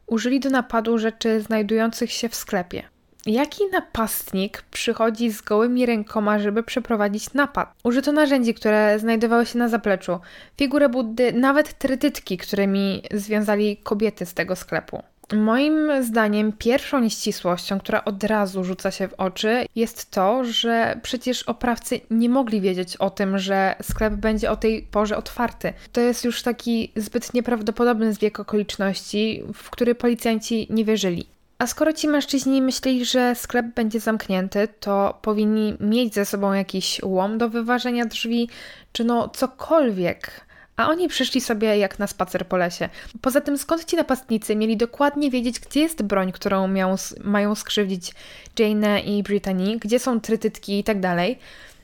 użyli 0.07 0.39
do 0.39 0.49
napadu 0.49 0.97
rzeczy 0.97 1.41
znajdujących 1.41 2.11
się 2.11 2.29
w 2.29 2.35
sklepie. 2.35 2.83
Jaki 3.25 3.63
napastnik 3.71 4.61
przychodzi 4.61 5.31
z 5.31 5.41
gołymi 5.41 5.85
rękoma, 5.85 6.39
żeby 6.39 6.63
przeprowadzić 6.63 7.33
napad? 7.33 7.73
Użyto 7.83 8.11
narzędzi, 8.11 8.53
które 8.53 8.99
znajdowały 8.99 9.45
się 9.45 9.59
na 9.59 9.69
zapleczu, 9.69 10.19
figurę 10.57 10.89
Buddy, 10.89 11.33
nawet 11.33 11.77
trytytki, 11.77 12.37
którymi 12.37 13.03
związali 13.11 13.77
kobiety 13.77 14.25
z 14.25 14.33
tego 14.33 14.55
sklepu. 14.55 15.03
Moim 15.33 16.03
zdaniem 16.03 16.53
pierwszą 16.53 16.99
nieścisłością, 16.99 17.79
która 17.79 18.03
od 18.03 18.23
razu 18.23 18.63
rzuca 18.63 18.91
się 18.91 19.07
w 19.07 19.13
oczy, 19.13 19.65
jest 19.75 20.11
to, 20.11 20.43
że 20.43 20.99
przecież 21.03 21.43
oprawcy 21.43 22.01
nie 22.11 22.29
mogli 22.29 22.61
wiedzieć 22.61 22.97
o 22.97 23.09
tym, 23.09 23.39
że 23.39 23.75
sklep 23.81 24.13
będzie 24.13 24.51
o 24.51 24.55
tej 24.55 24.81
porze 24.81 25.17
otwarty. 25.17 25.73
To 25.91 26.01
jest 26.01 26.25
już 26.25 26.41
taki 26.41 26.91
zbyt 26.95 27.33
nieprawdopodobny 27.33 28.13
zbieg 28.13 28.39
okoliczności, 28.39 29.43
w 29.53 29.69
który 29.69 29.95
policjanci 29.95 30.67
nie 30.69 30.85
wierzyli. 30.85 31.25
A 31.57 31.67
skoro 31.67 31.93
ci 31.93 32.07
mężczyźni 32.07 32.61
myśleli, 32.61 33.05
że 33.05 33.35
sklep 33.35 33.65
będzie 33.65 33.99
zamknięty, 33.99 34.67
to 34.79 35.19
powinni 35.21 35.77
mieć 35.79 36.13
ze 36.13 36.25
sobą 36.25 36.53
jakiś 36.53 37.01
łom 37.03 37.37
do 37.37 37.49
wyważenia 37.49 38.05
drzwi, 38.05 38.49
czy 38.91 39.03
no 39.03 39.29
cokolwiek. 39.29 40.45
A 40.77 40.89
oni 40.89 41.07
przyszli 41.07 41.41
sobie 41.41 41.77
jak 41.77 41.99
na 41.99 42.07
spacer 42.07 42.47
po 42.47 42.57
lesie. 42.57 42.89
Poza 43.21 43.41
tym, 43.41 43.57
skąd 43.57 43.85
ci 43.85 43.95
napastnicy 43.95 44.55
mieli 44.55 44.77
dokładnie 44.77 45.31
wiedzieć, 45.31 45.59
gdzie 45.59 45.79
jest 45.79 46.03
broń, 46.03 46.31
którą 46.31 46.67
miał, 46.67 46.95
mają 47.23 47.55
skrzywdzić 47.55 48.11
Jane 48.59 48.99
i 48.99 49.23
Brittany, 49.23 49.77
gdzie 49.79 49.99
są 49.99 50.19
trytytki 50.19 50.79
i 50.79 50.83
tak 50.83 50.99
dalej. 50.99 51.39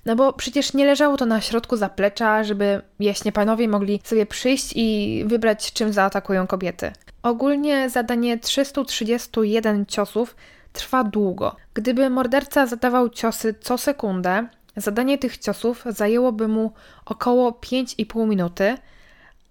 No 0.05 0.15
bo 0.15 0.33
przecież 0.33 0.73
nie 0.73 0.85
leżało 0.85 1.17
to 1.17 1.25
na 1.25 1.41
środku 1.41 1.77
zaplecza, 1.77 2.43
żeby 2.43 2.81
jaśnie 2.99 3.31
panowie 3.31 3.67
mogli 3.67 3.99
sobie 4.03 4.25
przyjść 4.25 4.73
i 4.75 5.23
wybrać, 5.27 5.73
czym 5.73 5.93
zaatakują 5.93 6.47
kobiety. 6.47 6.91
Ogólnie 7.23 7.89
zadanie 7.89 8.37
331 8.39 9.85
ciosów 9.85 10.35
trwa 10.73 11.03
długo. 11.03 11.55
Gdyby 11.73 12.09
morderca 12.09 12.67
zadawał 12.67 13.09
ciosy 13.09 13.55
co 13.61 13.77
sekundę, 13.77 14.47
zadanie 14.76 15.17
tych 15.17 15.38
ciosów 15.38 15.84
zajęłoby 15.86 16.47
mu 16.47 16.72
około 17.05 17.51
5,5 17.51 18.28
minuty, 18.28 18.78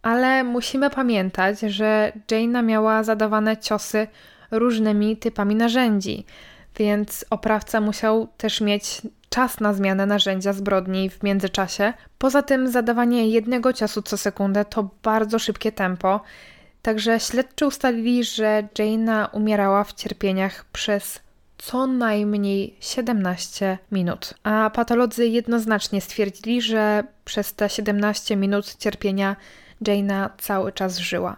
ale 0.02 0.44
musimy 0.44 0.90
pamiętać, 0.90 1.60
że 1.60 2.12
Jaina 2.30 2.62
miała 2.62 3.02
zadawane 3.02 3.56
ciosy 3.56 4.06
różnymi 4.50 5.16
typami 5.16 5.54
narzędzi, 5.54 6.24
więc 6.76 7.24
oprawca 7.30 7.80
musiał 7.80 8.28
też 8.36 8.60
mieć 8.60 9.02
czas 9.28 9.60
na 9.60 9.72
zmianę 9.74 10.06
narzędzia 10.06 10.52
zbrodni 10.52 11.10
w 11.10 11.22
międzyczasie. 11.22 11.92
Poza 12.18 12.42
tym 12.42 12.68
zadawanie 12.68 13.28
jednego 13.28 13.72
ciosu 13.72 14.02
co 14.02 14.16
sekundę 14.16 14.64
to 14.64 14.88
bardzo 15.02 15.38
szybkie 15.38 15.72
tempo, 15.72 16.20
także 16.82 17.20
śledczy 17.20 17.66
ustalili, 17.66 18.24
że 18.24 18.68
Jaina 18.78 19.28
umierała 19.32 19.84
w 19.84 19.92
cierpieniach 19.92 20.64
przez 20.64 21.20
co 21.62 21.86
najmniej 21.86 22.76
17 22.80 23.78
minut. 23.92 24.34
A 24.42 24.70
patolodzy 24.74 25.28
jednoznacznie 25.28 26.00
stwierdzili, 26.00 26.62
że 26.62 27.04
przez 27.24 27.54
te 27.54 27.68
17 27.68 28.36
minut 28.36 28.76
cierpienia 28.76 29.36
Jaina 29.86 30.30
cały 30.38 30.72
czas 30.72 30.98
żyła. 30.98 31.36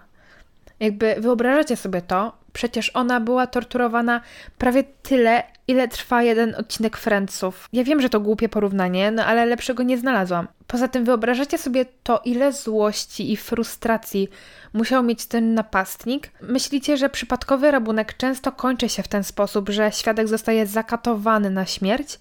Jakby 0.81 1.17
wyobrażacie 1.19 1.77
sobie 1.77 2.03
to, 2.03 2.33
przecież 2.53 2.91
ona 2.95 3.21
była 3.21 3.47
torturowana 3.47 4.21
prawie 4.59 4.85
tyle, 4.85 5.43
ile 5.69 5.89
trwa 5.89 6.23
jeden 6.23 6.55
odcinek 6.55 6.97
Friendsów. 6.97 7.69
Ja 7.73 7.85
wiem, 7.85 8.01
że 8.01 8.09
to 8.09 8.21
głupie 8.21 8.49
porównanie, 8.49 9.11
no 9.11 9.25
ale 9.25 9.47
lepszego 9.47 9.83
nie 9.83 9.99
znalazłam. 9.99 10.49
Poza 10.67 10.89
tym 10.89 11.05
wyobrażacie 11.05 11.59
sobie 11.59 11.85
to, 12.03 12.21
ile 12.25 12.53
złości 12.53 13.33
i 13.33 13.37
frustracji 13.37 14.29
musiał 14.73 15.03
mieć 15.03 15.27
ten 15.27 15.55
napastnik? 15.55 16.31
Myślicie, 16.41 16.97
że 16.97 17.09
przypadkowy 17.09 17.71
rabunek 17.71 18.17
często 18.17 18.53
kończy 18.53 18.89
się 18.89 19.03
w 19.03 19.09
ten 19.09 19.25
sposób, 19.25 19.69
że 19.69 19.93
świadek 19.93 20.29
zostaje 20.29 20.67
zakatowany 20.67 21.51
na 21.51 21.67
śmierć? 21.67 22.19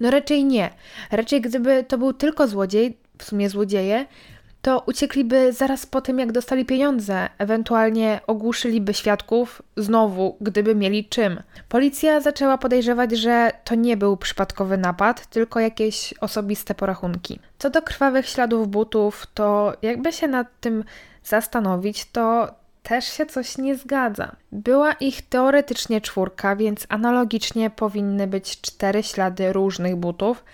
No 0.00 0.10
raczej 0.10 0.44
nie. 0.44 0.70
Raczej 1.10 1.40
gdyby 1.40 1.84
to 1.88 1.98
był 1.98 2.12
tylko 2.12 2.48
złodziej, 2.48 2.96
w 3.18 3.24
sumie 3.24 3.50
złodzieje, 3.50 4.06
to 4.62 4.82
uciekliby 4.86 5.52
zaraz 5.52 5.86
po 5.86 6.00
tym, 6.00 6.18
jak 6.18 6.32
dostali 6.32 6.64
pieniądze, 6.64 7.28
ewentualnie 7.38 8.20
ogłuszyliby 8.26 8.94
świadków 8.94 9.62
znowu, 9.76 10.36
gdyby 10.40 10.74
mieli 10.74 11.04
czym. 11.04 11.42
Policja 11.68 12.20
zaczęła 12.20 12.58
podejrzewać, 12.58 13.12
że 13.12 13.50
to 13.64 13.74
nie 13.74 13.96
był 13.96 14.16
przypadkowy 14.16 14.78
napad, 14.78 15.26
tylko 15.26 15.60
jakieś 15.60 16.14
osobiste 16.20 16.74
porachunki. 16.74 17.38
Co 17.58 17.70
do 17.70 17.82
krwawych 17.82 18.28
śladów 18.28 18.68
butów, 18.68 19.26
to 19.34 19.72
jakby 19.82 20.12
się 20.12 20.28
nad 20.28 20.46
tym 20.60 20.84
zastanowić, 21.24 22.04
to 22.04 22.54
też 22.82 23.04
się 23.04 23.26
coś 23.26 23.58
nie 23.58 23.76
zgadza. 23.76 24.36
Była 24.52 24.92
ich 24.92 25.28
teoretycznie 25.28 26.00
czwórka, 26.00 26.56
więc 26.56 26.86
analogicznie 26.88 27.70
powinny 27.70 28.26
być 28.26 28.60
cztery 28.60 29.02
ślady 29.02 29.52
różnych 29.52 29.96
butów 29.96 30.44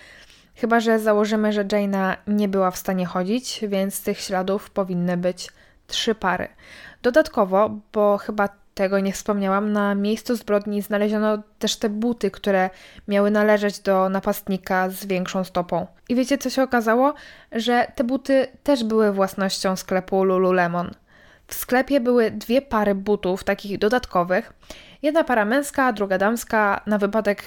Chyba, 0.61 0.79
że 0.79 0.99
założymy, 0.99 1.53
że 1.53 1.65
Jaina 1.71 2.17
nie 2.27 2.47
była 2.47 2.71
w 2.71 2.77
stanie 2.77 3.05
chodzić, 3.05 3.59
więc 3.67 4.03
tych 4.03 4.19
śladów 4.19 4.69
powinny 4.69 5.17
być 5.17 5.49
trzy 5.87 6.15
pary. 6.15 6.47
Dodatkowo, 7.01 7.79
bo 7.93 8.17
chyba 8.17 8.49
tego 8.73 8.99
nie 8.99 9.13
wspomniałam, 9.13 9.71
na 9.71 9.95
miejscu 9.95 10.35
zbrodni 10.35 10.81
znaleziono 10.81 11.37
też 11.59 11.75
te 11.75 11.89
buty, 11.89 12.31
które 12.31 12.69
miały 13.07 13.31
należeć 13.31 13.79
do 13.79 14.09
napastnika 14.09 14.89
z 14.89 15.05
większą 15.05 15.43
stopą. 15.43 15.87
I 16.09 16.15
wiecie, 16.15 16.37
co 16.37 16.49
się 16.49 16.63
okazało? 16.63 17.13
Że 17.51 17.91
te 17.95 18.03
buty 18.03 18.47
też 18.63 18.83
były 18.83 19.11
własnością 19.11 19.75
sklepu 19.75 20.23
Lululemon. 20.23 20.91
W 21.47 21.53
sklepie 21.53 21.99
były 21.99 22.31
dwie 22.31 22.61
pary 22.61 22.95
butów, 22.95 23.43
takich 23.43 23.77
dodatkowych. 23.77 24.53
Jedna 25.01 25.23
para 25.23 25.45
męska, 25.45 25.93
druga 25.93 26.17
damska, 26.17 26.81
na 26.85 26.97
wypadek 26.97 27.43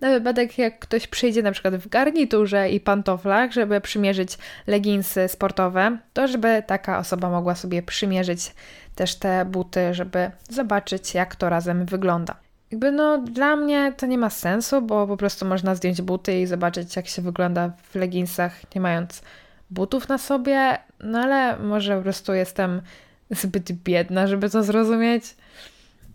na 0.00 0.10
wypadek 0.10 0.58
jak 0.58 0.78
ktoś 0.78 1.06
przyjdzie 1.06 1.42
na 1.42 1.52
przykład 1.52 1.76
w 1.76 1.88
garniturze 1.88 2.70
i 2.70 2.80
pantoflach, 2.80 3.52
żeby 3.52 3.80
przymierzyć 3.80 4.38
leginsy 4.66 5.28
sportowe, 5.28 5.98
to 6.12 6.28
żeby 6.28 6.62
taka 6.66 6.98
osoba 6.98 7.30
mogła 7.30 7.54
sobie 7.54 7.82
przymierzyć 7.82 8.54
też 8.94 9.14
te 9.14 9.44
buty, 9.44 9.94
żeby 9.94 10.30
zobaczyć 10.48 11.14
jak 11.14 11.36
to 11.36 11.48
razem 11.48 11.86
wygląda. 11.86 12.36
Jakby 12.70 12.92
no 12.92 13.18
dla 13.18 13.56
mnie 13.56 13.92
to 13.96 14.06
nie 14.06 14.18
ma 14.18 14.30
sensu, 14.30 14.82
bo 14.82 15.06
po 15.06 15.16
prostu 15.16 15.46
można 15.46 15.74
zdjąć 15.74 16.02
buty 16.02 16.40
i 16.40 16.46
zobaczyć 16.46 16.96
jak 16.96 17.06
się 17.06 17.22
wygląda 17.22 17.72
w 17.82 17.94
leginsach 17.94 18.74
nie 18.74 18.80
mając 18.80 19.22
butów 19.70 20.08
na 20.08 20.18
sobie, 20.18 20.78
no 21.00 21.18
ale 21.18 21.58
może 21.58 21.96
po 21.96 22.02
prostu 22.02 22.34
jestem 22.34 22.82
zbyt 23.30 23.72
biedna, 23.72 24.26
żeby 24.26 24.50
to 24.50 24.62
zrozumieć. 24.62 25.24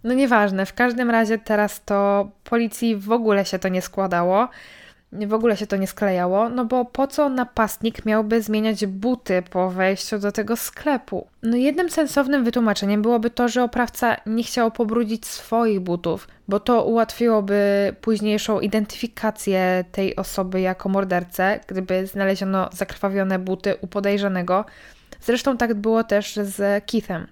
No 0.06 0.14
nieważne, 0.14 0.66
w 0.66 0.74
każdym 0.74 1.10
razie 1.10 1.38
teraz 1.38 1.82
to 1.86 2.30
policji 2.44 2.96
w 2.96 3.12
ogóle 3.12 3.46
się 3.46 3.60
to 3.60 3.68
nie 3.70 3.82
składało, 3.82 4.48
w 5.12 5.34
ogóle 5.34 5.58
się 5.58 5.68
to 5.68 5.78
nie 5.78 5.88
sklejało, 5.88 6.50
no 6.50 6.66
bo 6.66 6.86
po 6.86 7.08
co 7.08 7.30
napastnik 7.30 8.06
miałby 8.06 8.42
zmieniać 8.42 8.86
buty 8.86 9.44
po 9.50 9.70
wejściu 9.70 10.20
do 10.20 10.32
tego 10.32 10.56
sklepu? 10.56 11.28
No 11.44 11.58
jednym 11.58 11.90
sensownym 11.90 12.44
wytłumaczeniem 12.44 13.02
byłoby 13.02 13.30
to, 13.30 13.48
że 13.48 13.64
oprawca 13.64 14.18
nie 14.26 14.44
chciał 14.44 14.72
pobrudzić 14.72 15.26
swoich 15.26 15.80
butów, 15.80 16.28
bo 16.48 16.60
to 16.60 16.86
ułatwiłoby 16.86 17.96
późniejszą 18.02 18.60
identyfikację 18.60 19.86
tej 19.92 20.16
osoby 20.16 20.62
jako 20.62 20.90
mordercę, 20.90 21.60
gdyby 21.68 22.08
znaleziono 22.08 22.70
zakrwawione 22.74 23.40
buty 23.40 23.76
u 23.82 23.88
podejrzanego. 23.88 24.66
Zresztą 25.22 25.58
tak 25.58 25.74
było 25.74 26.04
też 26.04 26.36
z 26.36 26.86
Keithem. 26.86 27.28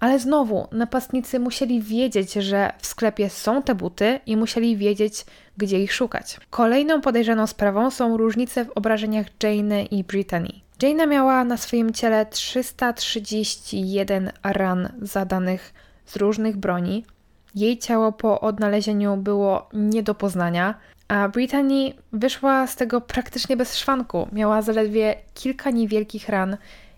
Ale 0.00 0.18
znowu, 0.18 0.68
napastnicy 0.72 1.40
musieli 1.40 1.82
wiedzieć, 1.82 2.32
że 2.32 2.72
w 2.78 2.86
sklepie 2.86 3.30
są 3.30 3.62
te 3.62 3.74
buty 3.74 4.20
i 4.26 4.36
musieli 4.36 4.76
wiedzieć, 4.76 5.24
gdzie 5.56 5.82
ich 5.82 5.92
szukać. 5.92 6.40
Kolejną 6.50 7.00
podejrzaną 7.00 7.46
sprawą 7.46 7.90
są 7.90 8.16
różnice 8.16 8.64
w 8.64 8.70
obrażeniach 8.70 9.26
Jane 9.42 9.82
i 9.82 10.04
Brittany. 10.04 10.48
Jane 10.82 11.06
miała 11.06 11.44
na 11.44 11.56
swoim 11.56 11.92
ciele 11.92 12.26
331 12.26 14.32
ran 14.42 14.88
zadanych 15.02 15.74
z 16.06 16.16
różnych 16.16 16.56
broni. 16.56 17.04
Jej 17.54 17.78
ciało 17.78 18.12
po 18.12 18.40
odnalezieniu 18.40 19.16
było 19.16 19.68
nie 19.72 20.02
do 20.02 20.14
poznania, 20.14 20.74
a 21.08 21.28
Brittany 21.28 21.92
wyszła 22.12 22.66
z 22.66 22.76
tego 22.76 23.00
praktycznie 23.00 23.56
bez 23.56 23.76
szwanku. 23.76 24.28
Miała 24.32 24.62
zaledwie 24.62 25.14
kilka 25.34 25.70
niewielkich 25.70 26.28
ran 26.28 26.56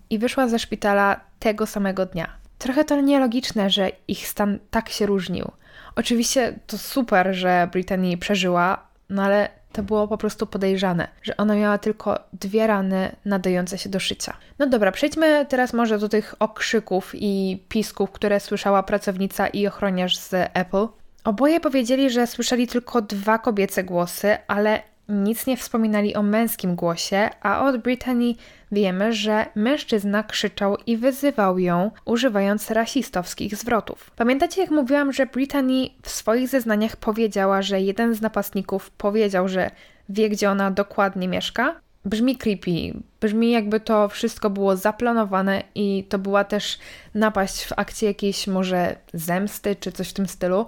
i 0.09 0.19
wyszła 0.19 0.47
ze 0.47 0.59
szpitala 0.59 1.19
tego 1.39 1.65
samego 1.65 2.05
dnia. 2.05 2.42
Trochę 2.63 2.85
to 2.85 3.01
nielogiczne, 3.01 3.69
że 3.69 3.91
ich 4.07 4.27
stan 4.27 4.59
tak 4.71 4.89
się 4.89 5.05
różnił. 5.05 5.51
Oczywiście 5.95 6.59
to 6.67 6.77
super, 6.77 7.33
że 7.35 7.69
Brittany 7.71 8.17
przeżyła, 8.17 8.87
no 9.09 9.23
ale 9.23 9.49
to 9.71 9.83
było 9.83 10.07
po 10.07 10.17
prostu 10.17 10.47
podejrzane, 10.47 11.07
że 11.21 11.37
ona 11.37 11.55
miała 11.55 11.77
tylko 11.77 12.19
dwie 12.33 12.67
rany 12.67 13.15
nadające 13.25 13.77
się 13.77 13.89
do 13.89 13.99
szycia. 13.99 14.37
No 14.59 14.67
dobra, 14.67 14.91
przejdźmy 14.91 15.45
teraz 15.49 15.73
może 15.73 15.99
do 15.99 16.09
tych 16.09 16.35
okrzyków 16.39 17.11
i 17.15 17.63
pisków, 17.69 18.11
które 18.11 18.39
słyszała 18.39 18.83
pracownica 18.83 19.47
i 19.47 19.67
ochroniarz 19.67 20.17
z 20.17 20.33
Apple. 20.53 20.87
Oboje 21.23 21.59
powiedzieli, 21.59 22.09
że 22.09 22.27
słyszeli 22.27 22.67
tylko 22.67 23.01
dwa 23.01 23.39
kobiece 23.39 23.83
głosy, 23.83 24.37
ale 24.47 24.81
nic 25.09 25.47
nie 25.47 25.57
wspominali 25.57 26.15
o 26.15 26.23
męskim 26.23 26.75
głosie, 26.75 27.29
a 27.41 27.65
od 27.65 27.77
Brittany 27.77 28.33
wiemy, 28.71 29.13
że 29.13 29.45
mężczyzna 29.55 30.23
krzyczał 30.23 30.77
i 30.87 30.97
wyzywał 30.97 31.59
ją, 31.59 31.91
używając 32.05 32.71
rasistowskich 32.71 33.55
zwrotów. 33.55 34.11
Pamiętacie, 34.15 34.61
jak 34.61 34.71
mówiłam, 34.71 35.13
że 35.13 35.25
Brittany 35.25 35.89
w 36.01 36.09
swoich 36.09 36.47
zeznaniach 36.47 36.95
powiedziała, 36.95 37.61
że 37.61 37.81
jeden 37.81 38.13
z 38.15 38.21
napastników 38.21 38.89
powiedział, 38.89 39.47
że 39.47 39.71
wie, 40.09 40.29
gdzie 40.29 40.51
ona 40.51 40.71
dokładnie 40.71 41.27
mieszka? 41.27 41.75
Brzmi 42.05 42.37
creepy, 42.37 42.93
brzmi 43.21 43.51
jakby 43.51 43.79
to 43.79 44.09
wszystko 44.09 44.49
było 44.49 44.75
zaplanowane 44.75 45.63
i 45.75 46.03
to 46.09 46.19
była 46.19 46.43
też 46.43 46.79
napaść 47.13 47.63
w 47.63 47.73
akcie 47.75 48.05
jakiejś 48.05 48.47
może 48.47 48.95
zemsty 49.13 49.75
czy 49.75 49.91
coś 49.91 50.09
w 50.09 50.13
tym 50.13 50.27
stylu, 50.27 50.65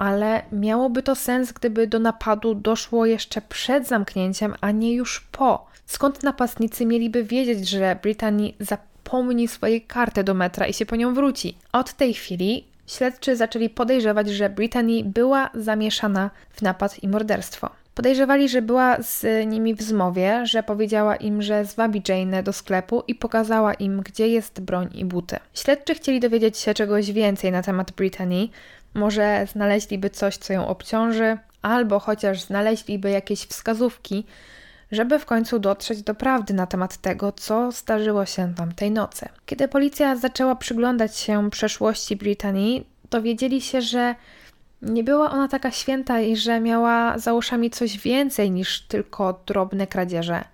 ale 0.00 0.42
miałoby 0.52 1.02
to 1.02 1.14
sens, 1.14 1.52
gdyby 1.52 1.86
do 1.86 1.98
napadu 1.98 2.54
doszło 2.54 3.06
jeszcze 3.06 3.40
przed 3.40 3.88
zamknięciem, 3.88 4.54
a 4.60 4.70
nie 4.70 4.94
już 4.94 5.20
po. 5.20 5.66
Skąd 5.86 6.22
napastnicy 6.22 6.86
mieliby 6.86 7.24
wiedzieć, 7.24 7.68
że 7.68 7.96
Brittany 8.02 8.52
zapomni 8.60 9.48
swojej 9.48 9.82
karty 9.82 10.24
do 10.24 10.34
metra 10.34 10.66
i 10.66 10.74
się 10.74 10.86
po 10.86 10.96
nią 10.96 11.14
wróci? 11.14 11.56
Od 11.72 11.92
tej 11.92 12.14
chwili 12.14 12.64
śledczy 12.86 13.36
zaczęli 13.36 13.70
podejrzewać, 13.70 14.28
że 14.28 14.50
Brittany 14.50 15.04
była 15.04 15.50
zamieszana 15.54 16.30
w 16.50 16.62
napad 16.62 17.02
i 17.02 17.08
morderstwo. 17.08 17.70
Podejrzewali, 17.94 18.48
że 18.48 18.62
była 18.62 18.96
z 19.02 19.46
nimi 19.46 19.74
w 19.74 19.82
zmowie, 19.82 20.46
że 20.46 20.62
powiedziała 20.62 21.16
im, 21.16 21.42
że 21.42 21.64
zwabi 21.64 22.02
Jane 22.08 22.42
do 22.42 22.52
sklepu 22.52 23.02
i 23.08 23.14
pokazała 23.14 23.74
im, 23.74 24.00
gdzie 24.00 24.28
jest 24.28 24.60
broń 24.60 24.88
i 24.94 25.04
buty. 25.04 25.36
Śledczy 25.54 25.94
chcieli 25.94 26.20
dowiedzieć 26.20 26.58
się 26.58 26.74
czegoś 26.74 27.12
więcej 27.12 27.52
na 27.52 27.62
temat 27.62 27.92
Brittany. 27.92 28.48
Może 28.94 29.46
znaleźliby 29.52 30.10
coś, 30.10 30.36
co 30.36 30.52
ją 30.52 30.66
obciąży, 30.66 31.38
albo 31.62 31.98
chociaż 32.00 32.40
znaleźliby 32.40 33.10
jakieś 33.10 33.40
wskazówki, 33.40 34.24
żeby 34.92 35.18
w 35.18 35.26
końcu 35.26 35.58
dotrzeć 35.58 36.02
do 36.02 36.14
prawdy 36.14 36.54
na 36.54 36.66
temat 36.66 36.96
tego, 36.96 37.32
co 37.32 37.72
zdarzyło 37.72 38.26
się 38.26 38.54
tamtej 38.56 38.90
nocy. 38.90 39.28
Kiedy 39.46 39.68
policja 39.68 40.16
zaczęła 40.16 40.56
przyglądać 40.56 41.16
się 41.16 41.50
przeszłości 41.50 42.16
Britanii, 42.16 42.86
dowiedzieli 43.10 43.60
się, 43.60 43.82
że 43.82 44.14
nie 44.82 45.04
była 45.04 45.30
ona 45.30 45.48
taka 45.48 45.70
święta 45.70 46.20
i 46.20 46.36
że 46.36 46.60
miała 46.60 47.18
za 47.18 47.32
uszami 47.32 47.70
coś 47.70 47.98
więcej 47.98 48.50
niż 48.50 48.80
tylko 48.80 49.40
drobne 49.46 49.86
kradzieże. 49.86 50.44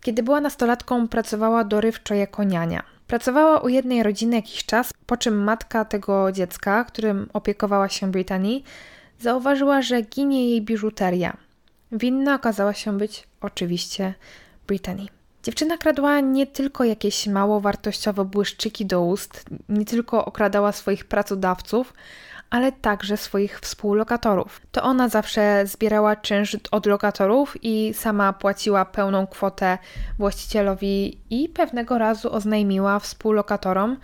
Kiedy 0.00 0.22
była 0.22 0.40
nastolatką, 0.40 1.08
pracowała 1.08 1.64
dorywczo 1.64 2.14
jako 2.14 2.44
niania. 2.44 2.82
Pracowała 3.10 3.60
u 3.60 3.68
jednej 3.68 4.02
rodziny 4.02 4.36
jakiś 4.36 4.64
czas, 4.64 4.92
po 5.06 5.16
czym 5.16 5.44
matka 5.44 5.84
tego 5.84 6.32
dziecka, 6.32 6.84
którym 6.84 7.30
opiekowała 7.32 7.88
się 7.88 8.10
Britanii, 8.10 8.64
zauważyła, 9.20 9.82
że 9.82 10.02
ginie 10.02 10.50
jej 10.50 10.62
biżuteria. 10.62 11.36
Winna 11.92 12.34
okazała 12.34 12.74
się 12.74 12.98
być 12.98 13.28
oczywiście 13.40 14.14
Brittany. 14.66 15.06
Dziewczyna 15.42 15.76
kradła 15.78 16.20
nie 16.20 16.46
tylko 16.46 16.84
jakieś 16.84 17.26
mało 17.26 17.60
wartościowe 17.60 18.24
błyszczyki 18.24 18.86
do 18.86 19.02
ust, 19.02 19.44
nie 19.68 19.84
tylko 19.84 20.24
okradała 20.24 20.72
swoich 20.72 21.04
pracodawców, 21.04 21.94
ale 22.50 22.72
także 22.72 23.16
swoich 23.16 23.60
współlokatorów. 23.60 24.60
To 24.72 24.82
ona 24.82 25.08
zawsze 25.08 25.66
zbierała 25.66 26.16
czynsz 26.16 26.56
od 26.70 26.86
lokatorów 26.86 27.56
i 27.62 27.94
sama 27.94 28.32
płaciła 28.32 28.84
pełną 28.84 29.26
kwotę 29.26 29.78
właścicielowi 30.18 31.18
i 31.30 31.48
pewnego 31.48 31.98
razu 31.98 32.32
oznajmiła 32.32 32.98
współlokatorom, 32.98 33.96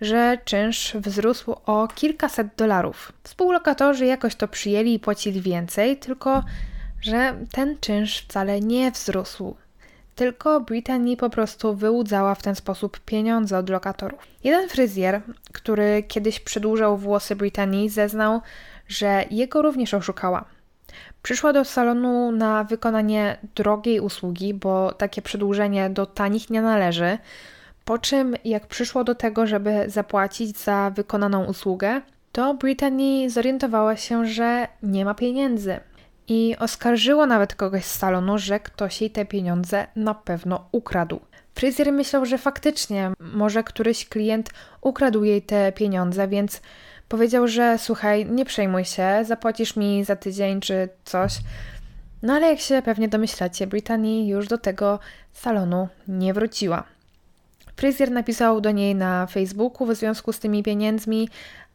że 0.00 0.38
czynsz 0.44 0.96
wzrósł 0.96 1.54
o 1.66 1.88
kilkaset 1.94 2.48
dolarów. 2.56 3.12
Współlokatorzy 3.22 4.06
jakoś 4.06 4.34
to 4.34 4.48
przyjęli 4.48 4.94
i 4.94 5.00
płacili 5.00 5.40
więcej, 5.40 5.96
tylko 5.96 6.44
że 7.00 7.34
ten 7.52 7.78
czynsz 7.80 8.18
wcale 8.22 8.60
nie 8.60 8.90
wzrósł, 8.90 9.56
tylko 10.14 10.60
Brittany 10.60 11.16
po 11.16 11.30
prostu 11.30 11.74
wyłudzała 11.74 12.34
w 12.34 12.42
ten 12.42 12.54
sposób 12.54 13.00
pieniądze 13.00 13.58
od 13.58 13.70
lokatorów. 13.70 14.20
Jeden 14.44 14.68
fryzjer, 14.68 15.20
który 15.52 16.02
kiedyś 16.08 16.40
przedłużał 16.40 16.98
włosy 16.98 17.36
Brittany, 17.36 17.90
zeznał, 17.90 18.40
że 18.88 19.24
jego 19.30 19.62
również 19.62 19.94
oszukała. 19.94 20.44
Przyszła 21.22 21.52
do 21.52 21.64
salonu 21.64 22.32
na 22.32 22.64
wykonanie 22.64 23.38
drogiej 23.54 24.00
usługi, 24.00 24.54
bo 24.54 24.92
takie 24.92 25.22
przedłużenie 25.22 25.90
do 25.90 26.06
tanich 26.06 26.50
nie 26.50 26.62
należy. 26.62 27.18
Po 27.84 27.98
czym, 27.98 28.36
jak 28.44 28.66
przyszło 28.66 29.04
do 29.04 29.14
tego, 29.14 29.46
żeby 29.46 29.84
zapłacić 29.86 30.58
za 30.58 30.90
wykonaną 30.90 31.44
usługę, 31.44 32.00
to 32.32 32.54
Brittany 32.54 33.30
zorientowała 33.30 33.96
się, 33.96 34.26
że 34.26 34.68
nie 34.82 35.04
ma 35.04 35.14
pieniędzy 35.14 35.80
i 36.28 36.56
oskarżyło 36.58 37.26
nawet 37.26 37.54
kogoś 37.54 37.84
z 37.84 37.98
salonu, 37.98 38.38
że 38.38 38.60
ktoś 38.60 39.00
jej 39.00 39.10
te 39.10 39.24
pieniądze 39.24 39.86
na 39.96 40.14
pewno 40.14 40.68
ukradł. 40.72 41.20
Fryzjer 41.54 41.92
myślał, 41.92 42.26
że 42.26 42.38
faktycznie 42.38 43.12
może 43.20 43.64
któryś 43.64 44.08
klient 44.08 44.50
ukradł 44.80 45.24
jej 45.24 45.42
te 45.42 45.72
pieniądze, 45.72 46.28
więc 46.28 46.60
powiedział, 47.08 47.48
że 47.48 47.78
słuchaj, 47.78 48.26
nie 48.26 48.44
przejmuj 48.44 48.84
się, 48.84 49.08
zapłacisz 49.22 49.76
mi 49.76 50.04
za 50.04 50.16
tydzień 50.16 50.60
czy 50.60 50.88
coś. 51.04 51.32
No 52.22 52.32
ale 52.32 52.48
jak 52.48 52.60
się 52.60 52.82
pewnie 52.82 53.08
domyślacie, 53.08 53.66
Brittany 53.66 54.26
już 54.26 54.48
do 54.48 54.58
tego 54.58 54.98
salonu 55.32 55.88
nie 56.08 56.34
wróciła. 56.34 56.84
Fryzjer 57.76 58.10
napisał 58.10 58.60
do 58.60 58.70
niej 58.70 58.94
na 58.94 59.26
Facebooku 59.26 59.86
w 59.86 59.94
związku 59.94 60.32
z 60.32 60.38
tymi 60.38 60.62
pieniędzmi, 60.62 61.28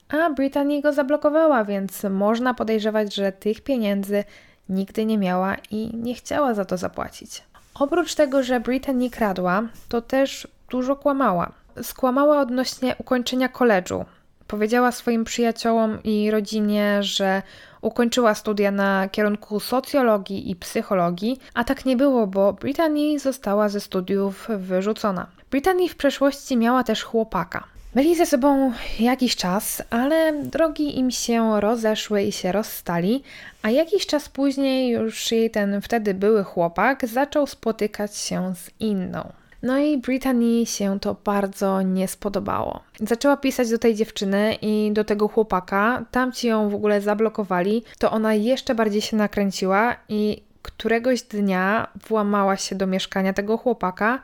a 0.10 0.30
Brittany 0.30 0.82
go 0.82 0.94
zablokowała, 0.94 1.64
więc 1.64 2.04
można 2.04 2.54
podejrzewać, 2.54 3.16
że 3.16 3.32
tych 3.32 3.62
pieniędzy 3.62 4.24
nigdy 4.70 5.06
nie 5.06 5.18
miała 5.18 5.56
i 5.72 5.92
nie 5.94 6.16
chciała 6.16 6.54
za 6.54 6.66
to 6.66 6.78
zapłacić. 6.78 7.44
Oprócz 7.76 8.16
tego, 8.16 8.44
że 8.44 8.60
Brittany 8.60 9.10
kradła, 9.10 9.64
to 9.90 10.02
też 10.02 10.48
dużo 10.70 10.96
kłamała. 10.96 11.52
Skłamała 11.82 12.40
odnośnie 12.40 12.96
ukończenia 12.98 13.50
koledżu. 13.50 14.06
Powiedziała 14.48 14.92
swoim 14.92 15.24
przyjaciołom 15.24 16.04
i 16.04 16.32
rodzinie, 16.32 17.04
że 17.04 17.42
ukończyła 17.82 18.36
studia 18.36 18.72
na 18.72 19.10
kierunku 19.10 19.60
socjologii 19.60 20.52
i 20.52 20.56
psychologii, 20.56 21.40
a 21.54 21.64
tak 21.64 21.86
nie 21.86 21.98
było, 21.98 22.28
bo 22.28 22.54
Brittany 22.54 23.20
została 23.20 23.70
ze 23.70 23.80
studiów 23.80 24.48
wyrzucona. 24.58 25.28
Brittany 25.52 25.90
w 25.90 25.96
przeszłości 25.96 26.58
miała 26.58 26.84
też 26.84 27.04
chłopaka. 27.04 27.64
Byli 27.96 28.16
ze 28.16 28.26
sobą 28.26 28.74
jakiś 29.00 29.36
czas, 29.36 29.84
ale 29.90 30.44
drogi 30.44 31.00
im 31.00 31.12
się 31.12 31.62
rozeszły 31.62 32.24
i 32.24 32.32
się 32.32 32.52
rozstali, 32.52 33.24
a 33.62 33.70
jakiś 33.70 34.08
czas 34.08 34.30
później 34.30 34.92
już 34.92 35.32
jej 35.32 35.52
ten 35.52 35.82
wtedy 35.82 36.14
były 36.14 36.44
chłopak 36.44 37.08
zaczął 37.08 37.48
spotykać 37.48 38.18
się 38.18 38.56
z 38.56 38.70
inną. 38.80 39.32
No 39.64 39.78
i 39.78 39.98
Brittany 39.98 40.66
się 40.66 41.00
to 41.00 41.16
bardzo 41.26 41.82
nie 41.82 42.08
spodobało. 42.08 42.80
Zaczęła 43.00 43.38
pisać 43.38 43.70
do 43.70 43.80
tej 43.80 43.96
dziewczyny 43.96 44.58
i 44.62 44.92
do 44.94 45.04
tego 45.04 45.28
chłopaka, 45.28 46.06
tamci 46.12 46.48
ją 46.48 46.70
w 46.70 46.76
ogóle 46.76 47.02
zablokowali, 47.02 47.84
to 47.98 48.12
ona 48.12 48.34
jeszcze 48.34 48.76
bardziej 48.76 49.02
się 49.02 49.18
nakręciła 49.18 49.96
i 50.10 50.44
któregoś 50.62 51.22
dnia 51.22 51.88
włamała 52.08 52.58
się 52.58 52.76
do 52.76 52.88
mieszkania 52.88 53.34
tego 53.34 53.58
chłopaka 53.58 54.22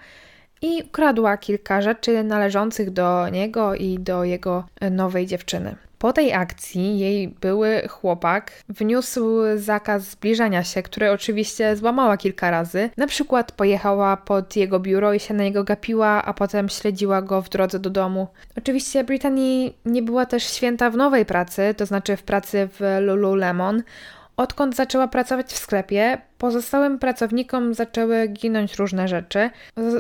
i 0.62 0.84
ukradła 0.84 1.38
kilka 1.38 1.82
rzeczy 1.82 2.24
należących 2.24 2.92
do 2.92 3.30
niego 3.30 3.76
i 3.76 4.00
do 4.00 4.24
jego 4.24 4.64
nowej 4.92 5.28
dziewczyny. 5.28 5.76
Po 6.00 6.14
tej 6.14 6.34
akcji 6.34 7.00
jej 7.00 7.28
były 7.28 7.88
chłopak 7.88 8.52
wniósł 8.70 9.42
zakaz 9.56 10.04
zbliżania 10.04 10.64
się, 10.64 10.84
który 10.84 11.12
oczywiście 11.12 11.76
złamała 11.76 12.18
kilka 12.18 12.52
razy. 12.52 12.90
Na 12.98 13.08
przykład 13.08 13.52
pojechała 13.52 14.18
pod 14.18 14.56
jego 14.56 14.80
biuro 14.80 15.14
i 15.14 15.20
się 15.20 15.34
na 15.34 15.44
niego 15.44 15.64
gapiła, 15.64 16.26
a 16.26 16.34
potem 16.34 16.70
śledziła 16.70 17.22
go 17.22 17.42
w 17.42 17.50
drodze 17.50 17.80
do 17.80 17.90
domu. 17.90 18.28
Oczywiście 18.58 19.04
Brittany 19.04 19.72
nie 19.86 20.02
była 20.02 20.26
też 20.26 20.44
święta 20.44 20.90
w 20.90 20.98
nowej 20.98 21.26
pracy, 21.26 21.74
to 21.78 21.86
znaczy 21.86 22.18
w 22.18 22.24
pracy 22.24 22.70
w 22.80 22.98
Lululemon. 23.02 23.84
Odkąd 24.38 24.76
zaczęła 24.76 25.08
pracować 25.08 25.54
w 25.54 25.58
sklepie, 25.58 26.18
pozostałym 26.38 27.00
pracownikom 27.00 27.74
zaczęły 27.74 28.28
ginąć 28.28 28.76
różne 28.76 29.08
rzeczy. 29.08 29.50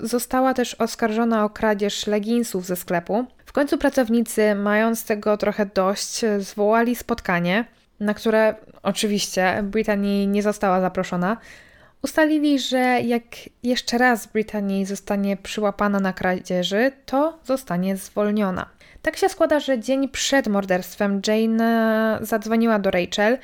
Została 0.03 0.53
też 0.53 0.73
oskarżona 0.73 1.45
o 1.45 1.49
kradzież 1.49 2.07
leginsów 2.07 2.65
ze 2.65 2.75
sklepu. 2.75 3.25
W 3.45 3.51
końcu 3.53 3.77
pracownicy, 3.77 4.55
mając 4.55 5.05
tego 5.05 5.37
trochę 5.37 5.65
dość, 5.65 6.21
zwołali 6.39 6.95
spotkanie, 6.95 7.65
na 7.99 8.13
które 8.13 8.55
oczywiście 8.83 9.63
Brytanii 9.63 10.27
nie 10.27 10.43
została 10.43 10.81
zaproszona. 10.81 11.37
Ustalili, 12.01 12.59
że 12.59 12.77
jak 13.01 13.23
jeszcze 13.63 13.97
raz 13.97 14.27
Brytanii 14.27 14.85
zostanie 14.85 15.37
przyłapana 15.37 15.99
na 15.99 16.13
kradzieży, 16.13 16.91
to 17.05 17.39
zostanie 17.43 17.97
zwolniona. 17.97 18.69
Tak 19.01 19.17
się 19.17 19.29
składa, 19.29 19.59
że 19.59 19.79
dzień 19.79 20.09
przed 20.09 20.47
morderstwem 20.47 21.21
Jane 21.27 22.19
zadzwoniła 22.21 22.79
do 22.79 22.91
Rachel, 22.91 23.37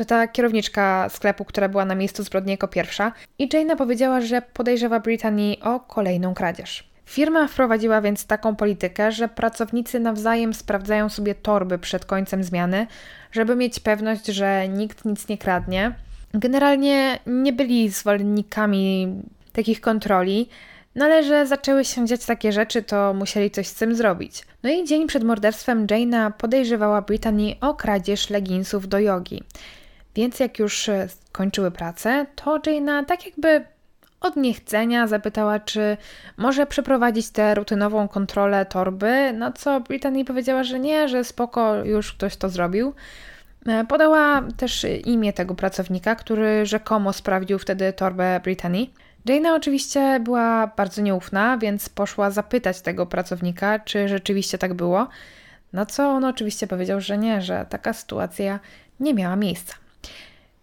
to 0.00 0.04
ta 0.04 0.28
kierowniczka 0.28 1.08
sklepu, 1.08 1.44
która 1.44 1.68
była 1.68 1.84
na 1.84 1.94
miejscu 1.94 2.22
zbrodni 2.22 2.50
jako 2.50 2.68
pierwsza, 2.68 3.12
i 3.38 3.48
Jaina 3.52 3.76
powiedziała, 3.76 4.20
że 4.20 4.42
podejrzewa 4.42 5.00
Brittany 5.00 5.56
o 5.62 5.80
kolejną 5.80 6.34
kradzież. 6.34 6.90
Firma 7.06 7.48
wprowadziła 7.48 8.00
więc 8.00 8.26
taką 8.26 8.56
politykę, 8.56 9.12
że 9.12 9.28
pracownicy 9.28 10.00
nawzajem 10.00 10.54
sprawdzają 10.54 11.08
sobie 11.08 11.34
torby 11.34 11.78
przed 11.78 12.04
końcem 12.04 12.44
zmiany, 12.44 12.86
żeby 13.32 13.56
mieć 13.56 13.80
pewność, 13.80 14.26
że 14.26 14.68
nikt 14.68 15.04
nic 15.04 15.28
nie 15.28 15.38
kradnie. 15.38 15.92
Generalnie 16.34 17.18
nie 17.26 17.52
byli 17.52 17.88
zwolennikami 17.88 19.14
takich 19.52 19.80
kontroli, 19.80 20.48
no 20.94 21.04
ale 21.04 21.24
że 21.24 21.46
zaczęły 21.46 21.84
się 21.84 22.06
dziać 22.06 22.26
takie 22.26 22.52
rzeczy, 22.52 22.82
to 22.82 23.14
musieli 23.14 23.50
coś 23.50 23.66
z 23.66 23.74
tym 23.74 23.94
zrobić. 23.94 24.42
No 24.62 24.70
i 24.70 24.84
dzień 24.84 25.06
przed 25.06 25.24
morderstwem 25.24 25.86
Jaina 25.90 26.30
podejrzewała 26.30 27.02
Brittany 27.02 27.54
o 27.60 27.74
kradzież 27.74 28.30
leginsów 28.30 28.88
do 28.88 28.98
jogi. 28.98 29.42
Więc 30.14 30.40
jak 30.40 30.58
już 30.58 30.88
e, 30.88 31.08
kończyły 31.32 31.70
pracę, 31.70 32.26
to 32.36 32.60
Jaina 32.66 33.04
tak 33.04 33.26
jakby 33.26 33.64
od 34.20 34.36
niechcenia 34.36 35.06
zapytała, 35.06 35.60
czy 35.60 35.96
może 36.36 36.66
przeprowadzić 36.66 37.30
tę 37.30 37.54
rutynową 37.54 38.08
kontrolę 38.08 38.66
torby, 38.66 39.32
na 39.32 39.52
co 39.52 39.80
Brittany 39.80 40.24
powiedziała, 40.24 40.64
że 40.64 40.80
nie, 40.80 41.08
że 41.08 41.24
spoko, 41.24 41.74
już 41.84 42.12
ktoś 42.12 42.36
to 42.36 42.48
zrobił. 42.48 42.94
E, 43.66 43.84
podała 43.84 44.42
też 44.56 44.86
imię 45.04 45.32
tego 45.32 45.54
pracownika, 45.54 46.14
który 46.14 46.66
rzekomo 46.66 47.12
sprawdził 47.12 47.58
wtedy 47.58 47.92
torbę 47.92 48.40
Brittany. 48.44 48.86
Jaina 49.26 49.54
oczywiście 49.54 50.20
była 50.20 50.66
bardzo 50.66 51.02
nieufna, 51.02 51.58
więc 51.58 51.88
poszła 51.88 52.30
zapytać 52.30 52.80
tego 52.80 53.06
pracownika, 53.06 53.78
czy 53.78 54.08
rzeczywiście 54.08 54.58
tak 54.58 54.74
było. 54.74 55.08
Na 55.72 55.86
co 55.86 56.10
on 56.10 56.24
oczywiście 56.24 56.66
powiedział, 56.66 57.00
że 57.00 57.18
nie, 57.18 57.42
że 57.42 57.66
taka 57.68 57.92
sytuacja 57.92 58.60
nie 59.00 59.14
miała 59.14 59.36
miejsca. 59.36 59.74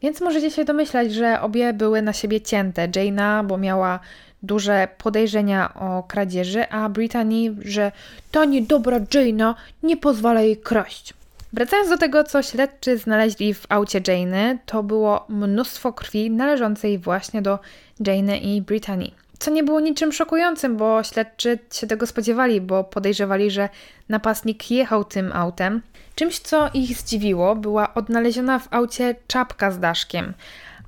Więc 0.01 0.21
możecie 0.21 0.51
się 0.51 0.65
domyślać, 0.65 1.13
że 1.13 1.41
obie 1.41 1.73
były 1.73 2.01
na 2.01 2.13
siebie 2.13 2.41
cięte. 2.41 2.87
Jaina, 2.95 3.43
bo 3.43 3.57
miała 3.57 3.99
duże 4.43 4.87
podejrzenia 4.97 5.73
o 5.73 6.03
kradzieży, 6.03 6.69
a 6.69 6.89
Brittany, 6.89 7.55
że 7.65 7.91
ta 8.31 8.45
niedobra 8.45 8.99
Jaina 9.13 9.55
nie 9.83 9.97
pozwala 9.97 10.41
jej 10.41 10.57
kraść. 10.57 11.13
Wracając 11.53 11.89
do 11.89 11.97
tego, 11.97 12.23
co 12.23 12.43
śledczy 12.43 12.97
znaleźli 12.97 13.53
w 13.53 13.65
aucie 13.69 14.01
Jane, 14.07 14.57
to 14.65 14.83
było 14.83 15.25
mnóstwo 15.29 15.93
krwi 15.93 16.31
należącej 16.31 16.97
właśnie 16.99 17.41
do 17.41 17.59
Jane 18.07 18.37
i 18.37 18.61
Brittany. 18.61 19.11
Co 19.39 19.51
nie 19.51 19.63
było 19.63 19.79
niczym 19.79 20.11
szokującym, 20.11 20.77
bo 20.77 21.03
śledczy 21.03 21.59
się 21.73 21.87
tego 21.87 22.07
spodziewali, 22.07 22.61
bo 22.61 22.83
podejrzewali, 22.83 23.51
że 23.51 23.69
napastnik 24.09 24.71
jechał 24.71 25.03
tym 25.03 25.31
autem. 25.33 25.81
Czymś, 26.15 26.39
co 26.39 26.69
ich 26.73 26.97
zdziwiło, 26.97 27.55
była 27.55 27.93
odnaleziona 27.93 28.59
w 28.59 28.67
aucie 28.71 29.15
czapka 29.27 29.71
z 29.71 29.79
daszkiem, 29.79 30.33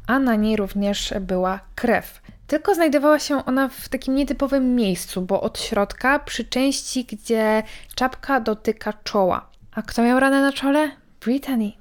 a 0.08 0.20
na 0.20 0.36
niej 0.36 0.56
również 0.56 1.14
była 1.22 1.60
krew. 1.76 2.22
Tylko 2.48 2.76
znajdowała 2.76 3.20
się 3.20 3.46
ona 3.46 3.68
w 3.68 3.90
takim 3.90 4.16
nietypowym 4.16 4.76
miejscu, 4.76 5.22
bo 5.22 5.42
od 5.42 5.60
środka, 5.60 6.20
przy 6.20 6.46
części, 6.46 7.06
gdzie 7.06 7.64
czapka 7.96 8.40
dotyka 8.40 8.94
czoła. 9.04 9.50
A 9.72 9.82
kto 9.82 10.04
miał 10.04 10.20
ranę 10.20 10.42
na 10.42 10.52
czole? 10.52 10.92
Brittany. 11.22 11.72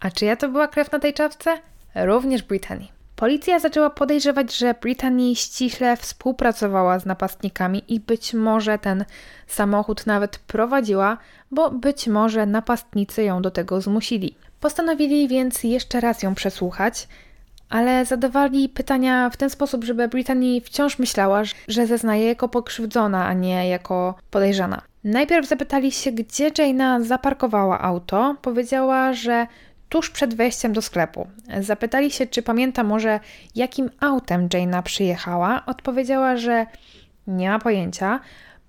A 0.00 0.10
czyja 0.10 0.36
to 0.36 0.48
była 0.48 0.68
krew 0.68 0.92
na 0.92 0.98
tej 0.98 1.14
czapce? 1.14 1.58
Również 1.94 2.42
Brittany. 2.42 2.95
Policja 3.16 3.58
zaczęła 3.58 3.90
podejrzewać, 3.90 4.56
że 4.56 4.74
Brittany 4.74 5.34
ściśle 5.34 5.96
współpracowała 5.96 6.98
z 6.98 7.06
napastnikami 7.06 7.82
i 7.88 8.00
być 8.00 8.34
może 8.34 8.78
ten 8.78 9.04
samochód 9.46 10.06
nawet 10.06 10.38
prowadziła, 10.38 11.18
bo 11.50 11.70
być 11.70 12.06
może 12.06 12.46
napastnicy 12.46 13.22
ją 13.22 13.42
do 13.42 13.50
tego 13.50 13.80
zmusili. 13.80 14.34
Postanowili 14.60 15.28
więc 15.28 15.64
jeszcze 15.64 16.00
raz 16.00 16.22
ją 16.22 16.34
przesłuchać, 16.34 17.08
ale 17.68 18.04
zadawali 18.04 18.68
pytania 18.68 19.30
w 19.30 19.36
ten 19.36 19.50
sposób, 19.50 19.84
żeby 19.84 20.08
Brittany 20.08 20.60
wciąż 20.60 20.98
myślała, 20.98 21.42
że 21.68 21.86
zeznaje 21.86 22.26
jako 22.26 22.48
pokrzywdzona, 22.48 23.26
a 23.26 23.32
nie 23.32 23.68
jako 23.68 24.14
podejrzana. 24.30 24.82
Najpierw 25.04 25.48
zapytali 25.48 25.92
się, 25.92 26.12
gdzie 26.12 26.50
Jaina 26.58 27.00
zaparkowała 27.00 27.80
auto. 27.80 28.36
Powiedziała, 28.42 29.12
że 29.12 29.46
tuż 29.88 30.10
przed 30.10 30.34
wejściem 30.34 30.72
do 30.72 30.82
sklepu. 30.82 31.26
Zapytali 31.60 32.10
się, 32.10 32.26
czy 32.26 32.42
pamięta 32.42 32.82
może, 32.82 33.20
jakim 33.54 33.90
autem 34.00 34.48
Jaina 34.52 34.82
przyjechała. 34.82 35.62
Odpowiedziała, 35.66 36.36
że 36.36 36.66
nie 37.26 37.48
ma 37.50 37.58
pojęcia. 37.58 38.20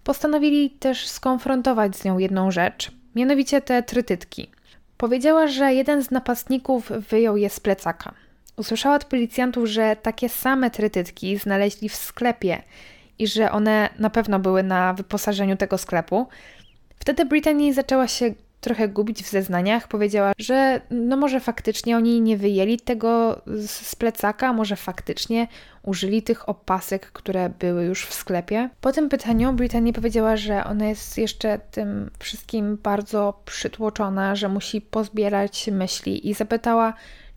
Postanowili 0.04 0.70
też 0.70 1.08
skonfrontować 1.08 1.96
z 1.96 2.04
nią 2.04 2.18
jedną 2.18 2.52
rzecz, 2.52 2.92
mianowicie 3.16 3.62
te 3.62 3.84
trytytki. 3.84 4.52
Powiedziała, 4.98 5.48
że 5.48 5.74
jeden 5.74 6.04
z 6.04 6.12
napastników 6.12 6.92
wyjął 7.10 7.38
je 7.38 7.50
z 7.50 7.60
plecaka. 7.60 8.14
Usłyszała 8.58 8.96
od 8.96 9.06
policjantów, 9.06 9.66
że 9.66 9.96
takie 9.96 10.30
same 10.30 10.72
trytytki 10.72 11.38
znaleźli 11.38 11.90
w 11.90 11.96
sklepie 11.96 12.62
i 13.20 13.28
że 13.28 13.52
one 13.52 13.90
na 14.00 14.10
pewno 14.10 14.40
były 14.40 14.64
na 14.64 14.94
wyposażeniu 14.94 15.58
tego 15.58 15.78
sklepu. 15.78 16.28
Wtedy 17.00 17.26
Brittany 17.26 17.74
zaczęła 17.74 18.08
się 18.08 18.34
trochę 18.62 18.88
gubić 18.88 19.24
w 19.24 19.30
zeznaniach. 19.30 19.88
Powiedziała, 19.88 20.32
że 20.38 20.82
no 20.92 21.18
może 21.18 21.40
faktycznie 21.40 21.98
oni 21.98 22.22
nie 22.22 22.38
wyjęli 22.38 22.80
tego 22.80 23.42
z, 23.46 23.96
plecaka, 23.96 24.54
może 24.54 24.76
faktycznie 24.76 25.48
użyli 25.84 26.24
tych 26.24 26.50
opasek, 26.50 27.12
które 27.12 27.50
były 27.50 27.86
już 27.86 28.06
w 28.06 28.14
sklepie. 28.14 28.70
Po 28.82 28.92
tym 28.92 29.10
pytaniu 29.10 29.54
Brittany 29.54 29.94
powiedziała, 29.94 30.38
że 30.38 30.64
ona 30.64 30.86
jest 30.86 31.18
jeszcze 31.18 31.60
tym 31.72 32.12
wszystkim 32.20 32.78
bardzo 32.84 33.42
przytłoczona, 33.46 34.36
że 34.36 34.50
musi 34.50 34.82
pozbierać 34.82 35.70
myśli 35.72 36.30
i 36.30 36.34
zapytała, 36.34 36.94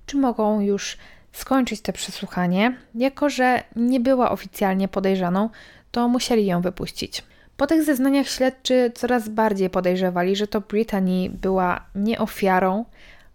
czy 0.06 0.16
mogą 0.16 0.60
już 0.60 0.96
skończyć 1.32 1.80
to 1.80 1.92
przesłuchanie. 1.92 2.76
Jako, 2.94 3.30
że 3.30 3.62
nie 3.76 4.00
była 4.00 4.30
oficjalnie 4.30 4.88
podejrzaną, 4.88 5.50
to 5.90 6.08
musieli 6.08 6.46
ją 6.46 6.60
wypuścić. 6.60 7.24
Po 7.60 7.66
tych 7.66 7.84
zeznaniach 7.84 8.28
śledczy 8.28 8.92
coraz 8.94 9.28
bardziej 9.28 9.70
podejrzewali, 9.70 10.36
że 10.36 10.46
to 10.46 10.60
Brittany 10.60 11.30
była 11.30 11.80
nie 11.94 12.18
ofiarą, 12.18 12.84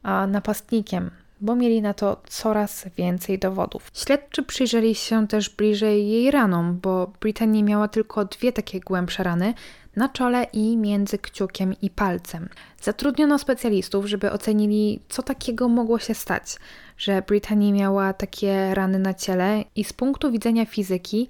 a 0.04 0.28
napastnikiem, 0.28 1.12
bo 1.42 1.56
mieli 1.56 1.82
na 1.82 1.94
to 1.94 2.22
coraz 2.30 2.86
więcej 2.98 3.40
dowodów. 3.40 3.92
Śledczy 3.94 4.44
przyjrzeli 4.44 4.96
się 4.96 5.28
też 5.28 5.50
bliżej 5.50 6.10
jej 6.10 6.32
ranom, 6.32 6.80
bo 6.82 7.12
Brittany 7.22 7.64
miała 7.64 7.88
tylko 7.88 8.26
dwie 8.26 8.52
takie 8.52 8.80
głębsze 8.80 9.24
rany 9.24 9.54
na 9.96 10.10
czole 10.10 10.48
i 10.54 10.78
między 10.78 11.18
kciukiem 11.18 11.74
i 11.82 11.90
palcem. 11.90 12.50
Zatrudniono 12.82 13.40
specjalistów, 13.40 14.06
żeby 14.06 14.32
ocenili, 14.32 15.00
co 15.10 15.24
takiego 15.24 15.68
mogło 15.68 16.00
się 16.00 16.14
stać, 16.14 16.56
że 16.98 17.22
Brittany 17.22 17.72
miała 17.72 18.14
takie 18.14 18.76
rany 18.76 19.00
na 19.00 19.14
ciele 19.14 19.64
i 19.76 19.84
z 19.84 19.94
punktu 19.94 20.32
widzenia 20.32 20.66
fizyki 20.66 21.30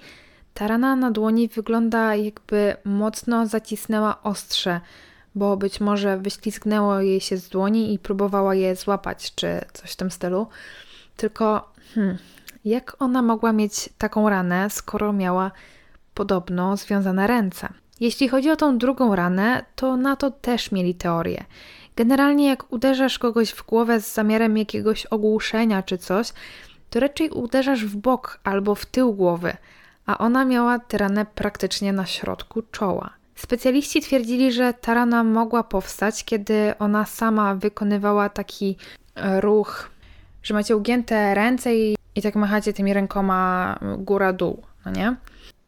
ta 0.56 0.68
rana 0.68 0.96
na 0.96 1.12
dłoni 1.12 1.48
wygląda 1.48 2.16
jakby 2.16 2.76
mocno 2.86 3.48
zacisnęła 3.48 4.24
ostrze, 4.24 4.82
bo 5.36 5.58
być 5.58 5.80
może 5.80 6.18
wyślizgnęło 6.18 7.00
jej 7.00 7.22
się 7.22 7.38
z 7.38 7.50
dłoni 7.50 7.94
i 7.94 8.00
próbowała 8.00 8.56
je 8.56 8.76
złapać, 8.76 9.36
czy 9.36 9.48
coś 9.74 9.92
w 9.92 9.96
tym 9.96 10.12
stylu. 10.12 10.48
Tylko, 11.18 11.72
hmm, 11.96 12.18
jak 12.66 12.96
ona 13.00 13.22
mogła 13.22 13.54
mieć 13.54 13.90
taką 13.98 14.30
ranę, 14.30 14.70
skoro 14.70 15.14
miała 15.14 15.52
podobno 16.14 16.78
związane 16.78 17.28
ręce? 17.28 17.68
Jeśli 18.00 18.30
chodzi 18.30 18.50
o 18.52 18.56
tą 18.56 18.78
drugą 18.78 19.16
ranę, 19.16 19.66
to 19.76 19.98
na 19.98 20.16
to 20.16 20.32
też 20.32 20.72
mieli 20.72 20.96
teorię. 20.96 21.46
Generalnie, 21.96 22.48
jak 22.48 22.74
uderzasz 22.74 23.20
kogoś 23.20 23.50
w 23.52 23.66
głowę 23.66 24.02
z 24.02 24.14
zamiarem 24.14 24.58
jakiegoś 24.58 25.06
ogłuszenia 25.06 25.84
czy 25.84 25.98
coś, 25.98 26.34
to 26.90 27.00
raczej 27.00 27.30
uderzasz 27.30 27.86
w 27.86 27.96
bok 27.96 28.40
albo 28.44 28.76
w 28.76 28.86
tył 28.86 29.14
głowy 29.14 29.58
a 30.06 30.18
ona 30.18 30.46
miała 30.46 30.80
tę 30.80 30.98
ranę 30.98 31.26
praktycznie 31.36 31.94
na 31.94 32.06
środku 32.06 32.62
czoła. 32.72 33.10
Specjaliści 33.36 34.02
twierdzili, 34.02 34.52
że 34.52 34.74
ta 34.74 34.94
rana 34.94 35.24
mogła 35.24 35.64
powstać, 35.64 36.26
kiedy 36.26 36.74
ona 36.80 37.06
sama 37.06 37.56
wykonywała 37.56 38.30
taki 38.30 38.78
e, 39.16 39.42
ruch, 39.42 39.90
że 40.44 40.54
macie 40.54 40.78
ugięte 40.78 41.34
ręce 41.34 41.76
i, 41.76 41.96
i 42.16 42.22
tak 42.22 42.36
machacie 42.36 42.74
tymi 42.74 42.94
rękoma 42.94 43.80
góra-dół, 43.98 44.62
no 44.86 44.92
nie? 44.92 45.16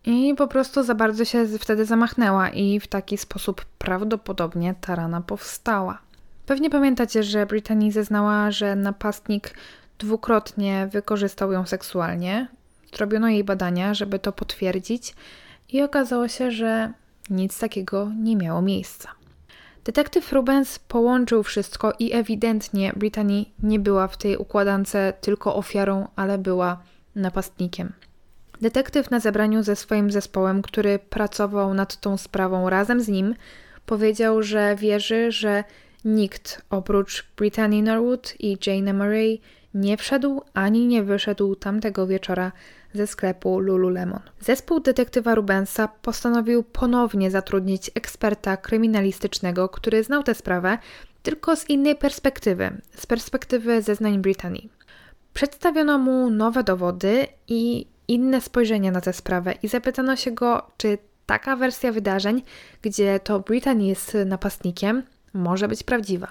I 0.06 0.36
po 0.36 0.48
prostu 0.48 0.84
za 0.84 0.96
bardzo 0.96 1.26
się 1.26 1.48
wtedy 1.60 1.86
zamachnęła 1.86 2.50
i 2.50 2.80
w 2.80 2.88
taki 2.88 3.18
sposób 3.18 3.66
prawdopodobnie 3.78 4.76
ta 4.82 4.96
rana 4.96 5.22
powstała. 5.22 5.98
Pewnie 6.46 6.70
pamiętacie, 6.70 7.24
że 7.24 7.46
Brittany 7.46 7.92
zeznała, 7.92 8.52
że 8.52 8.76
napastnik 8.76 9.54
dwukrotnie 10.00 10.90
wykorzystał 10.92 11.52
ją 11.52 11.66
seksualnie, 11.66 12.48
Zrobiono 12.96 13.30
jej 13.30 13.44
badania, 13.44 13.94
żeby 13.94 14.20
to 14.20 14.32
potwierdzić, 14.32 15.16
i 15.70 15.82
okazało 15.82 16.28
się, 16.28 16.52
że 16.52 16.94
nic 17.30 17.60
takiego 17.60 18.12
nie 18.24 18.36
miało 18.36 18.62
miejsca. 18.62 19.10
Detektyw 19.84 20.34
Rubens 20.34 20.80
połączył 20.80 21.44
wszystko 21.44 21.94
i 22.00 22.14
ewidentnie 22.14 22.94
Brittany 22.96 23.46
nie 23.64 23.80
była 23.80 24.08
w 24.08 24.18
tej 24.18 24.38
układance 24.38 24.96
tylko 25.22 25.56
ofiarą, 25.56 26.08
ale 26.16 26.38
była 26.38 26.84
napastnikiem. 27.16 27.94
Detektyw 28.62 29.12
na 29.12 29.20
zebraniu 29.20 29.64
ze 29.64 29.76
swoim 29.76 30.12
zespołem, 30.12 30.62
który 30.62 31.00
pracował 31.00 31.74
nad 31.74 32.00
tą 32.00 32.18
sprawą 32.18 32.70
razem 32.70 33.02
z 33.02 33.08
nim, 33.08 33.36
powiedział, 33.86 34.44
że 34.44 34.76
wierzy, 34.76 35.32
że 35.32 35.64
nikt 36.06 36.62
oprócz 36.70 37.26
Brittany 37.38 37.82
Norwood 37.82 38.34
i 38.40 38.58
Jane 38.66 38.94
Murray 38.94 39.42
nie 39.74 39.98
wszedł 39.98 40.42
ani 40.54 40.88
nie 40.88 41.04
wyszedł 41.04 41.56
tamtego 41.56 42.08
wieczora 42.08 42.52
ze 42.94 43.08
sklepu 43.08 43.60
Lululemon. 43.60 44.20
Zespół 44.40 44.80
detektywa 44.80 45.36
Rubensa 45.36 45.88
postanowił 45.88 46.64
ponownie 46.64 47.32
zatrudnić 47.32 47.92
eksperta 47.96 48.58
kryminalistycznego, 48.58 49.70
który 49.70 50.04
znał 50.04 50.24
tę 50.24 50.36
sprawę, 50.36 50.78
tylko 51.24 51.56
z 51.56 51.70
innej 51.70 51.96
perspektywy, 51.96 52.82
z 52.96 53.06
perspektywy 53.06 53.82
zeznań 53.82 54.20
Brytanii. 54.20 54.70
Przedstawiono 55.34 55.98
mu 55.98 56.30
nowe 56.30 56.64
dowody 56.64 57.28
i 57.48 57.88
inne 58.08 58.42
spojrzenie 58.42 58.92
na 58.92 59.02
tę 59.02 59.14
sprawę 59.14 59.54
i 59.64 59.68
zapytano 59.68 60.16
się 60.16 60.32
go, 60.32 60.68
czy 60.78 60.98
taka 61.26 61.56
wersja 61.56 61.92
wydarzeń, 61.92 62.42
gdzie 62.82 63.20
to 63.20 63.40
Brittany 63.40 63.84
jest 63.84 64.18
napastnikiem, 64.26 65.04
może 65.34 65.68
być 65.68 65.84
prawdziwa. 65.84 66.28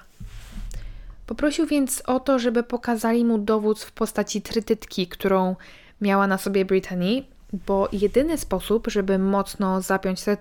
Poprosił 1.27 1.67
więc 1.67 2.03
o 2.07 2.21
to, 2.21 2.39
żeby 2.39 2.63
pokazali 2.63 3.25
mu 3.25 3.39
dowód 3.39 3.81
w 3.81 3.93
postaci 3.93 4.43
trytytki, 4.43 5.07
którą 5.07 5.57
miała 6.01 6.27
na 6.27 6.39
sobie 6.39 6.65
Brittany, 6.65 7.23
bo 7.67 7.89
jedyny 7.93 8.39
sposób, 8.39 8.87
żeby 8.91 9.19
mocno 9.19 9.81
zapiąć 9.81 10.23
tę 10.23 10.37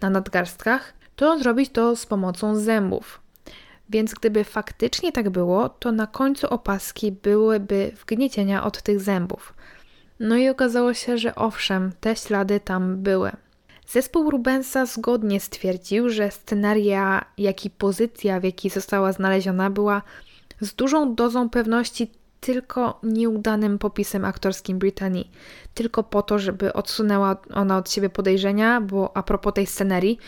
na 0.00 0.10
nadgarstkach, 0.10 0.94
to 1.16 1.38
zrobić 1.38 1.70
to 1.72 1.96
z 1.96 2.06
pomocą 2.06 2.56
zębów. 2.56 3.20
Więc 3.90 4.14
gdyby 4.14 4.44
faktycznie 4.44 5.12
tak 5.12 5.30
było, 5.30 5.68
to 5.68 5.92
na 5.92 6.06
końcu 6.06 6.46
opaski 6.46 7.12
byłyby 7.12 7.92
wgniecienia 8.00 8.64
od 8.64 8.82
tych 8.82 9.00
zębów. 9.00 9.54
No 10.20 10.36
i 10.36 10.48
okazało 10.48 10.94
się, 10.94 11.18
że 11.18 11.34
owszem, 11.34 11.92
te 12.00 12.16
ślady 12.16 12.60
tam 12.60 12.96
były. 12.96 13.30
Zespół 13.86 14.30
Rubensa 14.30 14.86
zgodnie 14.86 15.40
stwierdził, 15.40 16.10
że 16.10 16.30
scenaria, 16.30 17.24
jak 17.38 17.64
i 17.64 17.70
pozycja, 17.70 18.40
w 18.40 18.44
jakiej 18.44 18.70
została 18.70 19.12
znaleziona, 19.12 19.70
była 19.70 20.02
z 20.60 20.74
dużą 20.74 21.14
dozą 21.14 21.50
pewności 21.50 22.10
tylko 22.40 23.00
nieudanym 23.02 23.78
popisem 23.78 24.24
aktorskim 24.24 24.78
Brytanii. 24.78 25.30
Tylko 25.74 26.02
po 26.02 26.22
to, 26.22 26.38
żeby 26.38 26.72
odsunęła 26.72 27.36
ona 27.54 27.76
od 27.76 27.90
siebie 27.90 28.10
podejrzenia, 28.10 28.80
bo 28.80 29.16
a 29.16 29.22
propos 29.22 29.54
tej 29.54 29.66
scenerii, 29.66 30.18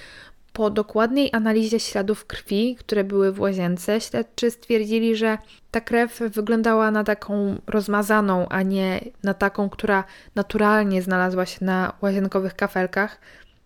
po 0.52 0.70
dokładnej 0.70 1.30
analizie 1.32 1.80
śladów 1.80 2.26
krwi, 2.26 2.76
które 2.76 3.04
były 3.04 3.32
w 3.32 3.40
łazience, 3.40 4.00
śledczy 4.00 4.50
stwierdzili, 4.50 5.16
że 5.16 5.38
ta 5.70 5.80
krew 5.80 6.18
wyglądała 6.18 6.90
na 6.90 7.04
taką 7.04 7.60
rozmazaną, 7.66 8.48
a 8.48 8.62
nie 8.62 9.00
na 9.22 9.34
taką, 9.34 9.70
która 9.70 10.04
naturalnie 10.34 11.02
znalazła 11.02 11.46
się 11.46 11.64
na 11.64 11.92
łazienkowych 12.02 12.54
kafelkach, 12.54 13.20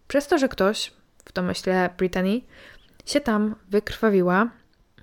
przez 0.09 0.27
to, 0.27 0.39
że 0.39 0.49
ktoś, 0.49 0.93
w 1.25 1.33
domyśle 1.33 1.91
Brittany, 1.99 2.41
się 3.07 3.21
tam 3.21 3.55
wykrwawiła, 3.71 4.51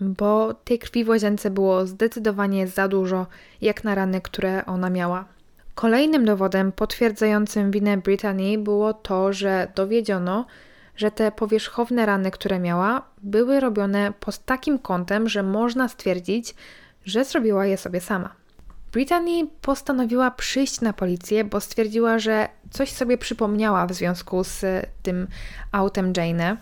bo 0.01 0.53
tej 0.53 0.79
krwi 0.79 1.03
w 1.03 1.09
łazience 1.09 1.49
było 1.49 1.85
zdecydowanie 1.85 2.67
za 2.67 2.87
dużo, 2.87 3.27
jak 3.61 3.83
na 3.83 3.95
rany, 3.95 4.21
które 4.21 4.65
ona 4.65 4.89
miała. 4.89 5.25
Kolejnym 5.75 6.25
dowodem 6.25 6.71
potwierdzającym 6.71 7.71
winę 7.71 7.97
Brittany 7.97 8.57
było 8.57 8.93
to, 8.93 9.33
że 9.33 9.67
dowiedziono, 9.75 10.45
że 10.95 11.11
te 11.11 11.31
powierzchowne 11.31 12.05
rany, 12.05 12.31
które 12.31 12.59
miała, 12.59 13.01
były 13.23 13.59
robione 13.59 14.13
pod 14.19 14.37
takim 14.37 14.79
kątem, 14.79 15.29
że 15.29 15.43
można 15.43 15.87
stwierdzić, 15.87 16.55
że 17.05 17.25
zrobiła 17.25 17.65
je 17.65 17.77
sobie 17.77 18.01
sama. 18.01 18.35
Brittany 18.91 19.47
postanowiła 19.61 20.31
przyjść 20.31 20.81
na 20.81 20.93
policję, 20.93 21.43
bo 21.43 21.59
stwierdziła, 21.59 22.19
że 22.19 22.49
coś 22.69 22.91
sobie 22.91 23.17
przypomniała 23.17 23.87
w 23.87 23.93
związku 23.93 24.43
z 24.43 24.65
tym 25.03 25.27
autem 25.71 26.13
Jane. 26.17 26.57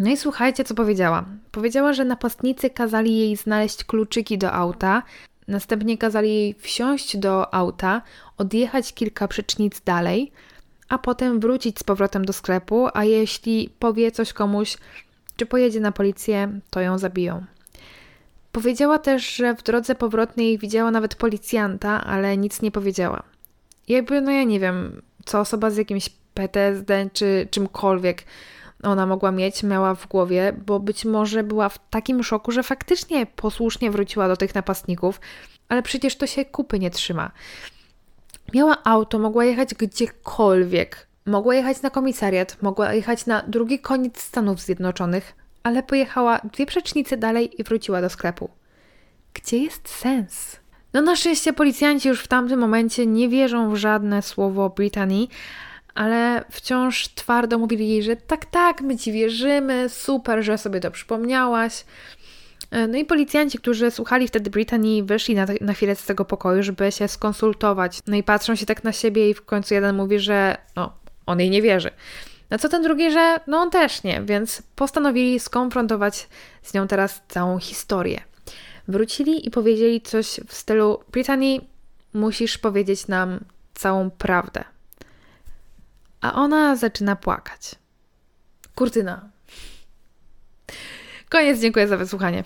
No 0.00 0.10
i 0.10 0.16
słuchajcie, 0.16 0.64
co 0.64 0.74
powiedziała. 0.74 1.24
Powiedziała, 1.52 1.92
że 1.92 2.04
napastnicy 2.04 2.70
kazali 2.70 3.18
jej 3.18 3.36
znaleźć 3.36 3.84
kluczyki 3.84 4.38
do 4.38 4.52
auta, 4.52 5.02
następnie 5.48 5.98
kazali 5.98 6.34
jej 6.34 6.54
wsiąść 6.54 7.16
do 7.16 7.54
auta, 7.54 8.02
odjechać 8.38 8.94
kilka 8.94 9.28
przecznic 9.28 9.80
dalej, 9.80 10.32
a 10.88 10.98
potem 10.98 11.40
wrócić 11.40 11.78
z 11.78 11.82
powrotem 11.82 12.24
do 12.24 12.32
sklepu, 12.32 12.88
a 12.94 13.04
jeśli 13.04 13.70
powie 13.78 14.12
coś 14.12 14.32
komuś, 14.32 14.76
czy 15.36 15.46
pojedzie 15.46 15.80
na 15.80 15.92
policję, 15.92 16.60
to 16.70 16.80
ją 16.80 16.98
zabiją. 16.98 17.44
Powiedziała 18.52 18.98
też, 18.98 19.34
że 19.34 19.54
w 19.54 19.62
drodze 19.62 19.94
powrotnej 19.94 20.58
widziała 20.58 20.90
nawet 20.90 21.14
policjanta, 21.14 22.04
ale 22.04 22.36
nic 22.36 22.62
nie 22.62 22.70
powiedziała. 22.70 23.22
Jakby, 23.88 24.20
no 24.20 24.30
ja 24.30 24.44
nie 24.44 24.60
wiem, 24.60 25.02
co 25.24 25.40
osoba 25.40 25.70
z 25.70 25.76
jakimś 25.76 26.10
PTSD 26.34 27.10
czy 27.12 27.48
czymkolwiek 27.50 28.24
ona 28.82 29.06
mogła 29.06 29.32
mieć, 29.32 29.62
miała 29.62 29.94
w 29.94 30.08
głowie, 30.08 30.52
bo 30.66 30.80
być 30.80 31.04
może 31.04 31.42
była 31.42 31.68
w 31.68 31.78
takim 31.90 32.22
szoku, 32.22 32.52
że 32.52 32.62
faktycznie 32.62 33.26
posłusznie 33.26 33.90
wróciła 33.90 34.28
do 34.28 34.36
tych 34.36 34.54
napastników, 34.54 35.20
ale 35.68 35.82
przecież 35.82 36.16
to 36.16 36.26
się 36.26 36.44
kupy 36.44 36.78
nie 36.78 36.90
trzyma. 36.90 37.30
Miała 38.54 38.76
auto, 38.84 39.18
mogła 39.18 39.44
jechać 39.44 39.74
gdziekolwiek. 39.74 41.06
Mogła 41.26 41.54
jechać 41.54 41.82
na 41.82 41.90
komisariat, 41.90 42.62
mogła 42.62 42.94
jechać 42.94 43.26
na 43.26 43.42
drugi 43.42 43.78
koniec 43.78 44.20
Stanów 44.20 44.60
Zjednoczonych, 44.60 45.32
ale 45.62 45.82
pojechała 45.82 46.40
dwie 46.52 46.66
przecznice 46.66 47.16
dalej 47.16 47.60
i 47.60 47.64
wróciła 47.64 48.00
do 48.00 48.10
sklepu. 48.10 48.50
Gdzie 49.34 49.58
jest 49.58 49.88
sens? 49.88 50.60
No 50.92 51.02
na 51.02 51.16
szczęście 51.16 51.52
policjanci 51.52 52.08
już 52.08 52.22
w 52.22 52.28
tamtym 52.28 52.60
momencie 52.60 53.06
nie 53.06 53.28
wierzą 53.28 53.70
w 53.70 53.76
żadne 53.76 54.22
słowo 54.22 54.70
Brytanii, 54.70 55.30
ale 56.00 56.44
wciąż 56.50 57.08
twardo 57.08 57.58
mówili 57.58 57.88
jej, 57.88 58.02
że 58.02 58.16
tak, 58.16 58.44
tak, 58.44 58.80
my 58.80 58.96
ci 58.96 59.12
wierzymy, 59.12 59.88
super, 59.88 60.44
że 60.44 60.58
sobie 60.58 60.80
to 60.80 60.90
przypomniałaś. 60.90 61.84
E, 62.70 62.86
no 62.86 62.98
i 62.98 63.04
policjanci, 63.04 63.58
którzy 63.58 63.90
słuchali 63.90 64.28
wtedy 64.28 64.50
Brytanii, 64.50 65.02
wyszli 65.02 65.34
na, 65.34 65.46
na 65.60 65.72
chwilę 65.72 65.96
z 65.96 66.06
tego 66.06 66.24
pokoju, 66.24 66.62
żeby 66.62 66.92
się 66.92 67.08
skonsultować. 67.08 67.98
No 68.06 68.16
i 68.16 68.22
patrzą 68.22 68.54
się 68.54 68.66
tak 68.66 68.84
na 68.84 68.92
siebie 68.92 69.30
i 69.30 69.34
w 69.34 69.44
końcu 69.44 69.74
jeden 69.74 69.96
mówi, 69.96 70.18
że 70.18 70.56
no, 70.76 70.92
on 71.26 71.40
jej 71.40 71.50
nie 71.50 71.62
wierzy. 71.62 71.90
Na 72.50 72.58
co 72.58 72.68
ten 72.68 72.82
drugi, 72.82 73.10
że 73.10 73.40
no 73.46 73.58
on 73.58 73.70
też 73.70 74.02
nie, 74.02 74.22
więc 74.22 74.62
postanowili 74.76 75.40
skonfrontować 75.40 76.28
z 76.62 76.74
nią 76.74 76.88
teraz 76.88 77.22
całą 77.28 77.58
historię. 77.58 78.20
Wrócili 78.88 79.46
i 79.46 79.50
powiedzieli 79.50 80.00
coś 80.00 80.40
w 80.48 80.54
stylu: 80.54 81.00
Brytanii, 81.12 81.68
musisz 82.14 82.58
powiedzieć 82.58 83.08
nam 83.08 83.40
całą 83.74 84.10
prawdę. 84.10 84.64
A 86.20 86.34
ona 86.34 86.76
zaczyna 86.76 87.16
płakać. 87.16 87.74
Kurtyna. 88.74 89.28
Koniec, 91.28 91.60
dziękuję 91.60 91.88
za 91.88 91.96
wysłuchanie. 91.96 92.44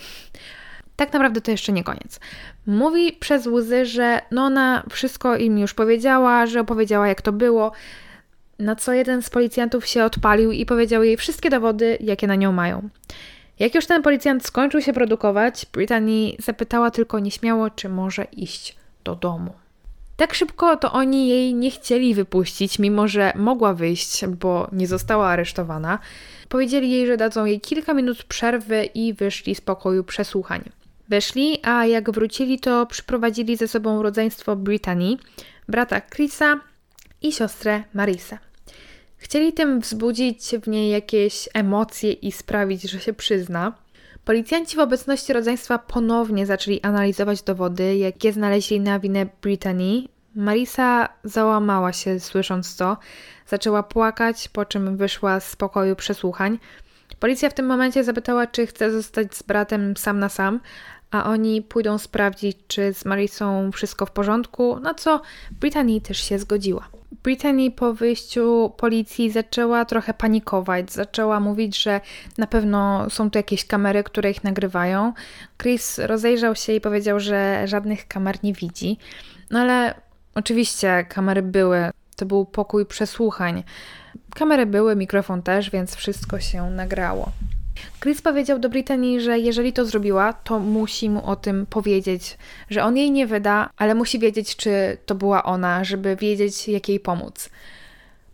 Tak 0.97 1.13
naprawdę 1.13 1.41
to 1.41 1.51
jeszcze 1.51 1.73
nie 1.73 1.85
koniec. 1.85 2.21
Mówi 2.67 3.13
przez 3.13 3.47
łzy, 3.47 3.87
że 3.87 4.21
no 4.31 4.43
ona 4.43 4.83
wszystko 4.91 5.37
im 5.37 5.59
już 5.59 5.75
powiedziała, 5.75 6.47
że 6.47 6.61
opowiedziała 6.61 7.09
jak 7.09 7.23
to 7.23 7.33
było, 7.33 7.73
na 8.59 8.77
co 8.77 8.93
jeden 8.93 9.23
z 9.23 9.31
policjantów 9.31 9.87
się 9.87 10.05
odpalił 10.05 10.53
i 10.53 10.67
powiedział 10.67 11.05
jej 11.05 11.17
wszystkie 11.17 11.51
dowody, 11.51 11.99
jakie 12.01 12.27
na 12.27 12.35
nią 12.35 12.53
mają. 12.53 12.89
Jak 13.59 13.75
już 13.75 13.87
ten 13.87 14.03
policjant 14.03 14.47
skończył 14.47 14.81
się 14.81 14.93
produkować, 14.93 15.67
Brittany 15.73 16.33
zapytała 16.39 16.91
tylko 16.91 17.19
nieśmiało, 17.19 17.71
czy 17.71 17.89
może 17.89 18.25
iść 18.25 18.77
do 19.05 19.17
domu. 19.17 19.64
Tak 20.17 20.35
szybko 20.35 20.77
to 20.77 20.93
oni 20.93 21.29
jej 21.29 21.55
nie 21.55 21.71
chcieli 21.71 22.15
wypuścić, 22.15 22.79
mimo 22.79 23.09
że 23.09 23.33
mogła 23.37 23.75
wyjść, 23.75 24.27
bo 24.27 24.69
nie 24.73 24.87
została 24.87 25.29
aresztowana. 25.29 25.99
Powiedzieli 26.49 26.91
jej, 26.91 27.07
że 27.07 27.17
dadzą 27.17 27.45
jej 27.45 27.61
kilka 27.61 27.95
minut 27.95 28.25
przerwy 28.25 28.85
i 28.85 29.13
wyszli 29.13 29.55
z 29.55 29.61
pokoju 29.61 30.05
przesłuchań. 30.05 30.63
Weszli, 31.09 31.59
a 31.63 31.87
jak 31.87 32.11
wrócili, 32.11 32.61
to 32.61 32.87
przyprowadzili 32.87 33.57
ze 33.57 33.69
sobą 33.69 34.03
rodzeństwo 34.03 34.57
Brittany, 34.57 35.17
brata 35.69 36.01
Chrisa 36.01 36.61
i 37.23 37.33
siostrę 37.33 37.85
Marisa. 37.95 38.39
Chcieli 39.17 39.53
tym 39.53 39.81
wzbudzić 39.81 40.43
w 40.63 40.69
niej 40.69 40.91
jakieś 40.91 41.49
emocje 41.55 42.13
i 42.13 42.33
sprawić, 42.33 42.83
że 42.83 43.01
się 43.01 43.13
przyzna. 43.13 43.84
Policjanci 44.25 44.77
w 44.77 44.81
obecności 44.81 45.33
rodzeństwa 45.33 45.79
ponownie 45.79 46.47
zaczęli 46.47 46.81
analizować 46.83 47.43
dowody, 47.43 47.97
jakie 47.97 48.33
znaleźli 48.33 48.81
na 48.81 48.99
winę 48.99 49.27
Brittany. 49.43 50.03
Marisa 50.35 51.09
załamała 51.25 51.93
się, 51.93 52.21
słysząc 52.21 52.77
to, 52.77 52.97
zaczęła 53.47 53.83
płakać, 53.83 54.49
po 54.49 54.65
czym 54.65 54.97
wyszła 54.97 55.41
z 55.41 55.57
pokoju 55.57 55.97
przesłuchań. 55.97 56.59
Policja 57.21 57.51
w 57.51 57.55
tym 57.55 57.67
momencie 57.67 58.05
zapytała, 58.05 58.47
czy 58.47 58.67
chce 58.67 58.93
zostać 58.93 59.35
z 59.35 59.43
bratem 59.43 59.97
sam 59.97 60.19
na 60.19 60.29
sam, 60.29 60.61
a 61.11 61.25
oni 61.25 61.63
pójdą 61.63 61.99
sprawdzić, 61.99 62.57
czy 62.69 62.95
z 62.95 63.05
Marisą 63.05 63.71
wszystko 63.73 64.07
w 64.07 64.11
porządku, 64.11 64.81
na 64.81 64.95
co 64.95 65.23
Brittany 65.61 66.01
też 66.01 66.19
się 66.19 66.39
zgodziła. 66.39 66.89
Brittany 67.23 67.71
po 67.71 67.95
wyjściu 67.95 68.73
policji 68.77 69.31
zaczęła 69.31 69.85
trochę 69.85 70.15
panikować, 70.15 70.93
zaczęła 70.93 71.41
mówić, 71.41 71.83
że 71.83 72.01
na 72.39 72.47
pewno 72.47 73.11
są 73.11 73.31
tu 73.31 73.39
jakieś 73.39 73.67
kamery, 73.67 74.05
które 74.05 74.31
ich 74.31 74.45
nagrywają. 74.45 75.13
Chris 75.63 75.99
rozejrzał 75.99 76.55
się 76.55 76.73
i 76.73 76.81
powiedział, 76.81 77.21
że 77.21 77.69
żadnych 77.69 78.09
kamer 78.09 78.37
nie 78.43 78.53
widzi. 78.53 78.99
No 79.51 79.59
ale 79.59 79.95
oczywiście 80.35 81.07
kamery 81.09 81.43
były, 81.43 81.91
to 82.17 82.27
był 82.27 82.45
pokój 82.45 82.87
przesłuchań. 82.87 83.63
Kamery 84.35 84.67
były, 84.67 84.97
mikrofon 84.97 85.43
też, 85.43 85.71
więc 85.71 85.95
wszystko 85.95 86.41
się 86.41 86.71
nagrało. 86.71 87.33
Chris 88.01 88.23
powiedział 88.23 88.59
do 88.59 88.69
Brittany, 88.69 89.21
że 89.21 89.39
jeżeli 89.39 89.73
to 89.73 89.85
zrobiła, 89.85 90.33
to 90.33 90.59
musi 90.59 91.11
mu 91.11 91.27
o 91.27 91.37
tym 91.37 91.67
powiedzieć, 91.67 92.39
że 92.71 92.85
on 92.85 92.97
jej 92.97 93.11
nie 93.11 93.27
wyda, 93.27 93.71
ale 93.77 93.95
musi 93.95 94.19
wiedzieć, 94.19 94.57
czy 94.57 94.99
to 95.07 95.15
była 95.15 95.43
ona, 95.43 95.85
żeby 95.85 96.17
wiedzieć, 96.17 96.69
jak 96.69 96.89
jej 96.89 97.01
pomóc. 97.01 97.51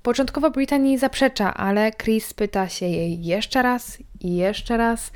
Początkowo 0.03 0.51
Brittany 0.51 0.99
zaprzecza, 0.99 1.55
ale 1.55 1.93
Chris 1.93 2.34
pyta 2.34 2.68
się 2.68 2.86
jej 2.86 3.24
jeszcze 3.24 3.62
raz 3.62 3.99
i 4.20 4.36
jeszcze 4.36 4.76
raz, 4.76 5.12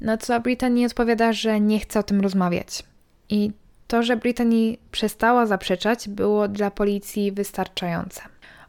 na 0.00 0.18
co 0.18 0.40
Brittany 0.40 0.86
odpowiada, 0.86 1.32
że 1.32 1.60
nie 1.60 1.80
chce 1.80 2.00
o 2.00 2.02
tym 2.02 2.20
rozmawiać. 2.20 2.82
I 3.28 3.50
to, 3.86 4.02
że 4.02 4.16
Brittany 4.16 4.76
przestała 4.90 5.46
zaprzeczać, 5.46 6.08
było 6.08 6.48
dla 6.48 6.70
policji 6.70 7.32
wystarczające. 7.32 8.22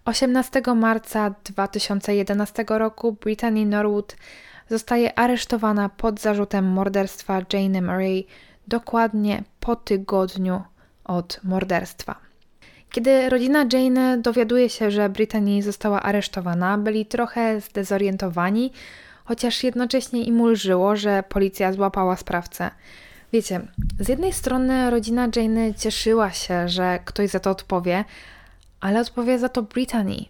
18 0.06 0.62
marca 0.76 1.36
2011 1.44 2.66
roku 2.70 3.14
Brittany 3.14 3.66
Norwood 3.66 4.16
zostaje 4.70 5.20
aresztowana 5.20 5.90
pod 5.90 6.20
zarzutem 6.20 6.66
morderstwa 6.66 7.42
Jane 7.54 7.82
Murray 7.82 8.28
dokładnie 8.68 9.44
po 9.60 9.76
tygodniu 9.76 10.62
od 11.04 11.40
morderstwa. 11.44 12.16
Kiedy 12.90 13.30
rodzina 13.30 13.66
Jane 13.74 14.18
dowiaduje 14.18 14.70
się, 14.70 14.92
że 14.92 15.10
Brittany 15.10 15.64
została 15.64 16.02
aresztowana, 16.02 16.78
byli 16.78 17.06
trochę 17.06 17.62
zdezorientowani, 17.62 18.72
chociaż 19.26 19.64
jednocześnie 19.64 20.24
im 20.24 20.42
ulżyło, 20.42 20.96
że 20.96 21.24
policja 21.30 21.74
złapała 21.74 22.16
sprawcę. 22.16 22.72
Wiecie, 23.34 23.62
z 24.00 24.10
jednej 24.10 24.34
strony 24.34 24.90
rodzina 24.90 25.28
Jane 25.36 25.74
cieszyła 25.74 26.32
się, 26.32 26.70
że 26.70 27.00
ktoś 27.06 27.30
za 27.30 27.40
to 27.40 27.50
odpowie, 27.50 28.06
ale 28.80 29.00
odpowie 29.00 29.40
za 29.40 29.50
to 29.50 29.64
Brittany. 29.64 30.26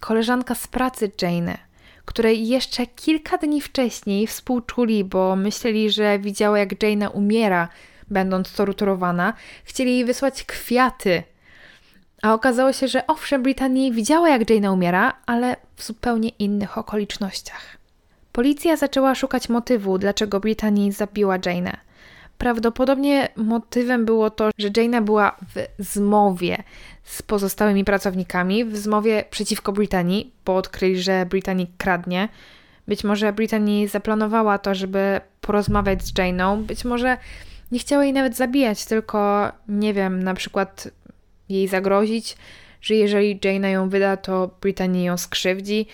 koleżanka 0.00 0.54
z 0.54 0.66
pracy 0.66 1.12
Jane, 1.22 1.58
której 2.04 2.48
jeszcze 2.48 2.86
kilka 2.86 3.38
dni 3.38 3.60
wcześniej 3.60 4.26
współczuli, 4.26 5.04
bo 5.04 5.36
myśleli, 5.36 5.90
że 5.90 6.18
widziała 6.18 6.58
jak 6.58 6.82
Jane 6.82 7.10
umiera, 7.10 7.68
będąc 8.10 8.52
torturowana, 8.52 9.32
chcieli 9.64 9.92
jej 9.92 10.04
wysłać 10.04 10.44
kwiaty. 10.44 11.22
A 12.22 12.34
okazało 12.34 12.72
się, 12.72 12.88
że 12.88 13.06
owszem, 13.06 13.42
Brittany 13.42 13.90
widziała 13.90 14.28
jak 14.28 14.50
Jane 14.50 14.72
umiera, 14.72 15.12
ale 15.26 15.56
w 15.76 15.84
zupełnie 15.84 16.28
innych 16.28 16.78
okolicznościach. 16.78 17.76
Policja 18.32 18.76
zaczęła 18.76 19.14
szukać 19.14 19.48
motywu, 19.48 19.98
dlaczego 19.98 20.40
Brittany 20.40 20.92
zabiła 20.92 21.38
Jane'ę. 21.38 21.76
Prawdopodobnie 22.38 23.28
motywem 23.36 24.04
było 24.04 24.30
to, 24.30 24.50
że 24.58 24.68
Jaina 24.76 25.02
była 25.02 25.36
w 25.54 25.84
zmowie 25.84 26.62
z 27.04 27.22
pozostałymi 27.22 27.84
pracownikami, 27.84 28.64
w 28.64 28.76
zmowie 28.76 29.24
przeciwko 29.30 29.72
Brytanii, 29.72 30.32
bo 30.44 30.56
odkryli, 30.56 31.02
że 31.02 31.26
Brytanii 31.26 31.70
kradnie. 31.78 32.28
Być 32.88 33.04
może 33.04 33.32
Brytanii 33.32 33.88
zaplanowała 33.88 34.58
to, 34.58 34.74
żeby 34.74 35.20
porozmawiać 35.40 36.02
z 36.02 36.18
Jainą, 36.18 36.62
być 36.62 36.84
może 36.84 37.18
nie 37.72 37.78
chciała 37.78 38.04
jej 38.04 38.12
nawet 38.12 38.36
zabijać, 38.36 38.84
tylko 38.84 39.52
nie 39.68 39.94
wiem, 39.94 40.22
na 40.22 40.34
przykład 40.34 40.88
jej 41.48 41.68
zagrozić, 41.68 42.36
że 42.80 42.94
jeżeli 42.94 43.40
Jaina 43.44 43.68
ją 43.68 43.88
wyda, 43.88 44.16
to 44.16 44.50
Brytanii 44.60 45.04
ją 45.04 45.16
skrzywdzi, 45.16 45.86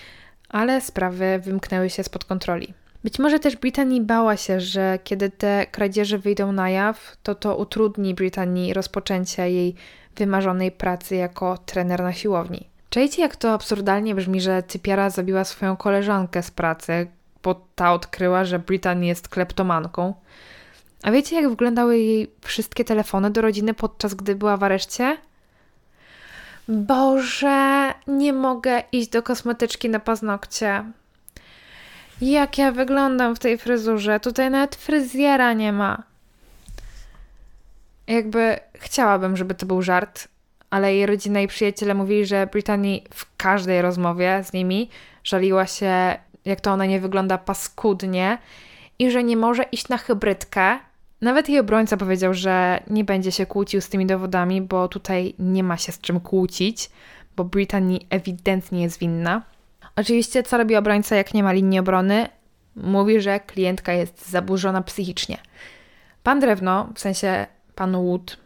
ale 0.49 0.81
sprawy 0.81 1.41
wymknęły 1.45 1.91
się 1.91 2.05
spod 2.05 2.25
kontroli. 2.25 2.75
Być 3.05 3.19
może 3.19 3.39
też 3.39 3.57
Britanii 3.57 4.01
bała 4.01 4.37
się, 4.37 4.61
że 4.61 4.99
kiedy 5.05 5.31
te 5.31 5.67
kradzieże 5.67 6.19
wyjdą 6.19 6.53
na 6.53 6.71
jaw, 6.71 7.17
to 7.23 7.35
to 7.35 7.57
utrudni 7.57 8.15
Britanii 8.15 8.75
rozpoczęcie 8.75 9.51
jej 9.51 9.75
wymarzonej 10.17 10.73
pracy 10.73 11.17
jako 11.17 11.59
trener 11.59 12.03
na 12.03 12.13
siłowni. 12.13 12.69
Czajcie, 12.91 13.23
jak 13.23 13.37
to 13.37 13.53
absurdalnie 13.53 14.15
brzmi, 14.15 14.41
że 14.41 14.63
typiara 14.63 15.11
zabiła 15.11 15.45
swoją 15.45 15.77
koleżankę 15.77 16.43
z 16.43 16.51
pracy, 16.51 17.07
bo 17.43 17.67
ta 17.75 17.93
odkryła, 17.93 18.45
że 18.45 18.59
Britanii 18.59 19.09
jest 19.09 19.29
kleptomanką. 19.29 20.15
A 21.03 21.11
wiecie, 21.11 21.37
jak 21.37 21.49
wyglądały 21.49 21.99
jej 21.99 22.31
wszystkie 22.41 22.85
telefony 22.85 23.31
do 23.31 23.41
rodziny 23.41 23.75
podczas 23.75 24.15
gdy 24.15 24.35
była 24.35 24.57
w 24.57 24.65
areszcie? 24.65 25.17
Boże, 26.69 27.95
nie 28.07 28.33
mogę 28.33 28.83
iść 28.93 29.09
do 29.09 29.23
kosmetyczki 29.23 29.89
na 29.89 30.01
paznokcie. 30.01 30.85
Jak 32.21 32.59
ja 32.59 32.73
wyglądam 32.73 33.37
w 33.37 33.39
tej 33.39 33.59
fryzurze? 33.59 34.21
Tutaj 34.21 34.51
nawet 34.51 34.77
fryzjera 34.77 35.53
nie 35.53 35.73
ma. 35.73 36.03
Jakby 38.07 38.57
chciałabym, 38.75 39.37
żeby 39.37 39.55
to 39.55 39.67
był 39.67 39.83
żart, 39.83 40.29
ale 40.71 40.95
jej 40.95 41.07
rodzina 41.07 41.41
i 41.41 41.49
przyjaciele 41.49 41.95
mówili, 41.95 42.27
że 42.27 42.47
Brittany 42.47 43.01
w 43.15 43.37
każdej 43.37 43.83
rozmowie 43.83 44.41
z 44.45 44.53
nimi 44.53 44.91
żaliła 45.25 45.67
się, 45.67 46.17
jak 46.45 46.61
to 46.61 46.73
ona 46.73 46.87
nie 46.87 47.01
wygląda 47.01 47.39
paskudnie 47.39 48.39
i 48.99 49.11
że 49.11 49.25
nie 49.25 49.37
może 49.37 49.63
iść 49.63 49.89
na 49.89 49.99
hybrydkę. 49.99 50.79
Nawet 51.21 51.49
jej 51.49 51.59
obrońca 51.59 51.97
powiedział, 51.97 52.35
że 52.35 52.81
nie 52.91 53.05
będzie 53.05 53.33
się 53.33 53.47
kłócił 53.47 53.81
z 53.81 53.89
tymi 53.89 54.07
dowodami, 54.07 54.63
bo 54.63 54.89
tutaj 54.89 55.35
nie 55.39 55.63
ma 55.63 55.77
się 55.77 55.93
z 55.93 56.01
czym 56.01 56.21
kłócić, 56.21 56.91
bo 57.37 57.45
Brittany 57.45 57.99
ewidentnie 58.11 58.83
jest 58.83 58.99
winna. 58.99 59.43
Oczywiście, 59.97 60.43
co 60.43 60.59
robi 60.59 60.77
obrońca, 60.77 61.17
jak 61.17 61.35
nie 61.35 61.43
ma 61.43 61.53
linii 61.53 61.79
obrony? 61.79 62.29
Mówi, 62.77 63.21
że 63.21 63.41
klientka 63.41 63.93
jest 63.93 64.31
zaburzona 64.31 64.83
psychicznie. 64.83 65.39
Pan 66.23 66.41
Drewno, 66.41 66.89
w 66.95 67.01
sensie 67.01 67.47
pan 67.75 67.93
Wood, 67.93 68.37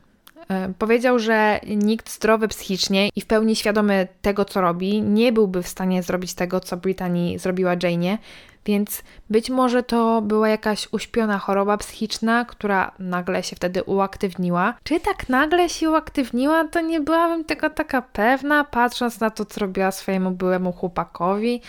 e, 0.51 0.73
powiedział, 0.79 1.19
że 1.19 1.61
nikt 1.67 2.11
zdrowy 2.11 2.49
psychicznie 2.49 3.09
i 3.17 3.21
w 3.21 3.27
pełni 3.27 3.57
świadomy 3.57 4.09
tego, 4.23 4.45
co 4.45 4.61
robi, 4.61 5.03
nie 5.03 5.33
byłby 5.33 5.63
w 5.63 5.69
stanie 5.69 6.03
zrobić 6.03 6.35
tego, 6.35 6.61
co 6.61 6.77
Britanii 6.77 7.39
zrobiła 7.39 7.77
Jane'ie, 7.77 8.19
więc 8.67 9.03
być 9.31 9.51
może 9.51 9.83
to 9.83 10.23
była 10.23 10.49
jakaś 10.49 10.89
uśpiona 10.93 11.39
choroba 11.39 11.77
psychiczna, 11.77 12.45
która 12.45 12.93
nagle 12.99 13.43
się 13.43 13.57
wtedy 13.57 13.83
uaktywniła. 13.83 14.75
Czy 14.83 15.01
tak 15.01 15.29
nagle 15.29 15.69
się 15.69 15.91
uaktywniła, 15.91 16.69
to 16.69 16.81
nie 16.81 17.01
byłabym 17.01 17.45
tego 17.45 17.71
taka 17.71 18.03
pewna, 18.03 18.65
patrząc 18.65 19.21
na 19.21 19.31
to, 19.31 19.45
co 19.45 19.61
robiła 19.61 19.91
swojemu 19.91 20.31
byłemu 20.31 20.73
chłopakowi. 20.73 21.61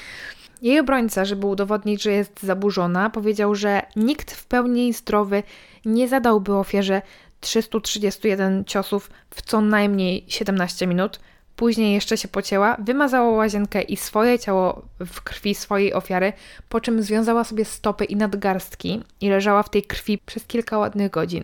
Jej 0.62 0.80
obrońca, 0.80 1.26
żeby 1.26 1.48
udowodnić, 1.48 2.04
że 2.04 2.12
jest 2.12 2.44
zaburzona, 2.44 3.10
powiedział, 3.10 3.56
że 3.56 3.82
nikt 3.96 4.32
w 4.32 4.46
pełni 4.46 4.94
zdrowy 4.94 5.44
nie 5.86 6.08
zadałby 6.08 6.54
ofierze 6.54 7.02
331 7.40 8.66
ciosów 8.66 9.10
w 9.30 9.42
co 9.42 9.62
najmniej 9.62 10.26
17 10.28 10.88
minut, 10.88 11.20
Później 11.56 11.94
jeszcze 11.94 12.18
się 12.18 12.28
pocięła, 12.28 12.78
wymazała 12.80 13.32
łazienkę 13.32 13.82
i 13.82 13.98
swoje 13.98 14.40
ciało 14.40 14.82
w 15.00 15.22
krwi 15.22 15.56
swojej 15.56 15.94
ofiary, 15.94 16.34
po 16.70 16.82
czym 16.82 17.02
związała 17.02 17.44
sobie 17.44 17.66
stopy 17.66 18.06
i 18.06 18.16
nadgarstki 18.16 19.02
i 19.22 19.30
leżała 19.30 19.64
w 19.64 19.70
tej 19.70 19.84
krwi 19.84 20.18
przez 20.18 20.46
kilka 20.46 20.78
ładnych 20.78 21.12
godzin, 21.12 21.44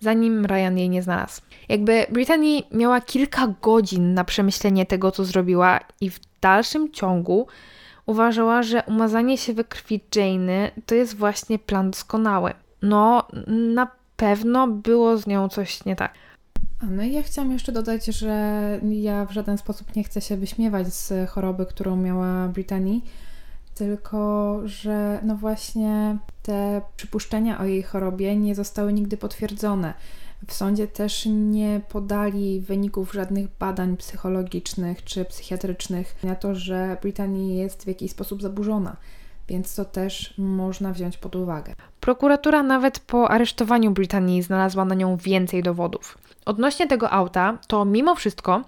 zanim 0.00 0.46
Ryan 0.46 0.78
jej 0.78 0.88
nie 0.88 1.02
znalazł. 1.02 1.42
Jakby 1.68 2.06
Brittany 2.10 2.62
miała 2.72 3.00
kilka 3.00 3.54
godzin 3.62 4.14
na 4.14 4.24
przemyślenie 4.24 4.86
tego, 4.86 5.10
co 5.10 5.24
zrobiła 5.24 5.80
i 6.00 6.10
w 6.10 6.20
dalszym 6.40 6.92
ciągu 6.92 7.46
uważała, 8.06 8.62
że 8.62 8.82
umazanie 8.86 9.38
się 9.38 9.52
we 9.54 9.64
krwi 9.64 10.00
Jane 10.16 10.70
to 10.86 10.94
jest 10.94 11.16
właśnie 11.16 11.58
plan 11.58 11.90
doskonały. 11.90 12.52
No, 12.82 13.28
na 13.46 13.88
pewno 14.16 14.68
było 14.68 15.16
z 15.16 15.26
nią 15.26 15.48
coś 15.48 15.84
nie 15.84 15.96
tak. 15.96 16.14
No 16.82 17.02
i 17.02 17.12
ja 17.12 17.22
chciałam 17.22 17.52
jeszcze 17.52 17.72
dodać, 17.72 18.06
że 18.06 18.80
ja 18.82 19.24
w 19.24 19.32
żaden 19.32 19.58
sposób 19.58 19.96
nie 19.96 20.04
chcę 20.04 20.20
się 20.20 20.36
wyśmiewać 20.36 20.94
z 20.94 21.30
choroby, 21.30 21.66
którą 21.66 21.96
miała 21.96 22.48
Brittany, 22.48 23.00
tylko 23.74 24.60
że 24.64 25.20
no 25.22 25.36
właśnie 25.36 26.18
te 26.42 26.82
przypuszczenia 26.96 27.60
o 27.60 27.64
jej 27.64 27.82
chorobie 27.82 28.36
nie 28.36 28.54
zostały 28.54 28.92
nigdy 28.92 29.16
potwierdzone. 29.16 29.94
W 30.46 30.52
sądzie 30.52 30.86
też 30.86 31.26
nie 31.26 31.80
podali 31.88 32.60
wyników 32.60 33.12
żadnych 33.12 33.48
badań 33.58 33.96
psychologicznych 33.96 35.04
czy 35.04 35.24
psychiatrycznych 35.24 36.16
na 36.22 36.34
to, 36.34 36.54
że 36.54 36.96
Brittany 37.02 37.46
jest 37.54 37.84
w 37.84 37.86
jakiś 37.86 38.10
sposób 38.10 38.42
zaburzona 38.42 38.96
więc 39.48 39.74
to 39.74 39.84
też 39.84 40.34
można 40.38 40.92
wziąć 40.92 41.16
pod 41.16 41.36
uwagę. 41.36 41.74
Prokuratura 42.00 42.62
nawet 42.62 42.98
po 42.98 43.30
aresztowaniu 43.30 43.90
Brytanii 43.90 44.42
znalazła 44.42 44.84
na 44.84 44.94
nią 44.94 45.16
więcej 45.16 45.62
dowodów. 45.62 46.18
Odnośnie 46.48 46.86
tego 46.86 47.10
auta, 47.10 47.58
to 47.66 47.84
mimo 47.84 48.14
wszystko 48.14 48.62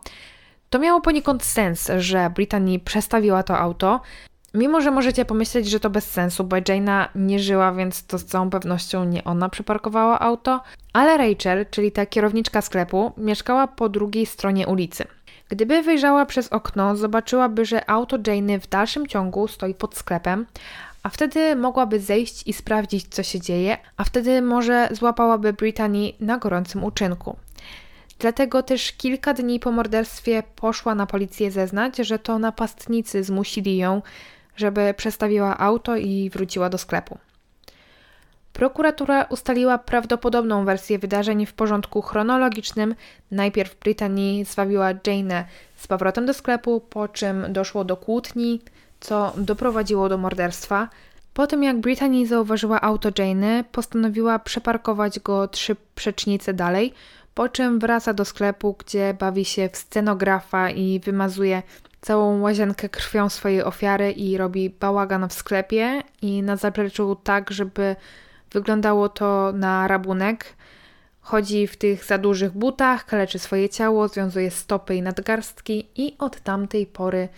to 0.70 0.78
miało 0.78 1.00
poniekąd 1.00 1.42
sens, 1.42 1.90
że 1.98 2.30
Brytanii 2.34 2.80
przestawiła 2.80 3.42
to 3.42 3.58
auto, 3.58 4.00
mimo 4.54 4.80
że 4.80 4.90
możecie 4.90 5.24
pomyśleć, 5.24 5.68
że 5.68 5.80
to 5.80 5.90
bez 5.90 6.10
sensu, 6.10 6.44
bo 6.44 6.56
Jaina 6.68 7.08
nie 7.14 7.38
żyła, 7.38 7.72
więc 7.72 8.06
to 8.06 8.18
z 8.18 8.24
całą 8.24 8.50
pewnością 8.50 9.04
nie 9.04 9.24
ona 9.24 9.48
przyparkowała 9.48 10.20
auto, 10.20 10.60
ale 10.92 11.16
Rachel, 11.16 11.66
czyli 11.70 11.92
ta 11.92 12.06
kierowniczka 12.06 12.62
sklepu, 12.62 13.12
mieszkała 13.16 13.66
po 13.66 13.88
drugiej 13.88 14.26
stronie 14.26 14.66
ulicy. 14.66 15.04
Gdyby 15.48 15.82
wyjrzała 15.82 16.26
przez 16.26 16.48
okno, 16.48 16.96
zobaczyłaby, 16.96 17.64
że 17.64 17.90
auto 17.90 18.16
Jane 18.26 18.60
w 18.60 18.68
dalszym 18.68 19.06
ciągu 19.06 19.48
stoi 19.48 19.74
pod 19.74 19.96
sklepem, 19.96 20.46
a 21.02 21.08
wtedy 21.08 21.56
mogłaby 21.56 22.00
zejść 22.00 22.46
i 22.46 22.52
sprawdzić, 22.52 23.08
co 23.08 23.22
się 23.22 23.40
dzieje, 23.40 23.78
a 23.96 24.04
wtedy 24.04 24.42
może 24.42 24.88
złapałaby 24.92 25.52
Brittany 25.52 26.12
na 26.20 26.38
gorącym 26.38 26.84
uczynku. 26.84 27.36
Dlatego 28.20 28.62
też 28.62 28.92
kilka 28.92 29.34
dni 29.34 29.60
po 29.60 29.72
morderstwie 29.72 30.42
poszła 30.56 30.94
na 30.94 31.06
policję 31.06 31.50
zeznać, 31.50 31.96
że 31.96 32.18
to 32.18 32.38
napastnicy 32.38 33.24
zmusili 33.24 33.76
ją, 33.76 34.02
żeby 34.56 34.94
przestawiła 34.96 35.58
auto 35.58 35.96
i 35.96 36.30
wróciła 36.30 36.68
do 36.68 36.78
sklepu. 36.78 37.18
Prokuratura 38.52 39.24
ustaliła 39.24 39.78
prawdopodobną 39.78 40.64
wersję 40.64 40.98
wydarzeń 40.98 41.46
w 41.46 41.52
porządku 41.52 42.02
chronologicznym. 42.02 42.94
Najpierw 43.30 43.78
Brytanii 43.78 44.44
zwabiła 44.44 44.88
Jane 45.06 45.44
z 45.76 45.86
powrotem 45.86 46.26
do 46.26 46.34
sklepu, 46.34 46.80
po 46.80 47.08
czym 47.08 47.52
doszło 47.52 47.84
do 47.84 47.96
kłótni, 47.96 48.60
co 49.00 49.32
doprowadziło 49.36 50.08
do 50.08 50.18
morderstwa. 50.18 50.88
Po 51.34 51.46
tym 51.46 51.62
jak 51.62 51.80
Brittany 51.80 52.26
zauważyła 52.26 52.80
auto 52.80 53.08
Jane, 53.18 53.64
postanowiła 53.72 54.38
przeparkować 54.38 55.20
go 55.20 55.48
trzy 55.48 55.76
przecznice 55.94 56.54
dalej, 56.54 56.94
po 57.34 57.48
czym 57.48 57.78
wraca 57.78 58.14
do 58.14 58.24
sklepu, 58.24 58.76
gdzie 58.78 59.14
bawi 59.14 59.44
się 59.44 59.68
w 59.68 59.76
scenografa 59.76 60.70
i 60.70 61.00
wymazuje 61.00 61.62
całą 62.00 62.40
łazienkę 62.40 62.88
krwią 62.88 63.28
swojej 63.28 63.62
ofiary 63.62 64.12
i 64.12 64.36
robi 64.36 64.70
bałagan 64.70 65.28
w 65.28 65.32
sklepie 65.32 66.02
i 66.22 66.42
na 66.42 66.56
zapleczu 66.56 67.16
tak, 67.24 67.50
żeby 67.50 67.96
Wyglądało 68.50 69.08
to 69.08 69.52
na 69.54 69.88
rabunek. 69.88 70.44
Chodzi 71.20 71.66
w 71.66 71.76
tych 71.76 72.04
za 72.04 72.18
dużych 72.18 72.52
butach, 72.52 73.04
kaleczy 73.04 73.38
swoje 73.38 73.68
ciało, 73.68 74.08
związuje 74.08 74.50
stopy 74.50 74.94
i 74.94 75.02
nadgarstki 75.02 75.86
i 75.96 76.16
od 76.18 76.40
tamtej 76.40 76.86
pory 76.86 77.28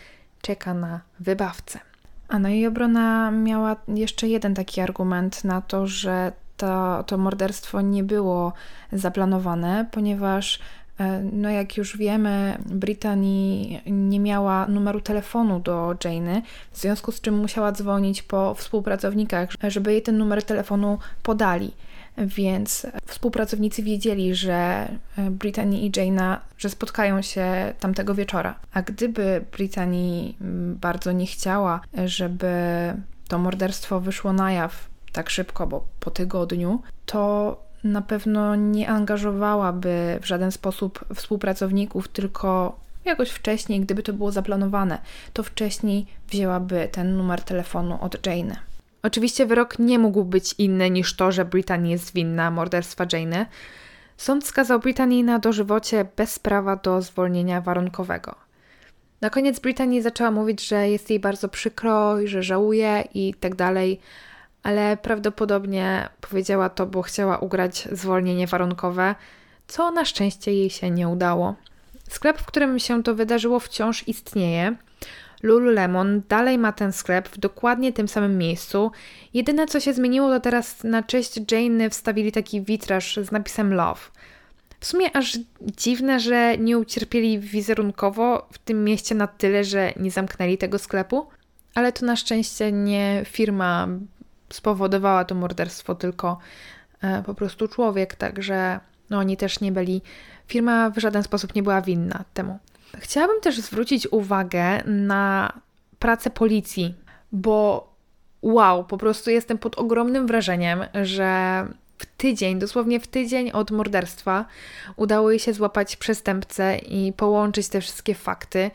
czeka 0.42 0.74
na 0.74 1.00
wybawcę. 1.20 1.80
A 2.28 2.38
no 2.38 2.48
i 2.48 2.66
obrona 2.66 3.30
miała 3.30 3.76
jeszcze 3.88 4.28
jeden 4.28 4.54
taki 4.54 4.80
argument 4.80 5.44
na 5.44 5.60
to, 5.60 5.86
że 5.86 6.32
to, 6.62 7.04
to 7.06 7.18
morderstwo 7.18 7.80
nie 7.80 8.04
było 8.04 8.52
zaplanowane, 8.92 9.86
ponieważ 9.90 10.60
E, 11.02 11.22
no 11.32 11.50
jak 11.50 11.76
już 11.76 11.96
wiemy, 11.96 12.58
Brittany 12.66 13.64
nie 13.86 14.20
miała 14.20 14.66
numeru 14.66 15.00
telefonu 15.00 15.60
do 15.60 15.94
Jane'y, 16.04 16.42
w 16.72 16.78
związku 16.78 17.12
z 17.12 17.20
czym 17.20 17.38
musiała 17.38 17.72
dzwonić 17.72 18.22
po 18.22 18.54
współpracownikach, 18.54 19.48
żeby 19.68 19.92
jej 19.92 20.02
ten 20.02 20.18
numer 20.18 20.42
telefonu 20.42 20.98
podali. 21.22 21.72
Więc 22.18 22.86
współpracownicy 23.06 23.82
wiedzieli, 23.82 24.34
że 24.34 24.88
e, 25.18 25.30
Brittany 25.30 25.80
i 25.80 25.90
Jane'a, 25.90 26.36
że 26.58 26.68
spotkają 26.68 27.22
się 27.22 27.74
tamtego 27.80 28.14
wieczora. 28.14 28.54
A 28.72 28.82
gdyby 28.82 29.44
Brittany 29.52 30.34
mm, 30.40 30.76
bardzo 30.76 31.12
nie 31.12 31.26
chciała, 31.26 31.80
żeby 32.04 32.54
to 33.28 33.38
morderstwo 33.38 34.00
wyszło 34.00 34.32
na 34.32 34.52
jaw 34.52 34.91
tak 35.12 35.30
szybko, 35.30 35.66
bo 35.66 35.86
po 36.00 36.10
tygodniu, 36.10 36.82
to 37.06 37.56
na 37.84 38.02
pewno 38.02 38.56
nie 38.56 38.88
angażowałaby 38.88 40.18
w 40.22 40.26
żaden 40.26 40.52
sposób 40.52 41.04
współpracowników, 41.14 42.08
tylko 42.08 42.78
jakoś 43.04 43.30
wcześniej, 43.30 43.80
gdyby 43.80 44.02
to 44.02 44.12
było 44.12 44.32
zaplanowane, 44.32 44.98
to 45.32 45.42
wcześniej 45.42 46.06
wzięłaby 46.28 46.88
ten 46.92 47.16
numer 47.16 47.42
telefonu 47.42 47.98
od 48.00 48.26
Jane. 48.26 48.56
Oczywiście 49.02 49.46
wyrok 49.46 49.78
nie 49.78 49.98
mógł 49.98 50.24
być 50.24 50.54
inny 50.58 50.90
niż 50.90 51.16
to, 51.16 51.32
że 51.32 51.44
Brittany 51.44 51.88
jest 51.88 52.14
winna 52.14 52.50
morderstwa 52.50 53.06
Jane. 53.12 53.46
Sąd 54.16 54.46
skazał 54.46 54.80
Brittany 54.80 55.22
na 55.22 55.38
dożywocie 55.38 56.06
bez 56.16 56.38
prawa 56.38 56.76
do 56.76 57.02
zwolnienia 57.02 57.60
warunkowego. 57.60 58.34
Na 59.20 59.30
koniec 59.30 59.60
Brittany 59.60 60.02
zaczęła 60.02 60.30
mówić, 60.30 60.68
że 60.68 60.88
jest 60.88 61.10
jej 61.10 61.20
bardzo 61.20 61.48
przykro 61.48 62.16
że 62.26 62.42
żałuje 62.42 63.04
i 63.14 63.34
tak 63.34 63.54
dalej, 63.54 64.00
ale 64.62 64.96
prawdopodobnie 64.96 66.08
powiedziała 66.20 66.68
to, 66.68 66.86
bo 66.86 67.02
chciała 67.02 67.38
ugrać 67.38 67.88
zwolnienie 67.92 68.46
warunkowe, 68.46 69.14
co 69.66 69.90
na 69.90 70.04
szczęście 70.04 70.52
jej 70.54 70.70
się 70.70 70.90
nie 70.90 71.08
udało. 71.08 71.54
Sklep, 72.08 72.38
w 72.38 72.46
którym 72.46 72.78
się 72.78 73.02
to 73.02 73.14
wydarzyło, 73.14 73.60
wciąż 73.60 74.08
istnieje. 74.08 74.76
Lululemon 75.42 76.22
dalej 76.28 76.58
ma 76.58 76.72
ten 76.72 76.92
sklep 76.92 77.28
w 77.28 77.38
dokładnie 77.38 77.92
tym 77.92 78.08
samym 78.08 78.38
miejscu. 78.38 78.90
Jedyne 79.34 79.66
co 79.66 79.80
się 79.80 79.92
zmieniło, 79.92 80.28
to 80.28 80.40
teraz 80.40 80.84
na 80.84 81.02
cześć 81.02 81.52
Jane 81.52 81.90
wstawili 81.90 82.32
taki 82.32 82.62
witraż 82.62 83.16
z 83.22 83.32
napisem 83.32 83.74
Love. 83.74 84.00
W 84.80 84.86
sumie 84.86 85.16
aż 85.16 85.38
dziwne, 85.60 86.20
że 86.20 86.58
nie 86.58 86.78
ucierpieli 86.78 87.38
wizerunkowo 87.38 88.48
w 88.52 88.58
tym 88.58 88.84
mieście 88.84 89.14
na 89.14 89.26
tyle, 89.26 89.64
że 89.64 89.92
nie 89.96 90.10
zamknęli 90.10 90.58
tego 90.58 90.78
sklepu, 90.78 91.26
ale 91.74 91.92
to 91.92 92.06
na 92.06 92.16
szczęście 92.16 92.72
nie 92.72 93.22
firma 93.26 93.88
spowodowała 94.52 95.24
to 95.24 95.34
morderstwo, 95.34 95.94
tylko 95.94 96.38
e, 97.02 97.22
po 97.22 97.34
prostu 97.34 97.68
człowiek, 97.68 98.14
także 98.14 98.80
no, 99.10 99.18
oni 99.18 99.36
też 99.36 99.60
nie 99.60 99.72
byli, 99.72 100.02
firma 100.46 100.90
w 100.90 100.98
żaden 100.98 101.22
sposób 101.22 101.54
nie 101.54 101.62
była 101.62 101.82
winna 101.82 102.24
temu. 102.34 102.58
Chciałabym 102.98 103.40
też 103.40 103.60
zwrócić 103.60 104.12
uwagę 104.12 104.82
na 104.86 105.52
pracę 105.98 106.30
policji, 106.30 106.94
bo 107.32 107.88
wow, 108.42 108.84
po 108.84 108.98
prostu 108.98 109.30
jestem 109.30 109.58
pod 109.58 109.78
ogromnym 109.78 110.26
wrażeniem, 110.26 110.84
że 111.02 111.66
w 111.98 112.06
tydzień, 112.06 112.58
dosłownie 112.58 113.00
w 113.00 113.06
tydzień 113.06 113.50
od 113.50 113.70
morderstwa, 113.70 114.44
udało 114.96 115.30
jej 115.30 115.40
się 115.40 115.52
złapać 115.52 115.96
przestępcę 115.96 116.76
i 116.76 117.12
połączyć 117.12 117.68
te 117.68 117.80
wszystkie 117.80 118.14
fakty. 118.14 118.70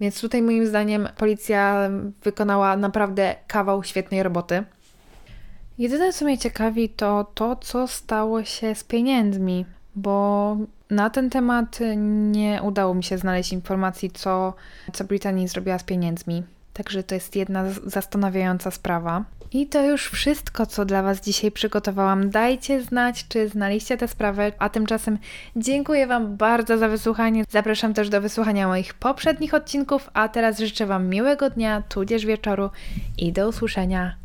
Więc 0.00 0.20
tutaj 0.20 0.42
moim 0.42 0.66
zdaniem 0.66 1.08
policja 1.16 1.90
wykonała 2.22 2.76
naprawdę 2.76 3.34
kawał 3.46 3.84
świetnej 3.84 4.22
roboty. 4.22 4.64
Jedyne, 5.78 6.12
co 6.12 6.24
mnie 6.24 6.38
ciekawi, 6.38 6.88
to 6.88 7.26
to, 7.34 7.56
co 7.56 7.88
stało 7.88 8.44
się 8.44 8.74
z 8.74 8.84
pieniędzmi, 8.84 9.66
bo 9.94 10.56
na 10.90 11.10
ten 11.10 11.30
temat 11.30 11.78
nie 11.96 12.62
udało 12.62 12.94
mi 12.94 13.04
się 13.04 13.18
znaleźć 13.18 13.52
informacji, 13.52 14.10
co, 14.10 14.54
co 14.92 15.04
zrobiła 15.46 15.78
z 15.78 15.82
pieniędzmi. 15.82 16.42
Także 16.72 17.02
to 17.02 17.14
jest 17.14 17.36
jedna 17.36 17.64
zastanawiająca 17.86 18.70
sprawa. 18.70 19.24
I 19.52 19.66
to 19.66 19.84
już 19.84 20.08
wszystko, 20.08 20.66
co 20.66 20.84
dla 20.84 21.02
Was 21.02 21.20
dzisiaj 21.20 21.50
przygotowałam. 21.50 22.30
Dajcie 22.30 22.82
znać, 22.82 23.28
czy 23.28 23.48
znaliście 23.48 23.96
tę 23.96 24.08
sprawę, 24.08 24.52
a 24.58 24.68
tymczasem 24.68 25.18
dziękuję 25.56 26.06
Wam 26.06 26.36
bardzo 26.36 26.78
za 26.78 26.88
wysłuchanie. 26.88 27.44
Zapraszam 27.50 27.94
też 27.94 28.08
do 28.08 28.20
wysłuchania 28.20 28.68
moich 28.68 28.94
poprzednich 28.94 29.54
odcinków, 29.54 30.10
a 30.14 30.28
teraz 30.28 30.58
życzę 30.58 30.86
Wam 30.86 31.08
miłego 31.08 31.50
dnia, 31.50 31.82
tudzież 31.88 32.26
wieczoru 32.26 32.70
i 33.18 33.32
do 33.32 33.48
usłyszenia. 33.48 34.16